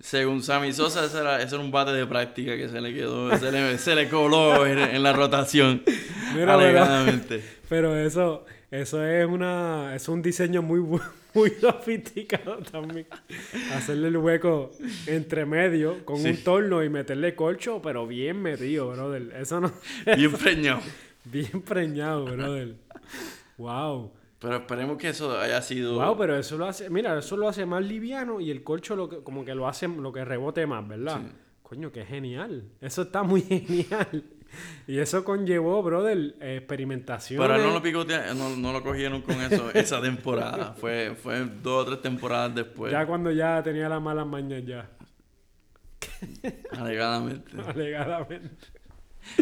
Según 0.00 0.42
Sammy 0.44 0.72
Sosa, 0.72 1.04
ese 1.04 1.18
era, 1.18 1.42
ese 1.42 1.56
era, 1.56 1.64
un 1.64 1.72
bate 1.72 1.92
de 1.92 2.06
práctica 2.06 2.56
que 2.56 2.68
se 2.68 2.80
le 2.80 2.94
quedó, 2.94 3.36
se 3.36 3.50
le, 3.50 3.78
se 3.78 3.96
le 3.96 4.08
coló 4.08 4.64
en, 4.64 5.02
la 5.02 5.12
rotación. 5.12 5.82
Mira, 6.36 6.54
alegadamente. 6.54 7.42
Pero 7.68 7.96
eso, 7.96 8.46
eso 8.70 9.04
es 9.04 9.26
una, 9.26 9.96
es 9.96 10.08
un 10.08 10.22
diseño 10.22 10.62
muy, 10.62 10.80
muy 11.34 11.50
sofisticado 11.50 12.58
también. 12.58 13.06
Hacerle 13.74 14.08
el 14.08 14.18
hueco 14.18 14.70
entre 15.06 15.44
medio 15.46 16.04
con 16.04 16.24
un 16.24 16.36
torno 16.44 16.84
y 16.84 16.88
meterle 16.88 17.34
colcho, 17.34 17.82
pero 17.82 18.06
bien 18.06 18.40
metido, 18.40 18.92
brother. 18.92 19.34
Eso 19.36 19.60
no. 19.60 19.72
Bien 20.16 20.32
preñado. 20.32 20.80
bien 21.24 21.60
preñado, 21.62 22.24
brother. 22.24 22.76
Wow. 23.56 24.12
Pero 24.38 24.56
esperemos 24.56 24.98
que 24.98 25.08
eso 25.08 25.38
haya 25.38 25.60
sido. 25.62 25.94
Wow, 25.94 26.16
pero 26.16 26.36
eso 26.36 26.56
lo 26.56 26.66
hace. 26.66 26.88
Mira, 26.90 27.18
eso 27.18 27.36
lo 27.36 27.48
hace 27.48 27.66
más 27.66 27.84
liviano 27.84 28.40
y 28.40 28.50
el 28.50 28.62
colcho 28.62 28.94
lo 28.94 29.08
que, 29.08 29.22
como 29.22 29.44
que 29.44 29.54
lo 29.54 29.66
hace 29.66 29.88
lo 29.88 30.12
que 30.12 30.24
rebote 30.24 30.66
más, 30.66 30.86
¿verdad? 30.86 31.20
Coño, 31.62 31.90
qué 31.90 32.04
genial. 32.04 32.70
Eso 32.80 33.02
está 33.02 33.22
muy 33.24 33.40
genial. 33.42 34.24
Y 34.86 34.98
eso 34.98 35.24
conllevó, 35.24 35.82
brother, 35.82 36.36
experimentación. 36.40 37.40
Pero 37.40 37.58
no 37.58 37.72
lo 37.72 37.82
picotearon, 37.82 38.38
no, 38.38 38.56
no, 38.56 38.72
lo 38.72 38.82
cogieron 38.82 39.20
con 39.22 39.40
eso 39.40 39.70
esa 39.74 40.00
temporada. 40.00 40.72
fue, 40.72 41.14
fue 41.14 41.44
dos 41.62 41.82
o 41.82 41.86
tres 41.86 42.00
temporadas 42.00 42.54
después. 42.54 42.92
Ya 42.92 43.06
cuando 43.06 43.30
ya 43.30 43.62
tenía 43.62 43.88
las 43.88 44.00
malas 44.00 44.26
mañas 44.26 44.64
ya. 44.64 44.88
Alegadamente. 46.72 47.52
Alegadamente. 47.66 48.66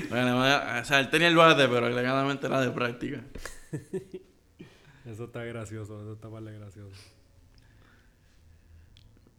Bueno, 0.08 0.40
o 0.40 0.84
sea, 0.84 1.00
él 1.00 1.10
tenía 1.10 1.28
el 1.28 1.36
bate, 1.36 1.68
pero 1.68 1.86
alegadamente 1.86 2.46
era 2.46 2.60
de 2.60 2.70
práctica. 2.70 3.22
Eso 5.06 5.24
está 5.24 5.44
gracioso, 5.44 6.00
eso 6.00 6.14
está 6.14 6.28
mal 6.28 6.44
gracioso. 6.44 6.96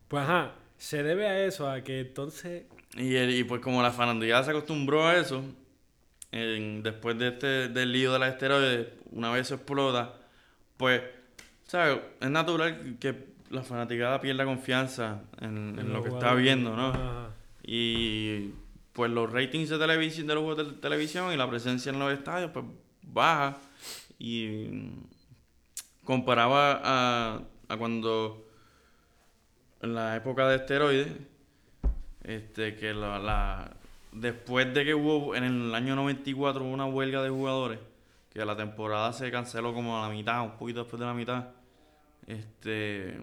Pues 0.07 0.23
ajá, 0.23 0.55
se 0.77 1.03
debe 1.03 1.27
a 1.27 1.45
eso, 1.45 1.69
a 1.69 1.81
que 1.81 1.99
entonces... 1.99 2.63
Y, 2.95 3.17
y 3.17 3.43
pues 3.43 3.61
como 3.61 3.83
la 3.83 3.91
fanática 3.91 4.43
se 4.43 4.51
acostumbró 4.51 5.05
a 5.05 5.17
eso, 5.17 5.43
después 6.31 7.17
de 7.17 7.27
este, 7.29 7.67
del 7.69 7.91
lío 7.91 8.13
de 8.13 8.19
la 8.19 8.29
esteroides, 8.29 8.87
una 9.11 9.31
vez 9.31 9.47
eso 9.47 9.55
explota, 9.55 10.15
pues, 10.77 11.01
¿sabes? 11.65 11.99
Es 12.21 12.29
natural 12.29 12.97
que 12.99 13.35
la 13.49 13.63
fanaticada 13.63 14.21
pierda 14.21 14.45
confianza 14.45 15.23
en, 15.41 15.91
lo 15.91 16.03
que 16.03 16.09
está 16.09 16.33
viendo, 16.33 16.75
¿no? 16.75 17.27
Y 17.63 18.51
pues 18.93 19.11
los 19.11 19.31
ratings 19.31 19.69
de 19.69 19.77
televisión 19.77 20.27
de 20.27 20.33
los 20.33 20.43
juegos 20.43 20.67
de 20.67 20.73
televisión 20.79 21.31
y 21.33 21.37
la 21.37 21.49
presencia 21.49 21.91
en 21.91 21.99
los 21.99 22.11
estadios, 22.11 22.51
pues 22.51 22.65
baja. 23.03 23.57
Y 24.17 24.89
comparaba 26.07 26.79
a, 26.85 27.41
a 27.67 27.77
cuando 27.77 28.47
en 29.81 29.93
la 29.93 30.15
época 30.15 30.47
de 30.47 30.55
esteroides, 30.55 31.11
este, 32.23 32.77
que 32.77 32.93
la, 32.93 33.75
después 34.13 34.73
de 34.73 34.85
que 34.85 34.95
hubo 34.95 35.35
en 35.35 35.43
el 35.43 35.75
año 35.75 35.97
94 35.97 36.63
una 36.63 36.85
huelga 36.85 37.21
de 37.21 37.29
jugadores, 37.29 37.79
que 38.31 38.45
la 38.45 38.55
temporada 38.55 39.11
se 39.11 39.29
canceló 39.31 39.73
como 39.73 40.01
a 40.01 40.07
la 40.07 40.13
mitad, 40.13 40.41
un 40.43 40.51
poquito 40.57 40.79
después 40.79 40.97
de 40.97 41.05
la 41.05 41.13
mitad, 41.13 41.49
este, 42.25 43.19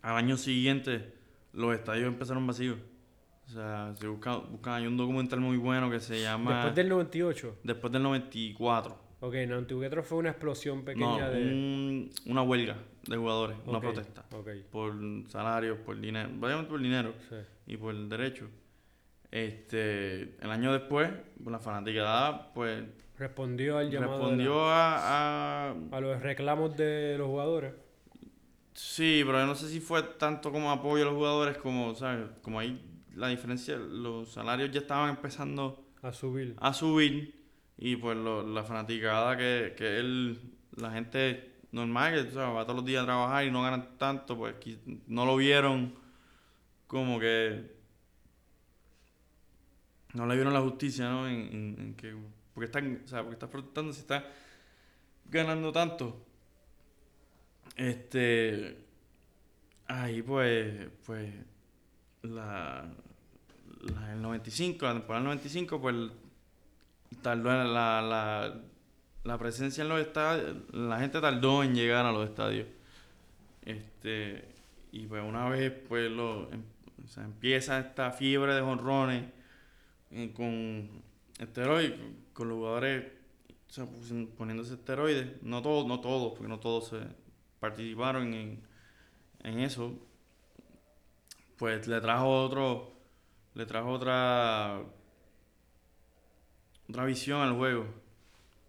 al 0.00 0.16
año 0.16 0.38
siguiente 0.38 1.12
los 1.52 1.74
estadios 1.74 2.08
empezaron 2.08 2.46
vacíos. 2.46 2.78
O 3.48 3.50
sea, 3.50 3.92
buscan, 4.00 4.44
hay 4.64 4.86
un 4.86 4.96
documental 4.96 5.40
muy 5.40 5.58
bueno 5.58 5.90
que 5.90 6.00
se 6.00 6.22
llama... 6.22 6.54
Después 6.54 6.74
del 6.74 6.88
98. 6.88 7.58
Después 7.62 7.92
del 7.92 8.02
94. 8.02 9.03
Ok, 9.24 9.36
en 9.36 10.04
fue 10.04 10.18
una 10.18 10.28
explosión 10.28 10.84
pequeña 10.84 11.30
de... 11.30 12.10
una 12.26 12.42
huelga 12.42 12.76
de 13.06 13.16
jugadores, 13.16 13.56
una 13.64 13.80
protesta. 13.80 14.22
Por 14.70 14.94
salarios, 15.28 15.78
por 15.78 15.98
dinero, 15.98 16.28
básicamente 16.34 16.70
por 16.70 16.80
dinero 16.82 17.14
y 17.66 17.78
por 17.78 17.94
el 17.94 18.06
derecho. 18.10 18.50
Este, 19.30 20.36
el 20.44 20.50
año 20.50 20.74
después, 20.74 21.10
pues, 21.42 21.50
la 21.50 21.58
fanaticada, 21.58 22.52
pues... 22.52 22.84
Respondió 23.16 23.78
al 23.78 23.90
llamado. 23.90 24.18
Respondió 24.18 24.66
a, 24.66 25.70
a... 25.70 25.74
A 25.90 26.00
los 26.00 26.20
reclamos 26.20 26.76
de 26.76 27.16
los 27.16 27.28
jugadores. 27.28 27.72
Sí, 28.74 29.22
pero 29.24 29.38
yo 29.38 29.46
no 29.46 29.54
sé 29.54 29.70
si 29.70 29.80
fue 29.80 30.02
tanto 30.02 30.52
como 30.52 30.70
apoyo 30.70 31.02
a 31.02 31.06
los 31.06 31.14
jugadores 31.14 31.56
como, 31.56 31.94
¿sabes? 31.94 32.28
Como 32.42 32.60
ahí 32.60 32.78
la 33.14 33.28
diferencia, 33.28 33.78
los 33.78 34.28
salarios 34.28 34.70
ya 34.70 34.80
estaban 34.80 35.08
empezando... 35.08 35.82
A 36.02 36.12
subir. 36.12 36.56
A 36.58 36.74
subir 36.74 37.43
y 37.76 37.96
pues 37.96 38.16
lo, 38.16 38.42
la 38.46 38.64
fanaticada 38.64 39.36
que, 39.36 39.74
que 39.76 39.98
él, 39.98 40.40
la 40.76 40.90
gente 40.92 41.54
normal 41.72 42.30
que 42.30 42.36
va 42.36 42.62
todos 42.64 42.76
los 42.76 42.84
días 42.84 43.02
a 43.02 43.06
trabajar 43.06 43.44
y 43.44 43.50
no 43.50 43.62
ganan 43.62 43.98
tanto, 43.98 44.36
pues 44.36 44.54
no 45.06 45.26
lo 45.26 45.36
vieron 45.36 45.94
como 46.86 47.18
que 47.18 47.74
no 50.14 50.26
le 50.26 50.34
vieron 50.36 50.54
la 50.54 50.60
justicia, 50.60 51.08
¿no? 51.08 51.28
En, 51.28 51.94
que 51.96 52.14
porque 52.54 52.66
están, 52.66 53.02
o 53.04 53.08
sea, 53.08 53.22
porque 53.22 53.34
está 53.34 53.50
protestando 53.50 53.92
si 53.92 54.00
está 54.00 54.24
ganando 55.28 55.72
tanto. 55.72 56.24
Este 57.76 58.78
ahí 59.86 60.22
pues 60.22 60.88
pues 61.04 61.34
la, 62.22 62.88
la 63.80 64.12
el 64.12 64.22
95, 64.22 64.86
la 64.86 64.92
temporada 64.92 65.24
95 65.24 65.80
pues 65.80 65.94
tardó 67.22 67.50
la, 67.50 68.02
la, 68.02 68.60
la 69.24 69.38
presencia 69.38 69.82
en 69.82 69.88
los 69.88 70.00
estadios, 70.00 70.56
la 70.72 70.98
gente 71.00 71.20
tardó 71.20 71.62
en 71.62 71.74
llegar 71.74 72.06
a 72.06 72.12
los 72.12 72.28
estadios. 72.28 72.66
Este, 73.62 74.44
y 74.92 75.06
pues 75.06 75.22
una 75.24 75.48
vez 75.48 75.72
pues 75.88 76.10
lo, 76.10 76.52
em, 76.52 76.62
empieza 77.16 77.78
esta 77.78 78.10
fiebre 78.12 78.54
de 78.54 78.60
jonrones 78.60 79.24
eh, 80.10 80.32
con 80.34 80.88
esteroides, 81.38 81.98
con 82.32 82.48
los 82.48 82.58
jugadores 82.58 83.04
poniéndose 84.36 84.74
esteroides, 84.74 85.42
no 85.42 85.62
todos, 85.62 85.86
no 85.86 86.00
todos, 86.00 86.34
porque 86.34 86.48
no 86.48 86.60
todos 86.60 86.88
se 86.88 87.00
participaron 87.58 88.32
en, 88.34 88.62
en 89.42 89.58
eso, 89.60 89.98
pues 91.56 91.88
le 91.88 92.00
trajo 92.00 92.28
otro, 92.28 92.92
le 93.54 93.66
trajo 93.66 93.90
otra 93.90 94.80
otra 96.88 97.04
visión 97.04 97.40
al 97.40 97.54
juego. 97.54 97.86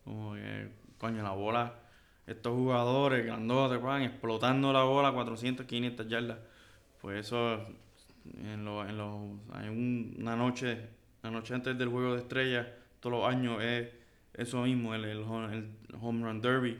Como 0.03 0.33
que, 0.35 0.69
coño, 0.97 1.23
la 1.23 1.31
bola, 1.31 1.73
estos 2.27 2.53
jugadores 2.53 3.25
grandotes, 3.25 3.81
van 3.81 4.03
explotando 4.03 4.71
la 4.73 4.83
bola 4.83 5.11
400, 5.11 5.65
500 5.65 6.07
yardas. 6.07 6.37
Pues 7.01 7.25
eso, 7.25 7.65
en 8.37 8.65
los, 8.65 8.87
en 8.89 8.97
los, 8.97 9.15
hay 9.53 9.69
un- 9.69 10.15
una 10.19 10.35
noche, 10.35 10.79
la 11.23 11.31
noche 11.31 11.53
antes 11.53 11.77
del 11.77 11.89
juego 11.89 12.13
de 12.13 12.19
estrellas, 12.21 12.67
todos 12.99 13.19
los 13.19 13.27
años 13.27 13.61
es 13.63 13.89
eso 14.33 14.63
mismo, 14.63 14.93
el, 14.95 15.05
el, 15.05 15.23
home- 15.23 15.69
run 16.23 16.41
derby, 16.41 16.77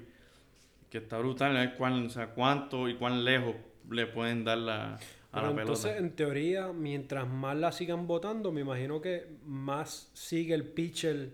que 0.90 0.98
está 1.00 1.18
brutal, 1.20 1.56
es 1.58 1.74
cuán, 1.74 2.10
sea, 2.10 2.28
cuánto 2.32 2.90
y 2.90 2.96
cuán 2.96 3.24
lejos 3.24 3.56
le 3.90 4.08
pueden 4.08 4.44
dar 4.44 4.58
la, 4.58 5.00
a 5.36 5.42
Pero 5.42 5.48
la 5.50 5.56
pelota. 5.56 5.62
entonces, 5.62 5.98
en 6.00 6.16
teoría, 6.16 6.72
mientras 6.74 7.28
más 7.28 7.56
la 7.58 7.72
sigan 7.72 8.08
votando, 8.08 8.52
me 8.52 8.62
imagino 8.62 9.02
que 9.02 9.38
más 9.46 10.10
sigue 10.14 10.54
el 10.54 10.64
pitcher 10.64 11.34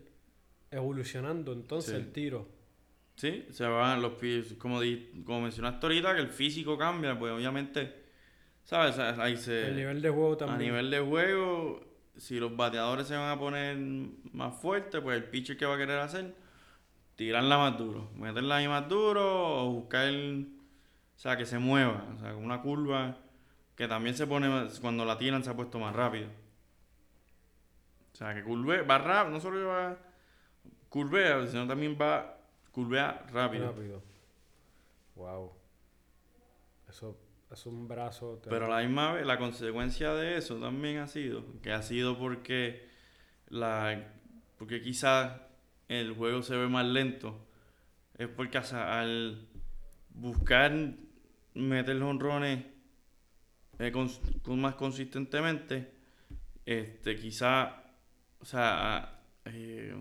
evolucionando. 0.72 1.54
Entonces, 1.54 1.91
Sí. 1.95 1.99
el 1.99 2.12
tiro. 2.12 2.47
Sí, 3.16 3.45
se 3.52 3.66
van 3.66 4.02
los 4.02 4.14
pies, 4.14 4.54
como, 4.58 4.82
di- 4.82 5.24
como 5.26 5.41
mencionaste 5.41 5.86
ahorita, 5.86 6.16
que 6.16 6.22
el 6.22 6.30
físico 6.30 6.78
cambia, 6.78 7.18
pues 7.20 7.32
obviamente, 7.34 7.93
¿sabes? 8.64 8.97
Ahí 8.97 9.38
se, 9.38 9.68
el 9.68 9.76
nivel 9.76 10.02
de 10.02 10.10
juego 10.10 10.34
a 10.34 10.38
también. 10.38 10.72
nivel 10.72 10.89
de 10.89 10.99
juego, 10.99 11.82
si 12.18 12.39
los 12.39 12.56
bateadores 12.56 13.08
se 13.08 13.16
van 13.16 13.30
a 13.30 13.39
poner 13.39 13.78
más 14.32 14.56
fuertes, 14.60 15.02
pues 15.02 15.18
el 15.18 15.26
pitcher 15.26 15.58
que 15.58 15.66
va 15.66 15.76
a 15.76 15.78
querer 15.78 15.99
hacer, 15.99 16.34
tirarla 17.16 17.58
más 17.60 17.78
duro, 17.78 18.10
meterla 18.16 18.56
ahí 18.56 18.68
más 18.68 18.88
duro 18.89 19.66
o 19.66 19.72
buscar, 19.72 20.12
o 20.12 21.20
sea, 21.20 21.38
que 21.38 21.45
se 21.45 21.60
mueva, 21.60 22.08
o 22.16 22.20
sea, 22.20 22.34
con 22.34 22.43
una 22.43 22.62
curva 22.64 23.18
que 23.76 23.88
también 23.88 24.16
se 24.16 24.28
pone, 24.28 24.50
más- 24.50 24.80
cuando 24.80 25.06
la 25.06 25.18
tiran 25.18 25.44
se 25.44 25.50
ha 25.50 25.56
puesto 25.56 25.80
más 25.80 25.96
rápido. 25.96 26.28
O 28.14 28.16
sea, 28.16 28.34
que 28.36 28.44
curve, 28.44 28.82
va 28.84 28.98
rápido, 28.98 29.34
no 29.36 29.40
solo 29.42 29.68
va 29.68 29.98
curvea, 30.90 31.48
sino 31.48 31.66
también 31.68 31.98
va 32.00 32.38
curvea 32.72 33.26
rápido. 33.32 33.68
Rápido. 33.68 34.04
Wow. 35.16 35.52
Eso 36.90 37.18
es 37.50 37.66
un 37.66 37.88
brazo. 37.88 38.42
Pero 38.50 38.66
a 38.66 38.70
la 38.82 38.86
misma 38.86 39.14
vez, 39.14 39.26
la 39.26 39.38
consecuencia 39.38 40.14
de 40.14 40.38
eso 40.38 40.56
también 40.60 40.98
ha 40.98 41.08
sido, 41.08 41.44
que 41.62 41.72
ha 41.72 41.82
sido 41.82 42.18
porque 42.18 42.88
la 43.48 44.14
porque 44.58 44.82
quizás 44.82 45.42
el 45.88 46.14
juego 46.14 46.44
se 46.44 46.56
ve 46.56 46.68
más 46.68 46.86
lento, 46.86 47.40
es 48.18 48.28
porque 48.28 48.58
o 48.60 48.64
sea, 48.64 49.00
al 49.00 49.48
buscar 50.14 50.72
meter 51.56 52.02
honrones 52.04 52.66
eh, 53.82 53.92
con- 53.92 54.60
más 54.60 54.76
consistentemente, 54.76 55.92
este 56.66 57.16
quizás, 57.16 57.74
o 58.40 58.46
sea, 58.46 59.20
eh, 59.46 59.96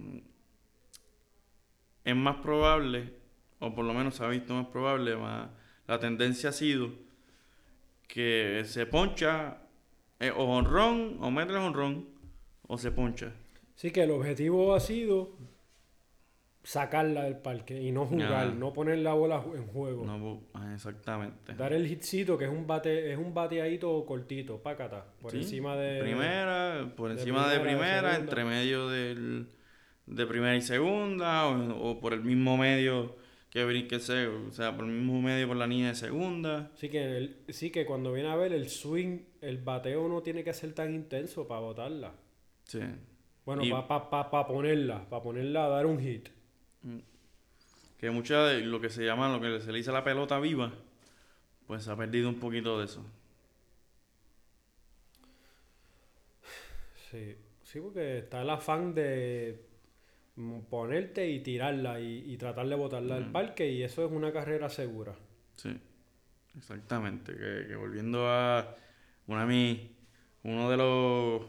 es 2.05 2.17
más 2.17 2.37
probable, 2.37 3.13
o 3.59 3.75
por 3.75 3.85
lo 3.85 3.93
menos 3.95 4.15
se 4.17 4.25
ha 4.25 4.29
visto 4.29 4.55
más 4.55 4.67
probable, 4.67 5.17
más, 5.17 5.49
la 5.87 5.99
tendencia 5.99 6.51
ha 6.51 6.53
sido 6.53 6.91
que 8.09 8.63
se 8.67 8.87
poncha 8.87 9.59
eh, 10.19 10.31
o 10.31 10.45
honrón, 10.45 11.17
o 11.21 11.31
mete 11.31 11.55
honrón, 11.55 12.07
o 12.67 12.77
se 12.79 12.91
poncha. 12.91 13.33
Sí, 13.77 13.91
que 13.91 14.03
el 14.03 14.11
objetivo 14.11 14.75
ha 14.75 14.81
sido 14.81 15.31
sacarla 16.63 17.25
del 17.25 17.37
parque 17.39 17.81
y 17.81 17.91
no 17.91 18.05
jugar, 18.07 18.55
no 18.55 18.73
poner 18.73 18.99
la 18.99 19.15
bola 19.15 19.43
en 19.55 19.67
juego. 19.69 20.05
No, 20.05 20.43
ah, 20.55 20.73
exactamente. 20.75 21.55
Dar 21.55 21.73
el 21.73 21.91
hitcito, 21.91 22.37
que 22.37 22.45
es 22.45 22.51
un 22.51 22.67
bate, 22.67 23.13
es 23.13 23.19
un 23.19 23.33
bateadito 23.33 24.05
cortito, 24.05 24.59
pácata, 24.63 25.07
por 25.21 25.31
Sí, 25.33 25.39
encima 25.39 25.77
de. 25.77 26.01
Primera, 26.03 26.93
por 26.97 27.09
de 27.09 27.15
encima 27.21 27.49
de 27.51 27.61
primera, 27.61 27.79
de 27.79 27.87
primera, 27.87 28.11
segunda. 28.13 28.19
entre 28.21 28.45
medio 28.45 28.89
del, 28.89 29.47
de 30.07 30.27
primera 30.27 30.57
y 30.57 30.63
segunda, 30.63 31.47
o, 31.47 31.91
o 31.93 32.01
por 32.01 32.13
el 32.13 32.23
mismo 32.23 32.57
medio 32.57 33.17
que 33.51 33.65
brinquese, 33.65 34.27
o 34.29 34.53
sea, 34.53 34.77
por 34.77 34.85
el 34.85 34.93
mismo 34.93 35.21
medio 35.23 35.49
por 35.49 35.57
la 35.57 35.67
línea 35.67 35.89
de 35.89 35.95
segunda. 35.97 36.71
Sí 36.77 36.89
que, 36.89 37.17
el- 37.17 37.37
sí 37.49 37.71
que 37.71 37.85
cuando 37.87 38.13
viene 38.13 38.29
a 38.29 38.37
ver 38.37 38.53
el 38.53 38.69
swing, 38.69 39.21
el 39.41 39.59
bateo 39.59 40.09
no 40.09 40.23
tiene 40.23 40.45
que 40.45 40.53
ser 40.53 40.73
tan 40.75 40.95
intenso 40.95 41.49
para 41.49 41.61
botarla. 41.63 42.13
Sí. 42.65 42.81
Bueno, 43.47 43.63
para 43.71 43.89
pa, 43.89 44.11
pa- 44.11 44.31
pa 44.31 44.47
ponerla, 44.47 45.09
para 45.09 45.23
ponerla 45.23 45.65
a 45.65 45.69
dar 45.69 45.87
un 45.87 45.99
hit. 45.99 46.29
Que 47.99 48.11
mucha 48.11 48.45
de 48.45 48.63
lo 48.63 48.81
que 48.81 48.91
se 48.91 49.05
llama, 49.05 49.29
lo 49.29 49.41
que 49.41 49.61
se 49.61 49.71
le 49.73 49.79
dice 49.79 49.93
la 49.93 50.03
pelota 50.05 50.41
viva, 50.41 50.73
pues 51.67 51.89
ha 51.89 51.97
perdido 51.97 52.29
un 52.29 52.41
poquito 52.41 52.79
de 52.79 52.87
eso. 52.87 53.05
Sí, 57.11 57.37
sí, 57.63 57.81
porque 57.81 58.19
está 58.19 58.43
el 58.43 58.51
afán 58.51 58.95
de 58.95 59.67
mm, 60.37 60.61
ponerte 60.71 61.29
y 61.31 61.41
tirarla 61.43 62.01
y, 62.01 62.33
y 62.33 62.37
tratar 62.39 62.69
de 62.69 62.77
botarla 62.77 63.21
Mm. 63.21 63.33
parque 63.33 63.71
y 63.71 63.83
eso 63.83 64.05
es 64.05 64.13
una 64.13 64.33
carrera 64.33 64.69
segura. 64.71 65.17
Sí, 65.57 65.79
exactamente. 66.57 67.33
Que, 67.35 67.67
que 67.69 67.77
volviendo 67.77 68.29
a 68.29 68.77
una 69.27 69.47
mis, 69.47 69.81
uno 70.45 70.71
de 70.71 70.77
los 70.77 71.43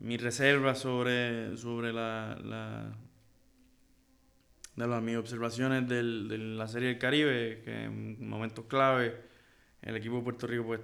mis 0.00 0.20
reservas 0.22 0.78
sobre, 0.78 1.56
sobre 1.56 1.92
la, 1.92 2.38
la 2.42 2.96
de 4.76 4.86
las 4.86 5.02
mis 5.02 5.16
observaciones 5.16 5.88
del, 5.88 6.28
de 6.28 6.38
la 6.38 6.68
serie 6.68 6.88
del 6.88 6.98
Caribe, 6.98 7.62
que 7.64 7.84
en 7.84 8.28
momentos 8.28 8.66
clave. 8.66 9.16
El 9.82 9.96
equipo 9.96 10.16
de 10.16 10.22
Puerto 10.22 10.46
Rico 10.46 10.64
pues 10.66 10.80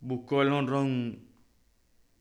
buscó 0.00 0.42
el 0.42 0.48
honrón 0.52 1.30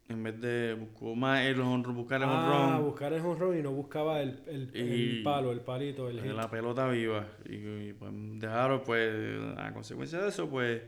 en 0.10 0.24
vez 0.24 0.42
de 0.42 0.74
buscó 0.74 1.16
más 1.16 1.46
el 1.46 1.62
honrón, 1.62 1.96
buscar 1.96 2.22
el 2.22 2.28
Ah, 2.28 2.34
honrón 2.34 2.86
buscar 2.86 3.14
el 3.14 3.22
honrón 3.22 3.58
y 3.58 3.62
no 3.62 3.72
buscaba 3.72 4.22
el, 4.22 4.42
el, 4.48 5.22
palo, 5.24 5.52
el 5.52 5.62
palito, 5.62 6.10
el 6.10 6.18
de 6.18 6.24
hit. 6.24 6.32
la 6.32 6.50
pelota 6.50 6.88
viva. 6.90 7.28
Y, 7.48 7.56
y, 7.56 7.94
pues 7.98 8.12
dejaron 8.40 8.82
pues 8.84 9.40
a 9.58 9.72
consecuencia 9.72 10.20
de 10.20 10.30
eso 10.30 10.50
pues 10.50 10.82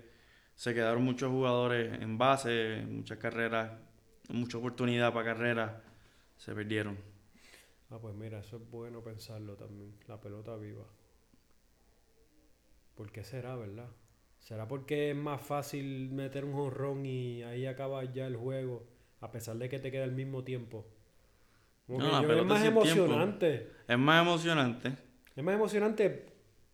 se 0.56 0.74
quedaron 0.74 1.04
muchos 1.04 1.30
jugadores 1.32 2.02
en 2.02 2.18
base 2.18 2.84
muchas 2.90 3.18
carreras 3.20 3.72
mucha 4.30 4.58
oportunidad 4.58 5.14
para 5.14 5.34
carreras 5.34 5.72
se 6.38 6.54
perdieron 6.54 6.98
Ah, 7.92 8.00
pues 8.00 8.16
mira, 8.16 8.40
eso 8.40 8.56
es 8.58 8.70
bueno 8.72 9.02
pensarlo 9.04 9.56
también, 9.56 9.94
la 10.08 10.20
pelota 10.20 10.56
viva. 10.56 10.86
¿Por 12.96 13.12
qué 13.12 13.24
será, 13.24 13.56
verdad? 13.56 13.90
¿Será 14.40 14.68
porque 14.68 15.12
es 15.12 15.16
más 15.16 15.42
fácil 15.42 16.10
meter 16.12 16.46
un 16.46 16.54
jonrón 16.54 17.06
y 17.06 17.44
ahí 17.44 17.66
acaba 17.66 18.04
ya 18.06 18.28
el 18.28 18.36
juego, 18.38 18.84
a 19.20 19.32
pesar 19.32 19.58
de 19.58 19.70
que 19.70 19.80
te 19.80 19.92
queda 19.92 20.04
el 20.06 20.14
mismo 20.14 20.44
tiempo? 20.44 20.86
Como 21.88 22.00
No, 22.00 22.06
que 22.06 22.28
la 22.28 22.34
yo- 22.34 22.40
es 22.40 22.46
más 22.46 22.62
tiempo. 22.62 22.82
emocionante. 22.82 23.68
es 23.88 23.98
más 23.98 24.22
emocionante 24.22 24.96
Es 25.36 25.44
más 25.44 25.56
emocionante 25.56 26.26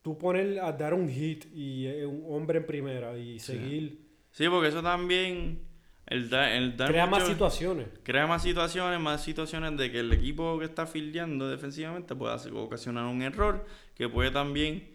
tú 0.04 0.18
poner 0.18 0.60
a 0.60 0.72
dar 0.72 0.94
un 0.94 1.10
hit 1.10 1.46
y 1.54 1.88
eh, 1.88 2.06
un 2.06 2.24
hombre 2.28 2.60
en 2.60 2.66
primera 2.66 3.18
y 3.18 3.40
Sí. 3.40 3.54
seguir. 3.54 4.08
sí 4.32 4.48
porque 4.50 4.68
eso 4.70 4.82
también 4.84 5.62
el, 6.08 6.30
da- 6.30 6.54
el 6.56 6.76
dar 6.78 6.90
Crea 6.90 7.06
más 7.06 7.20
mucho- 7.22 7.32
situaciones. 7.34 7.88
crea 8.04 8.28
más 8.28 8.42
situaciones 8.44 9.00
más 9.00 9.22
situaciones 9.24 9.78
de 9.78 9.92
que 9.92 10.00
el 10.00 10.12
equipo 10.14 10.58
que 10.60 10.66
está 10.66 10.86
fildeando 10.88 11.50
defensivamente 11.50 12.16
pueda 12.16 12.34
hacer- 12.36 12.54
ocasionar 12.54 13.06
un 13.06 13.22
error 13.22 13.66
que 13.96 14.08
puede 14.10 14.32
también 14.32 14.90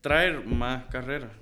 traer 0.00 0.44
más 0.44 0.86
carreras 0.86 1.32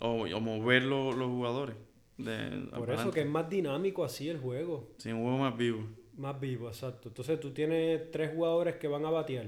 o, 0.00 0.22
o 0.24 0.40
mover 0.40 0.82
lo- 0.84 1.12
los 1.12 1.28
jugadores 1.28 1.76
de, 2.18 2.68
Por 2.76 2.90
eso 2.90 3.10
que 3.10 3.22
es 3.22 3.26
más 3.28 3.48
dinámico 3.50 4.04
así 4.04 4.28
el 4.28 4.38
juego. 4.38 4.90
sin 4.98 5.14
un 5.14 5.22
juego 5.22 5.38
más 5.38 5.56
vivo 5.56 5.86
Más 6.16 6.38
vivo, 6.40 6.68
exacto. 6.68 7.08
Entonces 7.08 7.40
tú 7.40 7.50
tienes 7.52 8.10
tres 8.12 8.30
jugadores 8.34 8.76
que 8.76 8.86
van 8.86 9.04
a 9.04 9.10
batear. 9.10 9.46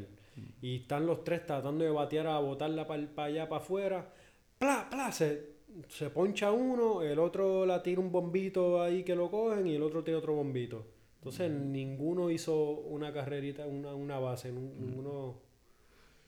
Y 0.60 0.78
están 0.82 1.06
los 1.06 1.22
tres 1.24 1.46
tratando 1.46 1.84
de 1.84 1.90
batear 1.90 2.26
a 2.26 2.38
botarla 2.40 2.86
para 2.86 3.02
allá, 3.28 3.48
para 3.48 3.62
afuera. 3.62 4.12
¡Pla, 4.58 4.88
pla! 4.90 5.12
Se, 5.12 5.55
se 5.88 6.10
poncha 6.10 6.50
uno, 6.52 7.02
el 7.02 7.18
otro 7.18 7.66
la 7.66 7.82
tira 7.82 8.00
un 8.00 8.10
bombito 8.10 8.82
ahí 8.82 9.04
que 9.04 9.14
lo 9.14 9.30
cogen 9.30 9.66
y 9.66 9.74
el 9.74 9.82
otro 9.82 10.02
tira 10.02 10.18
otro 10.18 10.34
bombito. 10.34 10.86
Entonces 11.18 11.50
ninguno 11.50 12.30
hizo 12.30 12.54
una 12.54 13.12
carrerita, 13.12 13.66
una, 13.66 13.94
una 13.94 14.18
base. 14.18 14.52
Ninguno... 14.52 15.40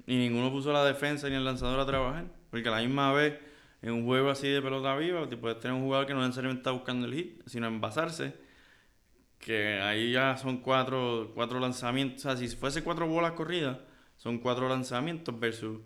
y 0.07 0.17
ninguno 0.17 0.51
puso 0.51 0.73
la 0.73 0.85
defensa 0.85 1.29
ni 1.29 1.37
el 1.37 1.45
lanzador 1.45 1.79
a 1.81 1.87
trabajar 1.87 2.39
porque 2.51 2.69
a 2.69 2.73
la 2.73 2.81
misma 2.81 3.13
vez 3.13 3.39
en 3.83 3.93
un 3.93 4.05
juego 4.05 4.31
así 4.31 4.49
de 4.49 4.61
pelota 4.61 4.97
viva 4.97 5.29
te 5.29 5.37
puedes 5.37 5.61
tener 5.61 5.77
un 5.77 5.85
jugador 5.85 6.07
que 6.07 6.15
no 6.15 6.21
necesariamente 6.23 6.61
está 6.61 6.71
buscando 6.73 7.07
el 7.07 7.15
hit 7.15 7.43
sino 7.47 7.67
envasarse 7.67 8.35
que 9.39 9.81
ahí 9.81 10.13
ya 10.13 10.37
son 10.37 10.59
cuatro, 10.59 11.31
cuatro 11.35 11.61
lanzamientos 11.61 12.25
o 12.25 12.29
sea 12.29 12.37
si 12.37 12.55
fuese 12.57 12.83
cuatro 12.83 13.07
bolas 13.07 13.33
corridas 13.33 13.79
son 14.17 14.39
cuatro 14.39 14.69
lanzamientos 14.69 15.39
versus 15.39 15.81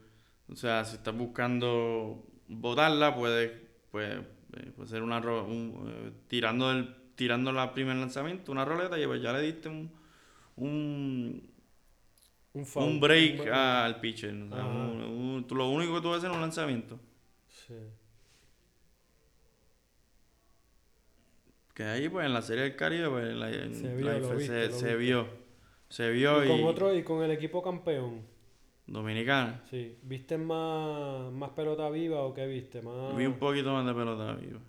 o 0.50 0.56
sea 0.56 0.84
si 0.84 0.96
estás 0.96 1.16
buscando 1.16 2.26
botarla 2.48 3.14
puede 3.14 3.48
puede, 3.90 4.20
eh, 4.56 4.72
puede 4.76 4.88
ser 4.88 5.02
una 5.02 5.18
un, 5.18 5.84
eh, 5.88 6.12
tirando 6.28 6.70
el 6.70 6.94
tirando 7.14 7.52
la 7.52 7.72
primer 7.74 7.96
lanzamiento 7.96 8.50
una 8.52 8.64
roleta 8.64 8.98
y 8.98 9.06
pues 9.06 9.20
ya 9.22 9.32
le 9.32 9.40
diste 9.42 9.68
un 9.68 9.90
un, 10.56 11.50
Un, 12.54 12.66
foul, 12.66 12.84
un 12.84 13.00
break 13.00 13.40
un- 13.42 13.48
al 13.48 14.00
pitcher. 14.00 14.34
o 14.34 14.48
sea, 14.54 14.64
un- 14.64 15.46
lo 15.50 15.68
único 15.70 15.94
que 15.94 16.00
tú 16.02 16.12
hacer 16.12 16.30
es 16.30 16.34
un 16.36 16.42
lanzamiento. 16.42 16.98
Sí. 17.48 17.74
Que 21.74 21.84
ahí, 21.84 22.08
pues, 22.08 22.26
en 22.26 22.34
la 22.34 22.42
Serie 22.42 22.64
del 22.64 22.76
Caribe, 22.76 23.08
pues, 23.08 23.34
la, 23.34 23.50
Se 23.50 23.94
vio, 23.94 24.06
la 24.06 24.22
se 24.28 24.34
viste. 24.34 24.96
vio. 24.96 25.26
Se 25.88 26.10
vio 26.10 26.44
Y 26.44 26.48
y... 26.48 26.50
con 26.50 26.64
otro, 26.64 26.94
y 26.94 27.02
con 27.02 27.22
el 27.22 27.30
equipo 27.30 27.62
campeón. 27.62 28.26
Dominicana. 28.86 29.62
Sí. 29.70 29.96
¿Viste 30.02 30.36
más, 30.38 31.32
más 31.32 31.50
pelota 31.50 31.88
viva 31.90 32.22
o 32.22 32.34
qué 32.34 32.46
viste? 32.46 32.82
Más, 32.82 33.16
Vi 33.16 33.26
un 33.26 33.38
poquito 33.38 33.72
más 33.72 33.86
de 33.86 33.94
pelota 33.94 34.34
viva. 34.34 34.60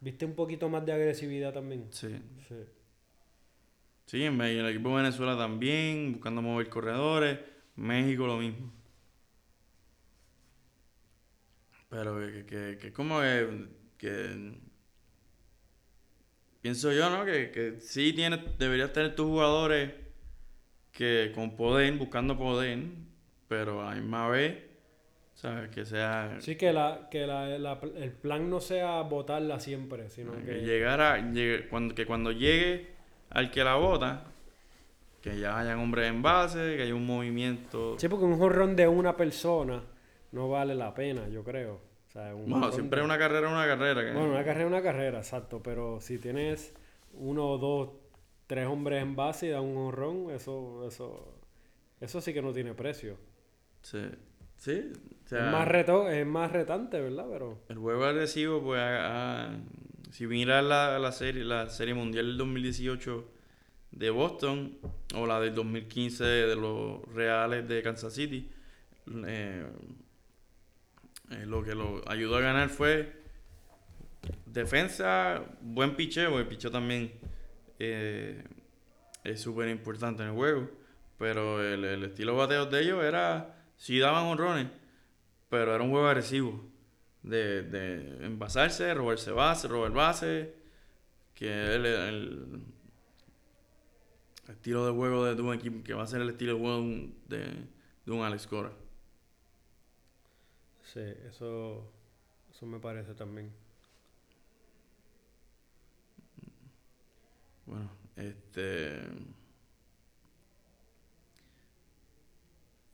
¿Viste 0.00 0.24
un 0.24 0.34
poquito 0.34 0.68
más 0.68 0.84
de 0.86 0.92
agresividad 0.92 1.52
también? 1.52 1.86
Sí. 1.90 2.08
Sí. 2.48 2.54
Sí, 4.06 4.22
en 4.24 4.40
el 4.40 4.66
equipo 4.68 4.90
de 4.90 4.96
Venezuela 4.96 5.36
también, 5.36 6.12
buscando 6.12 6.40
mover 6.42 6.68
corredores. 6.68 7.38
México 7.76 8.26
lo 8.26 8.38
mismo. 8.38 8.72
Pero 11.88 12.18
que, 12.18 12.32
que, 12.32 12.46
que, 12.46 12.78
que 12.78 12.92
como 12.92 13.20
que, 13.20 13.66
que- 13.98 14.54
pienso 16.60 16.92
yo, 16.92 17.10
¿no? 17.10 17.24
Que, 17.24 17.50
que 17.50 17.80
sí 17.80 18.12
tienes, 18.12 18.40
deberías 18.58 18.92
tener 18.92 19.14
tus 19.14 19.26
jugadores 19.26 19.92
que 20.92 21.32
con 21.34 21.56
poder, 21.56 21.92
buscando 21.94 22.36
poder, 22.36 22.78
pero 23.48 23.82
a 23.82 23.90
la 23.94 24.00
misma 24.00 24.28
vez, 24.28 24.58
¿sabes? 25.34 25.68
Que 25.70 25.84
sea 25.84 26.36
Sí, 26.40 26.56
que, 26.56 26.72
la, 26.72 27.08
que 27.10 27.26
la, 27.26 27.58
la- 27.58 27.78
el 27.96 28.12
plan 28.12 28.48
no 28.50 28.60
sea 28.60 29.02
votarla 29.02 29.60
siempre, 29.60 30.08
sino 30.10 30.32
que 30.32 30.44
que... 30.44 30.52
llegara, 30.62 31.18
llegue- 31.18 31.68
cuando, 31.68 31.94
que 31.94 32.06
cuando 32.06 32.32
llegue 32.32 32.88
al 33.30 33.50
que 33.50 33.62
la 33.64 33.74
vota, 33.76 34.24
que 35.22 35.38
ya 35.38 35.58
hayan 35.58 35.78
hombres 35.80 36.08
en 36.08 36.22
base, 36.22 36.76
que 36.76 36.82
haya 36.84 36.94
un 36.94 37.06
movimiento. 37.06 37.96
Sí, 37.98 38.08
porque 38.08 38.24
un 38.24 38.38
jorrón 38.38 38.76
de 38.76 38.86
una 38.88 39.16
persona 39.16 39.82
no 40.32 40.48
vale 40.48 40.74
la 40.74 40.94
pena, 40.94 41.28
yo 41.28 41.42
creo. 41.44 41.80
O 42.08 42.10
sea, 42.12 42.34
un 42.34 42.48
Bueno, 42.48 42.70
siempre 42.72 43.00
de- 43.00 43.04
una 43.04 43.18
carrera 43.18 43.48
una 43.48 43.66
carrera. 43.66 44.02
que- 44.04 44.12
Bueno, 44.12 44.30
una 44.30 44.44
carrera 44.44 44.60
es 44.66 44.66
una 44.72 44.82
carrera, 44.82 45.18
exacto, 45.18 45.60
pero 45.62 46.00
si 46.00 46.18
tienes 46.18 46.74
uno, 47.12 47.58
dos, 47.58 47.90
tres 48.46 48.66
hombres 48.66 49.02
en 49.02 49.16
base 49.16 49.46
y 49.46 49.50
da 49.50 49.60
un 49.60 49.76
honrón, 49.76 50.30
eso, 50.30 50.86
eso, 50.86 51.34
eso 52.00 52.20
sí 52.20 52.32
que 52.32 52.40
no 52.42 52.52
tiene 52.52 52.74
precio. 52.74 53.16
Sí. 53.86 54.00
Sí. 54.56 54.92
o 55.24 55.28
sea, 55.28 55.46
es 55.46 55.52
más 55.52 55.68
reto, 55.68 56.08
es 56.08 56.26
más 56.26 56.50
retante, 56.50 57.00
¿verdad? 57.00 57.26
Pero 57.30 57.62
el 57.68 57.78
juego 57.78 58.04
agresivo, 58.04 58.60
pues, 58.62 58.82
si 60.10 60.26
miras 60.26 60.64
la, 60.64 60.98
la 60.98 61.12
serie, 61.12 61.44
la 61.44 61.68
serie 61.68 61.94
mundial 61.94 62.26
del 62.26 62.38
2018 62.38 63.28
de 63.92 64.10
Boston 64.10 64.78
o 65.14 65.26
la 65.26 65.38
del 65.40 65.54
2015 65.54 66.24
de 66.24 66.56
los 66.56 67.02
Reales 67.14 67.68
de 67.68 67.82
Kansas 67.82 68.12
City, 68.12 68.50
eh, 69.26 69.66
eh, 71.30 71.46
lo 71.46 71.62
que 71.62 71.74
lo 71.76 72.02
ayudó 72.08 72.38
a 72.38 72.40
ganar 72.40 72.70
fue 72.70 73.12
defensa, 74.46 75.44
buen 75.60 75.94
picheo, 75.94 76.40
el 76.40 76.48
picheo 76.48 76.72
también 76.72 77.12
eh, 77.78 78.42
es 79.22 79.40
súper 79.40 79.68
importante 79.68 80.22
en 80.22 80.30
el 80.30 80.34
juego, 80.34 80.70
pero 81.18 81.62
el, 81.62 81.84
el 81.84 82.04
estilo 82.04 82.32
de 82.32 82.38
bateo 82.38 82.66
de 82.66 82.80
ellos 82.80 83.04
era, 83.04 83.55
sí 83.76 83.98
daban 83.98 84.24
honrones, 84.26 84.68
pero 85.48 85.74
era 85.74 85.84
un 85.84 85.90
juego 85.90 86.08
agresivo, 86.08 86.64
de, 87.22 87.62
de 87.62 88.26
envasarse, 88.26 88.94
robarse 88.94 89.32
base, 89.32 89.68
robar 89.68 89.92
base, 89.92 90.54
que 91.34 91.74
el, 91.74 91.86
el 91.86 92.62
estilo 94.48 94.86
de 94.86 94.92
juego 94.92 95.24
de, 95.24 95.34
de 95.34 95.42
un 95.42 95.54
equipo, 95.54 95.82
que 95.84 95.94
va 95.94 96.02
a 96.04 96.06
ser 96.06 96.20
el 96.20 96.30
estilo 96.30 96.54
de 96.54 96.60
juego 96.60 96.76
de 96.76 96.82
un, 96.82 97.18
de, 97.28 97.38
de 98.06 98.12
un 98.12 98.22
Alex 98.22 98.46
Cora. 98.46 98.72
sí, 100.82 101.00
eso, 101.28 101.92
eso 102.50 102.66
me 102.66 102.78
parece 102.80 103.14
también. 103.14 103.52
Bueno, 107.66 107.90
este. 108.16 109.00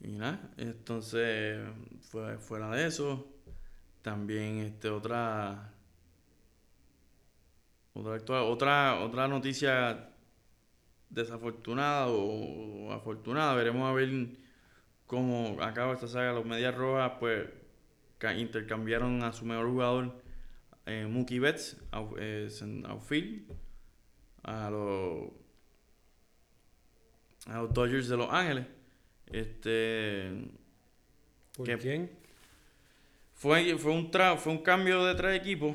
Y 0.05 0.13
nada, 0.17 0.51
entonces, 0.57 1.61
fue- 2.01 2.39
fuera 2.39 2.69
de 2.71 2.87
eso, 2.87 3.27
también 4.03 4.59
este, 4.59 4.89
otra. 4.91 5.73
Otra, 7.95 8.17
actua- 8.17 8.43
otra, 8.45 9.01
otra 9.01 9.29
noticia 9.29 10.09
desafortunada 11.11 12.09
o, 12.09 12.91
afortunada, 12.93 13.55
veremos 13.55 13.89
a 13.89 13.93
ver 13.93 14.11
cómo 15.07 15.63
acaba 15.63 15.93
esta 15.95 16.09
saga. 16.09 16.33
Los 16.33 16.47
Medias 16.47 16.75
Rojas, 16.75 17.13
pues, 17.21 17.49
ca- 18.19 18.35
intercambiaron 18.35 19.23
a 19.23 19.33
su 19.33 19.45
mejor 19.45 19.67
jugador, 19.69 20.23
eh, 20.87 21.07
Mookie 21.09 21.39
Betts, 21.39 21.77
au- 21.93 22.17
eh, 22.19 22.49
outfield 22.89 23.45
a 24.43 24.71
los 24.71 25.31
a 27.47 27.59
los 27.59 27.73
Dodgers 27.75 28.09
de 28.09 28.17
Los 28.17 28.31
Ángeles. 28.33 28.67
Este 29.33 30.31
¿Por 31.57 31.79
quién? 31.79 32.11
fue, 33.35 33.77
fue 33.79 33.93
un 33.93 34.11
tra- 34.11 34.37
fue 34.37 34.53
un 34.53 34.63
cambio 34.63 35.05
de 35.05 35.15
tres 35.15 35.41
equipos. 35.41 35.75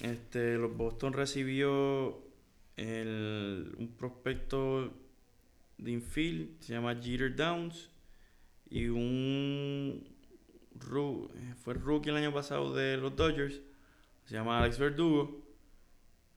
Este, 0.00 0.54
los 0.56 0.76
Boston 0.76 1.12
recibió 1.12 2.18
el- 2.76 3.74
un 3.78 3.88
prospecto 3.96 4.92
de 5.78 5.90
infield, 5.90 6.60
se 6.60 6.72
llama 6.74 6.94
Jeter 7.00 7.34
Downs, 7.34 7.88
y 8.70 8.86
un 8.88 10.08
fue 11.62 11.74
rookie 11.74 12.10
el 12.10 12.16
año 12.16 12.32
pasado 12.34 12.74
de 12.74 12.96
los 12.96 13.14
Dodgers, 13.14 13.60
se 14.24 14.34
llama 14.34 14.58
Alex 14.58 14.78
Verdugo. 14.78 15.40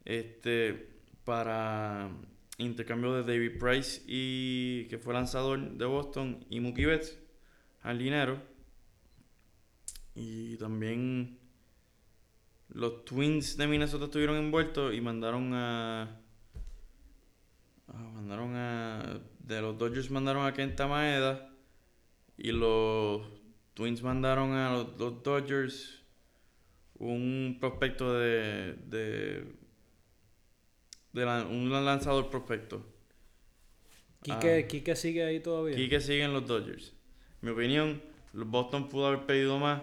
Este, 0.03 0.87
para 1.23 2.11
intercambio 2.57 3.13
de 3.13 3.23
David 3.23 3.59
Price 3.59 4.01
y 4.07 4.85
que 4.85 4.97
fue 4.97 5.13
lanzador 5.13 5.59
de 5.59 5.85
Boston 5.85 6.45
y 6.49 6.59
Mookie 6.59 6.85
Betts 6.85 7.17
al 7.81 7.99
dinero. 7.99 8.41
Y 10.15 10.55
también 10.57 11.37
los 12.69 13.05
Twins 13.05 13.57
de 13.57 13.67
Minnesota 13.67 14.05
estuvieron 14.05 14.37
envueltos 14.37 14.93
y 14.93 15.01
mandaron 15.01 15.53
a 15.53 16.21
ah, 17.87 18.11
mandaron 18.13 18.55
a 18.55 19.19
de 19.39 19.61
los 19.61 19.77
Dodgers 19.77 20.09
mandaron 20.09 20.45
a 20.45 20.53
Kenta 20.53 20.87
Maeda 20.87 21.53
y 22.37 22.51
los 22.51 23.21
Twins 23.73 24.01
mandaron 24.01 24.53
a 24.53 24.71
los, 24.71 24.97
los 24.97 25.21
Dodgers 25.21 26.01
un 26.97 27.57
prospecto 27.59 28.13
de, 28.13 28.73
de 28.87 29.64
de 31.15 31.25
la- 31.25 31.45
un 31.45 31.69
lanzador 31.71 32.29
prospecto. 32.29 32.85
Quique, 34.21 34.63
Ah. 34.63 34.67
Quique 34.67 34.95
sigue 34.95 35.23
ahí 35.23 35.39
todavía. 35.39 35.75
Quique 35.75 35.99
sigue 36.01 36.23
en 36.23 36.33
los 36.33 36.45
Dodgers. 36.45 36.93
En 37.41 37.47
mi 37.47 37.51
opinión, 37.51 38.01
Boston 38.33 38.89
pudo 38.89 39.07
haber 39.07 39.25
pedido 39.25 39.57
más 39.59 39.81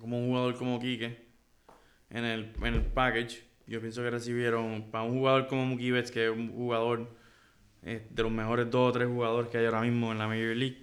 como 0.00 0.18
un 0.18 0.26
jugador 0.28 0.56
como 0.56 0.80
Quique 0.80 1.24
en 2.10 2.24
el, 2.24 2.52
en 2.60 2.74
el 2.74 2.82
package. 2.82 3.44
Yo 3.66 3.80
pienso 3.80 4.02
que 4.02 4.10
recibieron 4.10 4.90
para 4.90 5.04
un 5.04 5.12
jugador 5.18 5.46
como 5.46 5.64
Mookie 5.64 5.90
Betts, 5.90 6.10
que 6.10 6.24
es 6.26 6.30
un 6.30 6.52
jugador 6.52 7.08
eh, 7.82 8.06
de 8.10 8.22
los 8.22 8.32
mejores 8.32 8.70
dos 8.70 8.88
o 8.90 8.92
tres 8.92 9.08
jugadores 9.08 9.50
que 9.50 9.58
hay 9.58 9.66
ahora 9.66 9.82
mismo 9.82 10.10
en 10.12 10.18
la 10.18 10.26
Major 10.26 10.56
League. 10.56 10.82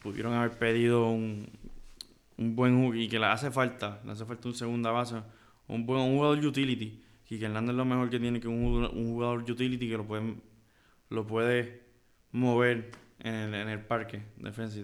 Pudieron 0.00 0.32
haber 0.34 0.58
pedido 0.58 1.08
un, 1.10 1.48
un 2.38 2.56
buen 2.56 2.94
y 2.96 3.08
que 3.08 3.18
le 3.18 3.26
hace 3.26 3.50
falta, 3.50 4.00
le 4.04 4.12
hace 4.12 4.24
falta 4.24 4.48
un 4.48 4.54
segunda 4.54 4.90
base, 4.90 5.16
un 5.68 5.84
buen 5.86 6.00
un 6.00 6.16
jugador 6.16 6.44
utility. 6.44 7.02
Quique 7.26 7.44
Hernández 7.44 7.72
es 7.72 7.76
lo 7.76 7.84
mejor 7.84 8.08
que 8.08 8.20
tiene 8.20 8.40
que 8.40 8.48
un, 8.48 8.62
jugador- 8.64 8.94
un 8.94 9.12
jugador 9.12 9.42
utility 9.50 9.88
que 9.88 9.96
lo 9.96 10.06
puede, 10.06 10.36
lo 11.10 11.26
puede 11.26 11.82
mover 12.30 12.90
en 13.20 13.34
el, 13.34 13.54
en 13.54 13.68
el 13.68 13.80
parque 13.80 14.22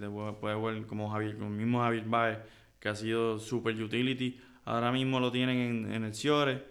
te 0.00 0.08
puede, 0.08 0.32
puede 0.34 0.56
jugar 0.56 0.86
como 0.86 1.08
Javier, 1.10 1.36
como 1.36 1.50
el 1.50 1.56
mismo 1.56 1.80
Javier 1.80 2.04
Baez, 2.04 2.38
que 2.80 2.88
ha 2.88 2.96
sido 2.96 3.38
super 3.38 3.80
utility. 3.80 4.40
Ahora 4.64 4.90
mismo 4.90 5.20
lo 5.20 5.30
tienen 5.30 5.58
en, 5.58 5.92
en 5.92 6.04
el 6.04 6.14
Ciore, 6.14 6.64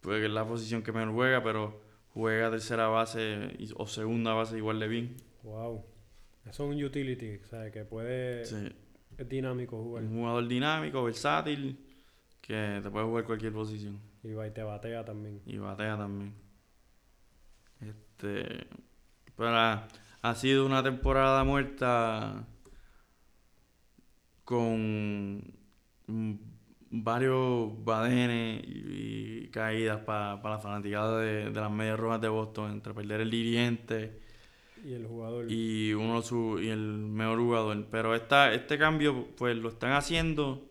pues 0.00 0.20
que 0.20 0.26
es 0.26 0.32
la 0.32 0.46
posición 0.46 0.82
que 0.82 0.92
mejor 0.92 1.12
juega, 1.12 1.42
pero 1.42 1.80
juega 2.12 2.50
tercera 2.50 2.86
base 2.86 3.56
o 3.74 3.86
segunda 3.86 4.32
base 4.32 4.56
igual 4.58 4.78
de 4.78 4.88
bien. 4.88 5.16
Wow. 5.42 5.84
Eso 6.44 6.70
es 6.70 6.76
un 6.76 6.84
utility, 6.84 7.36
o 7.42 7.46
sea, 7.46 7.70
que 7.70 7.84
puede... 7.84 8.44
Sí. 8.44 8.68
Es 9.16 9.28
dinámico 9.28 9.82
jugar. 9.82 10.04
Un 10.04 10.18
jugador 10.18 10.46
dinámico, 10.46 11.02
versátil, 11.04 11.78
que 12.40 12.80
te 12.82 12.90
puede 12.90 13.06
jugar 13.06 13.24
cualquier 13.24 13.52
posición. 13.52 13.98
Y 14.24 14.32
va 14.32 14.46
y 14.46 14.50
te 14.50 14.62
batea 14.62 15.04
también. 15.04 15.42
Y 15.44 15.58
batea 15.58 15.98
también. 15.98 16.34
Este. 17.80 18.66
Pero 19.36 19.50
ha, 19.50 20.34
sido 20.34 20.64
una 20.64 20.82
temporada 20.82 21.44
muerta 21.44 22.46
con 24.44 25.42
varios 26.90 27.84
badenes 27.84 28.62
y, 28.64 29.44
y 29.44 29.48
caídas 29.48 30.00
para 30.00 30.40
la 30.42 30.58
fanaticada 30.58 31.20
de, 31.20 31.50
de 31.50 31.60
las 31.60 31.70
medias 31.70 31.98
rojas 31.98 32.20
de 32.20 32.28
Boston 32.28 32.70
entre 32.70 32.94
perder 32.94 33.22
el 33.22 33.30
dirigente 33.30 34.20
Y 34.84 34.92
el 34.92 35.06
jugador. 35.06 35.50
y 35.50 35.92
uno 35.92 36.22
su, 36.22 36.60
y 36.62 36.68
el 36.68 36.78
mejor 36.78 37.40
jugador. 37.40 37.86
Pero 37.90 38.14
esta, 38.14 38.54
este 38.54 38.78
cambio, 38.78 39.26
pues 39.36 39.56
lo 39.56 39.68
están 39.68 39.92
haciendo 39.92 40.66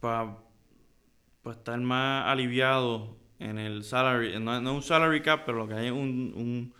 para 0.00 0.45
para 1.46 1.58
estar 1.58 1.78
más 1.78 2.26
aliviado 2.26 3.16
en 3.38 3.58
el 3.58 3.84
salary, 3.84 4.36
no, 4.40 4.60
no 4.60 4.74
un 4.74 4.82
salary 4.82 5.22
cap, 5.22 5.42
pero 5.46 5.58
lo 5.58 5.68
que 5.68 5.74
hay 5.74 5.86
es 5.86 5.92
un, 5.92 6.32
un 6.34 6.74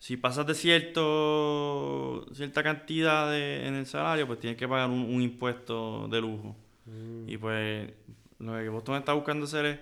si 0.00 0.16
pasas 0.16 0.44
de 0.48 0.54
cierto 0.54 2.26
cierta 2.32 2.64
cantidad 2.64 3.30
de, 3.30 3.68
en 3.68 3.74
el 3.74 3.86
salario, 3.86 4.26
pues 4.26 4.40
tienes 4.40 4.58
que 4.58 4.66
pagar 4.66 4.90
un, 4.90 4.98
un 4.98 5.22
impuesto 5.22 6.08
de 6.08 6.20
lujo. 6.20 6.56
Mm. 6.86 7.28
Y 7.28 7.36
pues 7.36 7.92
lo 8.40 8.54
que 8.54 8.68
Boston 8.68 8.96
está 8.96 9.12
buscando 9.12 9.44
hacer 9.44 9.64
es 9.64 9.78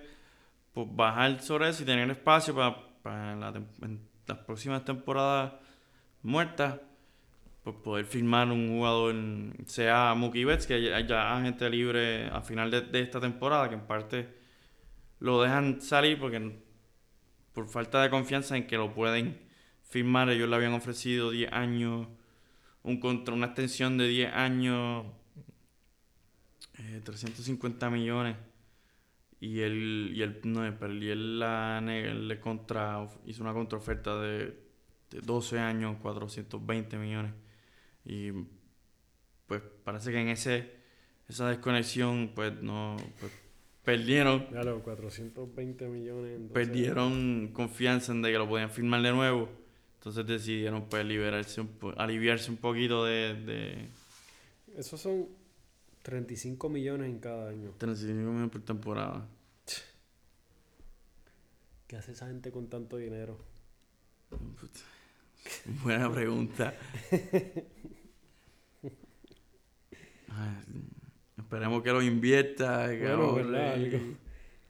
pues, 0.73 0.87
bajar 0.91 1.41
sobre 1.41 1.69
eso 1.69 1.81
y 1.81 1.87
tener 1.87 2.07
espacio 2.11 2.53
para, 2.53 2.77
para 3.01 3.35
la 3.35 3.47
en 3.81 3.99
las 4.27 4.37
próximas 4.37 4.85
temporadas 4.85 5.53
muertas, 6.21 6.79
pues 7.63 7.77
poder 7.77 8.05
firmar 8.05 8.49
un 8.51 8.69
jugador, 8.69 9.15
sea 9.65 10.13
Mookie 10.15 10.43
Betts, 10.43 10.67
que 10.67 10.83
ya, 10.83 10.99
ya 10.99 11.35
hay 11.35 11.43
gente 11.43 11.69
libre 11.69 12.27
a 12.27 12.41
final 12.41 12.69
de, 12.69 12.81
de 12.81 13.01
esta 13.01 13.21
temporada, 13.21 13.69
que 13.69 13.75
en 13.75 13.87
parte 13.87 14.27
lo 15.19 15.41
dejan 15.41 15.81
salir 15.81 16.19
porque 16.19 16.59
por 17.53 17.67
falta 17.69 18.01
de 18.01 18.09
confianza 18.09 18.57
en 18.57 18.67
que 18.67 18.75
lo 18.75 18.93
pueden 18.93 19.39
firmar, 19.83 20.29
ellos 20.29 20.49
le 20.49 20.55
habían 20.55 20.73
ofrecido 20.73 21.31
10 21.31 21.53
años, 21.53 22.07
un 22.83 22.99
contra, 22.99 23.33
una 23.33 23.47
extensión 23.47 23.97
de 23.97 24.07
10 24.09 24.33
años 24.33 25.05
eh, 26.79 27.01
350 27.03 27.89
millones. 27.89 28.35
Y 29.39 29.59
él 29.59 30.11
y 30.15 30.21
él 30.21 30.39
no 30.45 30.65
y 30.65 31.09
él 31.09 31.39
la 31.39 31.81
le 31.81 32.39
contra 32.39 33.07
hizo 33.25 33.43
una 33.43 33.53
contraoferta 33.53 34.19
de, 34.21 34.57
de 35.11 35.21
12 35.21 35.59
años 35.59 35.97
420 36.01 36.97
millones 36.97 37.33
y 38.05 38.31
pues 39.47 39.61
parece 39.83 40.11
que 40.11 40.19
en 40.21 40.29
ese 40.29 40.71
esa 41.27 41.49
desconexión 41.49 42.31
pues 42.35 42.53
no 42.61 42.97
pues, 43.19 43.31
perdieron 43.83 44.45
Claro, 44.47 44.81
420 44.83 45.87
millones. 45.87 46.35
en 46.35 46.47
12 46.49 46.53
perdieron 46.53 47.47
confianza 47.53 48.11
en 48.11 48.21
de 48.21 48.31
que 48.31 48.37
lo 48.37 48.47
podían 48.47 48.69
firmar 48.69 49.01
de 49.01 49.11
nuevo 49.11 49.49
entonces 49.95 50.25
decidieron 50.27 50.85
pues 50.89 51.05
liberarse 51.05 51.61
un 51.61 51.67
po- 51.67 51.93
aliviarse 51.97 52.51
un 52.51 52.57
poquito 52.57 53.05
de, 53.05 53.33
de 53.35 53.87
Esos 54.77 54.99
son 54.99 55.27
35 56.01 56.67
millones 56.67 57.09
en 57.09 57.19
cada 57.19 57.49
año. 57.49 57.71
35 57.77 58.19
millones 58.31 58.49
por 58.51 58.61
temporada 58.61 59.27
¿Qué 61.87 61.95
hace 61.97 62.11
esa 62.13 62.27
gente 62.27 62.51
con 62.51 62.67
tanto 62.69 62.97
dinero? 62.97 63.37
Buena 65.83 66.11
pregunta. 66.11 66.73
Ay, 70.29 70.55
esperemos 71.37 71.83
que 71.83 71.91
lo 71.91 72.01
invierta. 72.01 72.85
Algo, 72.85 73.39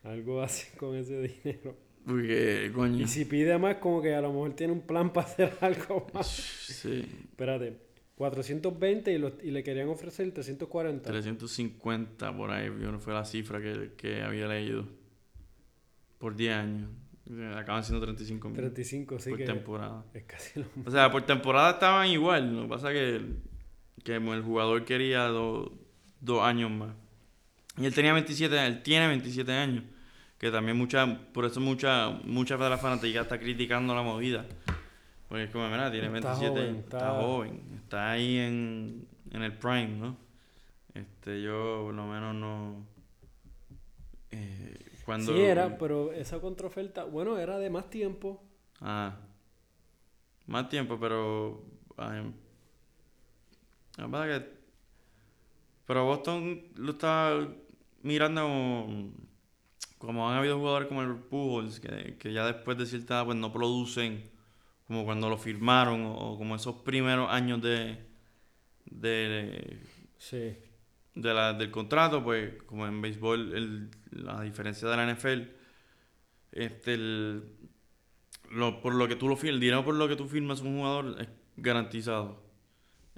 algo 0.03 0.41
hacen 0.41 0.78
con 0.78 0.95
ese 0.95 1.21
dinero. 1.21 1.78
Porque, 2.05 2.69
coño. 2.76 3.03
Y 3.05 3.07
si 3.07 3.24
pide 3.26 3.57
más, 3.57 3.78
como 3.78 4.01
que 4.01 4.13
a 4.13 4.19
lo 4.21 4.30
mejor 4.34 4.53
tiene 4.55 4.74
un 4.74 4.82
plan 4.82 5.13
para 5.13 5.28
hacer 5.28 5.57
algo 5.61 6.07
más. 6.13 6.28
Sí, 6.28 7.05
Espérate, 7.30 7.78
420 8.15 9.13
y, 9.13 9.17
lo- 9.17 9.32
y 9.41 9.51
le 9.51 9.63
querían 9.63 9.88
ofrecer 9.88 10.30
340. 10.34 11.09
350 11.09 12.36
por 12.36 12.51
ahí, 12.51 12.69
fue 12.99 13.13
la 13.13 13.24
cifra 13.24 13.61
que, 13.61 13.91
que 13.95 14.21
había 14.21 14.47
leído. 14.47 14.86
Por 16.17 16.36
10 16.36 16.53
años. 16.53 16.89
Eh, 17.30 17.55
Acaban 17.57 17.84
siendo 17.84 18.03
35 18.05 18.49
mil 18.49 18.57
35, 18.57 19.19
sí 19.19 19.30
por 19.30 19.39
que 19.39 19.45
temporada. 19.45 20.03
es 20.13 20.24
casi 20.24 20.59
lo 20.59 20.65
O 20.86 20.91
sea, 20.91 21.09
por 21.11 21.21
temporada 21.24 21.71
estaban 21.71 22.07
igual. 22.07 22.53
Lo 22.55 22.63
que 22.63 22.67
pasa 22.67 22.91
que, 22.91 23.21
que 24.03 24.15
el 24.15 24.41
jugador 24.43 24.84
quería 24.86 25.24
do- 25.28 25.71
dos 26.19 26.43
años 26.43 26.69
más. 26.71 26.89
Y 27.78 27.86
él 27.86 27.93
tenía 27.93 28.13
27, 28.13 28.65
él 28.67 28.84
tiene 28.84 29.07
27 29.07 29.51
años. 29.53 29.84
Que 30.38 30.51
también 30.51 30.78
mucha, 30.78 31.19
por 31.32 31.45
eso 31.45 31.61
mucha, 31.61 32.09
mucha 32.26 32.57
de 32.57 32.69
la 32.69 32.78
fanática 32.78 33.21
está 33.21 33.39
criticando 33.39 33.95
la 33.95 34.01
movida. 34.01 34.45
Porque 35.30 35.45
es 35.45 35.49
como, 35.49 35.67
mira, 35.69 35.89
tiene 35.89 36.07
Está 36.07 36.34
27, 36.36 36.49
joven, 36.49 36.76
está... 36.76 36.97
está- 36.97 37.11
joven, 37.21 37.61
está 37.78 38.11
ahí 38.11 38.38
en, 38.38 39.07
en 39.32 39.41
el 39.41 39.53
prime, 39.53 39.88
¿no? 39.88 40.17
Este, 40.93 41.41
yo 41.41 41.84
por 41.86 41.93
lo 41.95 42.05
menos 42.05 42.36
no... 42.36 42.86
eh, 44.32 44.78
cuando... 45.06 45.34
Sí 45.34 45.41
era, 45.41 45.78
pero 45.78 46.14
esa 46.14 46.39
contraoferta, 46.39 47.04
bueno, 47.04 47.38
era 47.38 47.60
de 47.60 47.70
más 47.70 47.89
tiempo. 47.89 48.41
Ah. 48.80 49.18
Más 50.45 50.70
tiempo, 50.70 50.99
pero. 50.99 51.64
ay, 51.97 52.34
la 53.97 54.08
verdad 54.08 54.41
que. 54.41 54.49
Pero 55.86 56.06
Boston 56.06 56.64
lo 56.76 56.91
está 56.91 57.47
mirando 58.01 58.41
como. 58.41 59.14
Como 59.97 60.30
han 60.30 60.38
habido 60.38 60.58
jugadores 60.58 60.89
como 60.89 61.01
el 61.01 61.16
Pujols, 61.16 61.80
que, 61.80 62.18
que 62.18 62.34
ya 62.34 62.45
después 62.45 62.78
de 62.78 62.86
cierta 62.86 63.16
edad 63.16 63.26
pues 63.26 63.38
no 63.38 63.54
producen 63.54 64.30
como 64.86 65.06
cuando 65.06 65.30
lo 65.30 65.38
firmaron, 65.38 66.01
o, 66.06 66.34
o 66.34 66.38
como 66.38 66.56
esos 66.56 66.76
primeros 66.82 67.30
años 67.32 67.62
de. 67.62 68.06
de 68.86 69.80
Sí. 70.18 70.58
De 71.16 71.34
la, 71.34 71.53
del 71.53 71.72
contrato, 71.72 72.24
pues 72.24 72.53
como 72.64 72.88
en 72.88 73.01
béisbol, 73.01 73.53
el, 73.55 73.89
la 74.11 74.41
diferencia 74.41 74.88
de 74.88 74.97
la 74.97 75.14
NFL, 75.14 75.41
este, 76.51 76.93
el, 76.93 77.43
lo, 78.51 78.82
por 78.82 78.95
lo 78.95 79.07
que 79.07 79.16
tú 79.16 79.28
lo 79.28 79.36
firmas, 79.36 79.55
el 79.55 79.59
dinero 79.59 79.86
por 79.86 79.95
lo 79.95 80.07
que 80.07 80.16
tú 80.16 80.28
firmas 80.28 80.61
un 80.61 80.78
jugador 80.78 81.16
es 81.20 81.28
garantizado. 81.57 82.41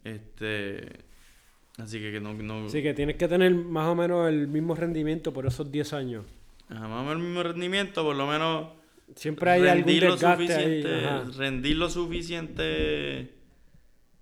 Este, 0.04 1.06
así 1.78 2.00
que, 2.00 2.12
que 2.12 2.20
no, 2.20 2.34
no 2.34 2.70
Sí, 2.70 2.82
que 2.84 2.94
tienes 2.94 3.16
que 3.16 3.28
tener 3.28 3.54
más 3.56 3.88
o 3.88 3.96
menos 3.96 4.30
el 4.30 4.48
mismo 4.48 4.76
rendimiento 4.76 5.34
por 5.34 5.46
esos 5.46 5.72
10 5.72 5.94
años. 5.94 6.26
ajá, 6.70 6.88
más 6.88 7.02
o 7.02 7.04
menos 7.04 7.18
el 7.18 7.24
mismo 7.24 7.44
rendimiento, 7.44 8.04
por 8.04 8.16
lo 8.16 8.28
menos 8.28 8.68
Siempre 9.16 9.52
hay 9.52 9.68
algún 9.68 9.86
rendir 9.86 10.04
lo 10.04 10.16
desgaste 10.16 10.54
ahí. 10.56 10.82
suficiente, 10.82 11.38
rendir 11.38 11.76
lo 11.78 11.90
suficiente 11.90 13.20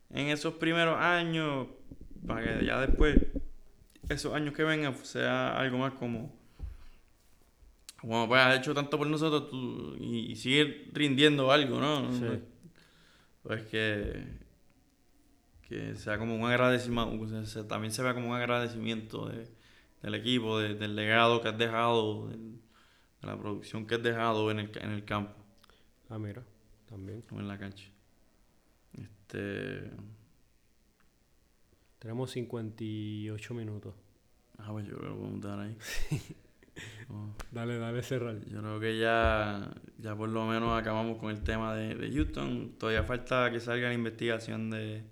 en 0.10 0.28
esos 0.28 0.56
primeros 0.56 0.98
años 1.00 1.68
para 2.28 2.60
que 2.60 2.66
ya 2.66 2.80
después 2.82 3.18
esos 4.10 4.34
años 4.34 4.54
que 4.54 4.64
vengan 4.64 4.96
sea 5.06 5.58
algo 5.58 5.78
más 5.78 5.94
como 5.94 6.34
como 8.00 8.28
pues 8.28 8.42
has 8.42 8.58
hecho 8.60 8.74
tanto 8.74 8.98
por 8.98 9.08
nosotros 9.08 9.50
tú, 9.50 9.96
y, 10.00 10.32
y 10.32 10.36
sigue 10.36 10.90
rindiendo 10.92 11.52
algo, 11.52 11.80
¿no? 11.80 12.12
Sí. 12.12 12.20
Pues, 12.20 12.40
pues 13.44 13.64
que 13.68 14.44
que 15.68 15.96
sea 15.96 16.18
como 16.18 16.36
un 16.36 16.46
agradecimiento, 16.46 17.24
o 17.24 17.28
sea, 17.28 17.46
se- 17.46 17.64
también 17.64 17.92
se 17.94 18.04
vea 18.04 18.14
como 18.14 18.30
un 18.30 18.36
agradecimiento 18.36 19.28
de- 19.30 19.48
del 20.02 20.16
equipo, 20.16 20.60
de- 20.60 20.76
del 20.76 20.96
legado 20.96 21.42
que 21.42 21.48
has 21.48 21.58
dejado, 21.58 22.28
de 22.28 22.38
la 23.22 23.38
producción 23.40 23.88
que 23.88 23.96
has 23.96 24.04
dejado 24.04 24.52
en 24.52 24.60
el, 24.60 24.72
en 24.82 24.92
el 24.92 25.06
campo 25.06 25.34
Ah, 26.10 26.20
mira, 26.20 26.44
también. 26.90 27.24
o 27.32 27.40
en 27.40 27.48
la 27.48 27.58
cancha. 27.58 27.88
Este. 29.02 29.90
Tenemos 32.04 32.30
58 32.32 33.54
minutos. 33.56 33.96
Ah, 34.60 34.68
pues 34.72 34.86
yo 34.86 34.98
creo 34.98 35.14
que 35.14 35.20
podemos 35.20 35.42
dar 35.42 35.60
ahí. 35.60 35.76
Oh, 37.08 37.28
Dale, 37.52 37.78
dale, 37.78 38.02
cerrar. 38.02 38.40
yo 38.50 38.60
creo 38.60 38.80
que 38.80 38.98
ya, 38.98 39.72
ya 40.00 40.16
por 40.16 40.28
lo 40.30 40.48
menos 40.48 40.76
acabamos 40.76 41.20
con 41.20 41.30
el 41.30 41.44
tema 41.44 41.76
de, 41.76 41.94
de 41.94 42.12
Houston. 42.12 42.74
Todavía 42.80 43.04
falta 43.04 43.52
que 43.52 43.60
salga 43.60 43.90
la 43.90 43.94
investigación 43.94 44.72
de. 44.72 45.04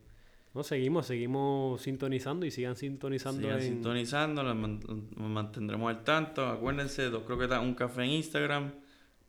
No, 0.55 0.63
seguimos, 0.63 1.05
seguimos 1.05 1.79
sintonizando 1.83 2.47
y 2.47 2.51
sigan 2.51 2.75
sintonizando 2.75 3.41
Sigan 3.41 3.57
en... 3.59 3.63
sintonizando, 3.63 4.41
las 4.41 4.55
man- 4.55 4.79
nos 5.15 5.29
mantendremos 5.29 5.87
al 5.95 6.03
tanto. 6.03 6.47
Acuérdense, 6.47 7.11
dos 7.11 7.23
croquetas, 7.25 7.61
un 7.61 7.75
café 7.75 8.05
en 8.05 8.09
Instagram, 8.09 8.71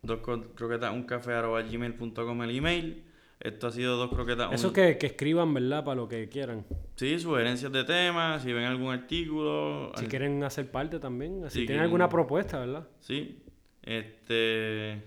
dos 0.01 0.21
cro- 0.21 0.55
croquetas, 0.55 0.91
un 0.95 1.03
café 1.03 1.35
arroba 1.35 1.61
gmail.com 1.61 2.43
el 2.45 2.57
email. 2.57 3.05
Esto 3.43 3.66
ha 3.66 3.72
sido 3.72 3.97
dos 3.97 4.09
croquetas. 4.11 4.49
un- 4.49 4.55
Eso 4.55 4.72
que, 4.72 4.97
que 4.99 5.07
escriban, 5.07 5.53
¿verdad? 5.53 5.84
Para 5.84 5.97
lo 5.97 6.09
que 6.09 6.28
quieran. 6.28 6.64
Sí, 6.95 7.18
sugerencias 7.18 7.72
de 7.72 7.82
temas, 7.82 8.43
si 8.43 8.53
ven 8.53 8.64
algún 8.64 8.93
artículo. 8.93 9.90
Si 9.97 10.05
al- 10.05 10.09
quieren 10.11 10.45
hacer 10.45 10.70
parte 10.70 11.01
también. 11.01 11.38
Si 11.51 11.55
tienen 11.55 11.66
quieren- 11.66 11.82
alguna 11.82 12.09
propuesta, 12.09 12.61
¿verdad? 12.61 12.86
Sí, 13.01 13.43
este. 13.82 15.03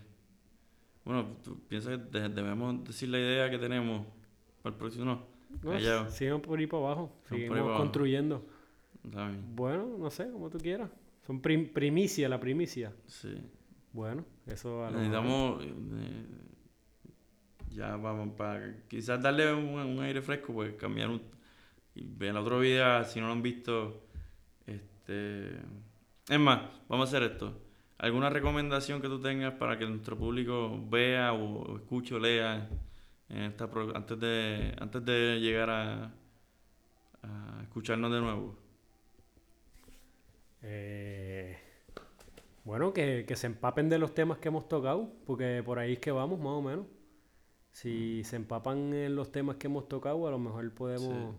Bueno, 1.05 1.27
¿tú 1.43 1.59
piensas 1.67 1.97
que 2.11 2.19
de- 2.19 2.29
debemos 2.29 2.83
decir 2.83 3.09
la 3.09 3.19
idea 3.19 3.49
que 3.49 3.57
tenemos 3.57 4.05
para 4.61 4.73
el 4.73 4.79
próximo? 4.79 5.05
No, 5.05 5.23
No, 5.63 6.09
sigan 6.09 6.41
por 6.41 6.59
ahí 6.59 6.67
para 6.67 6.83
abajo. 6.83 7.15
Seguimos 7.29 7.57
para 7.59 7.77
construyendo. 7.77 8.45
Bueno, 9.55 9.95
no 9.97 10.09
sé, 10.09 10.29
como 10.31 10.49
tú 10.49 10.57
quieras. 10.57 10.89
Son 11.25 11.39
prim- 11.41 11.71
primicia, 11.71 12.27
la 12.27 12.39
primicia. 12.39 12.91
Sí. 13.07 13.37
Bueno, 13.93 14.25
eso 14.47 14.83
a 14.83 14.91
lo 14.91 14.97
mejor- 14.99 15.23
Necesitamos. 15.23 15.63
eh, 15.63 16.25
ya 17.75 17.95
vamos 17.97 18.35
para. 18.37 18.75
Quizás 18.87 19.21
darle 19.21 19.53
un, 19.53 19.65
un 19.79 19.99
aire 20.03 20.21
fresco, 20.21 20.53
pues 20.53 20.73
cambiar 20.75 21.09
un. 21.09 21.21
Ver 21.95 22.29
el 22.31 22.37
otro 22.37 22.59
video, 22.59 23.03
si 23.05 23.19
no 23.21 23.27
lo 23.27 23.33
han 23.33 23.41
visto. 23.43 24.07
Este. 24.67 25.57
Es 26.29 26.39
más, 26.39 26.61
vamos 26.89 27.07
a 27.13 27.17
hacer 27.17 27.31
esto. 27.31 27.61
¿Alguna 27.97 28.29
recomendación 28.29 29.01
que 29.01 29.07
tú 29.09 29.21
tengas 29.21 29.53
para 29.55 29.77
que 29.79 29.85
nuestro 29.87 30.17
público 30.17 30.79
vea 30.89 31.33
o, 31.33 31.77
escuche 31.77 32.15
o 32.15 32.19
lea 32.19 32.69
en 33.29 33.37
esta 33.43 33.69
pro- 33.69 33.95
antes 33.95 34.19
de 34.19 34.75
antes 34.79 35.05
de 35.05 35.39
llegar 35.41 35.69
a, 35.69 36.13
a 37.23 37.59
escucharnos 37.63 38.11
de 38.11 38.21
nuevo? 38.21 38.55
Eh, 40.61 41.57
Bueno, 42.65 42.93
que, 42.93 43.25
que 43.27 43.35
se 43.35 43.47
empapen 43.47 43.89
de 43.89 43.99
los 43.99 44.13
temas 44.13 44.39
que 44.39 44.49
hemos 44.49 44.67
tocado, 44.67 45.11
porque 45.25 45.61
por 45.65 45.79
ahí 45.79 45.93
es 45.93 45.99
que 45.99 46.11
vamos, 46.11 46.39
más 46.39 46.53
o 46.53 46.61
menos. 46.61 46.85
Si 47.75 48.23
se 48.23 48.37
empapan 48.37 48.93
en 48.93 49.17
los 49.17 49.33
temas 49.33 49.57
que 49.57 49.67
hemos 49.67 49.89
tocado, 49.89 50.25
a 50.29 50.31
lo 50.31 50.39
mejor 50.39 50.73
podemos... 50.73 51.35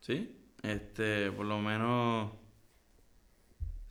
Sí, 0.00 0.36
este, 0.60 1.30
por 1.30 1.46
lo 1.46 1.60
menos, 1.60 2.32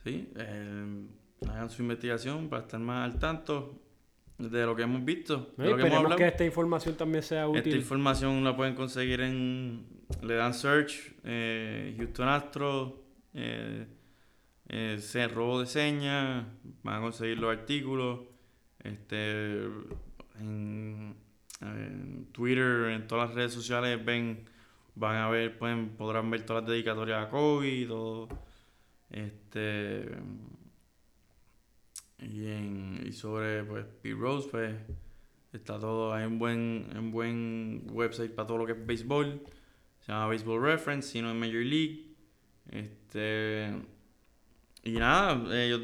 sí, 0.04 0.30
eh, 0.36 1.06
hagan 1.48 1.70
su 1.70 1.80
investigación 1.80 2.50
para 2.50 2.60
estar 2.64 2.78
más 2.78 3.10
al 3.10 3.18
tanto 3.18 3.80
de 4.36 4.66
lo 4.66 4.76
que 4.76 4.82
hemos 4.82 5.02
visto. 5.02 5.54
No, 5.56 5.64
de 5.64 5.70
lo 5.70 5.76
que 5.78 5.86
hemos 5.86 5.96
hablado. 5.96 6.16
que 6.16 6.28
esta 6.28 6.44
información 6.44 6.94
también 6.94 7.22
sea 7.22 7.46
Esta 7.46 7.58
útil. 7.58 7.76
información 7.76 8.44
la 8.44 8.54
pueden 8.54 8.74
conseguir 8.74 9.22
en. 9.22 9.86
Le 10.20 10.34
dan 10.34 10.52
search, 10.52 11.14
eh, 11.24 11.94
Houston 11.96 12.28
Astro, 12.28 13.02
eh, 13.32 13.86
eh, 14.68 15.28
robo 15.34 15.60
de 15.60 15.66
señas, 15.66 16.44
van 16.82 16.96
a 16.96 17.00
conseguir 17.00 17.38
los 17.38 17.50
artículos. 17.50 18.20
Este, 18.84 19.62
en, 20.40 21.16
Twitter, 22.32 22.90
en 22.90 23.06
todas 23.06 23.28
las 23.28 23.36
redes 23.36 23.52
sociales 23.52 24.04
ven, 24.04 24.44
van 24.94 25.16
a 25.16 25.28
ver, 25.28 25.58
pueden, 25.58 25.90
podrán 25.90 26.30
ver 26.30 26.44
todas 26.46 26.62
las 26.62 26.70
dedicatorias 26.70 27.26
a 27.26 27.30
Kobe, 27.30 27.86
todo. 27.86 28.28
Este. 29.10 30.06
Y, 32.18 32.46
en, 32.46 33.04
y 33.06 33.12
sobre 33.12 33.64
pues 33.64 33.84
P. 34.02 34.12
Rose, 34.12 34.48
pues 34.50 34.74
está 35.52 35.78
todo, 35.78 36.12
hay 36.12 36.26
un 36.26 36.38
buen, 36.38 36.88
un 36.96 37.10
buen 37.12 37.86
website 37.90 38.32
para 38.34 38.46
todo 38.46 38.58
lo 38.58 38.66
que 38.66 38.72
es 38.72 38.86
béisbol. 38.86 39.40
Se 40.00 40.12
llama 40.12 40.26
Baseball 40.26 40.62
Reference, 40.62 41.08
sino 41.08 41.30
en 41.30 41.38
Major 41.38 41.64
League. 41.64 42.06
Este. 42.70 43.72
Y 44.82 44.92
nada, 44.92 45.64
ellos. 45.64 45.82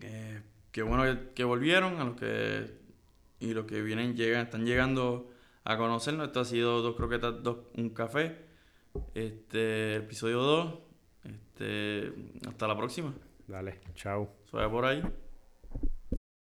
eh, 0.00 0.42
qué 0.70 0.82
bueno 0.82 1.04
que, 1.04 1.32
que 1.34 1.44
volvieron, 1.44 2.00
a 2.00 2.04
los 2.04 2.16
que. 2.16 2.83
Y 3.44 3.52
los 3.52 3.66
que 3.66 3.82
vienen, 3.82 4.16
llegan, 4.16 4.46
están 4.46 4.64
llegando 4.64 5.30
a 5.64 5.76
conocernos. 5.76 6.28
Esto 6.28 6.40
ha 6.40 6.44
sido 6.44 6.80
dos 6.80 6.96
croquetas, 6.96 7.42
dos, 7.42 7.58
un 7.76 7.90
café. 7.90 8.38
Este, 9.14 9.96
episodio 9.96 10.40
2. 10.40 10.74
Este, 11.24 12.12
hasta 12.48 12.66
la 12.66 12.76
próxima. 12.76 13.12
Dale, 13.46 13.80
chao. 13.94 14.30
Suave 14.50 14.68
por 14.70 14.86
ahí. 14.86 15.02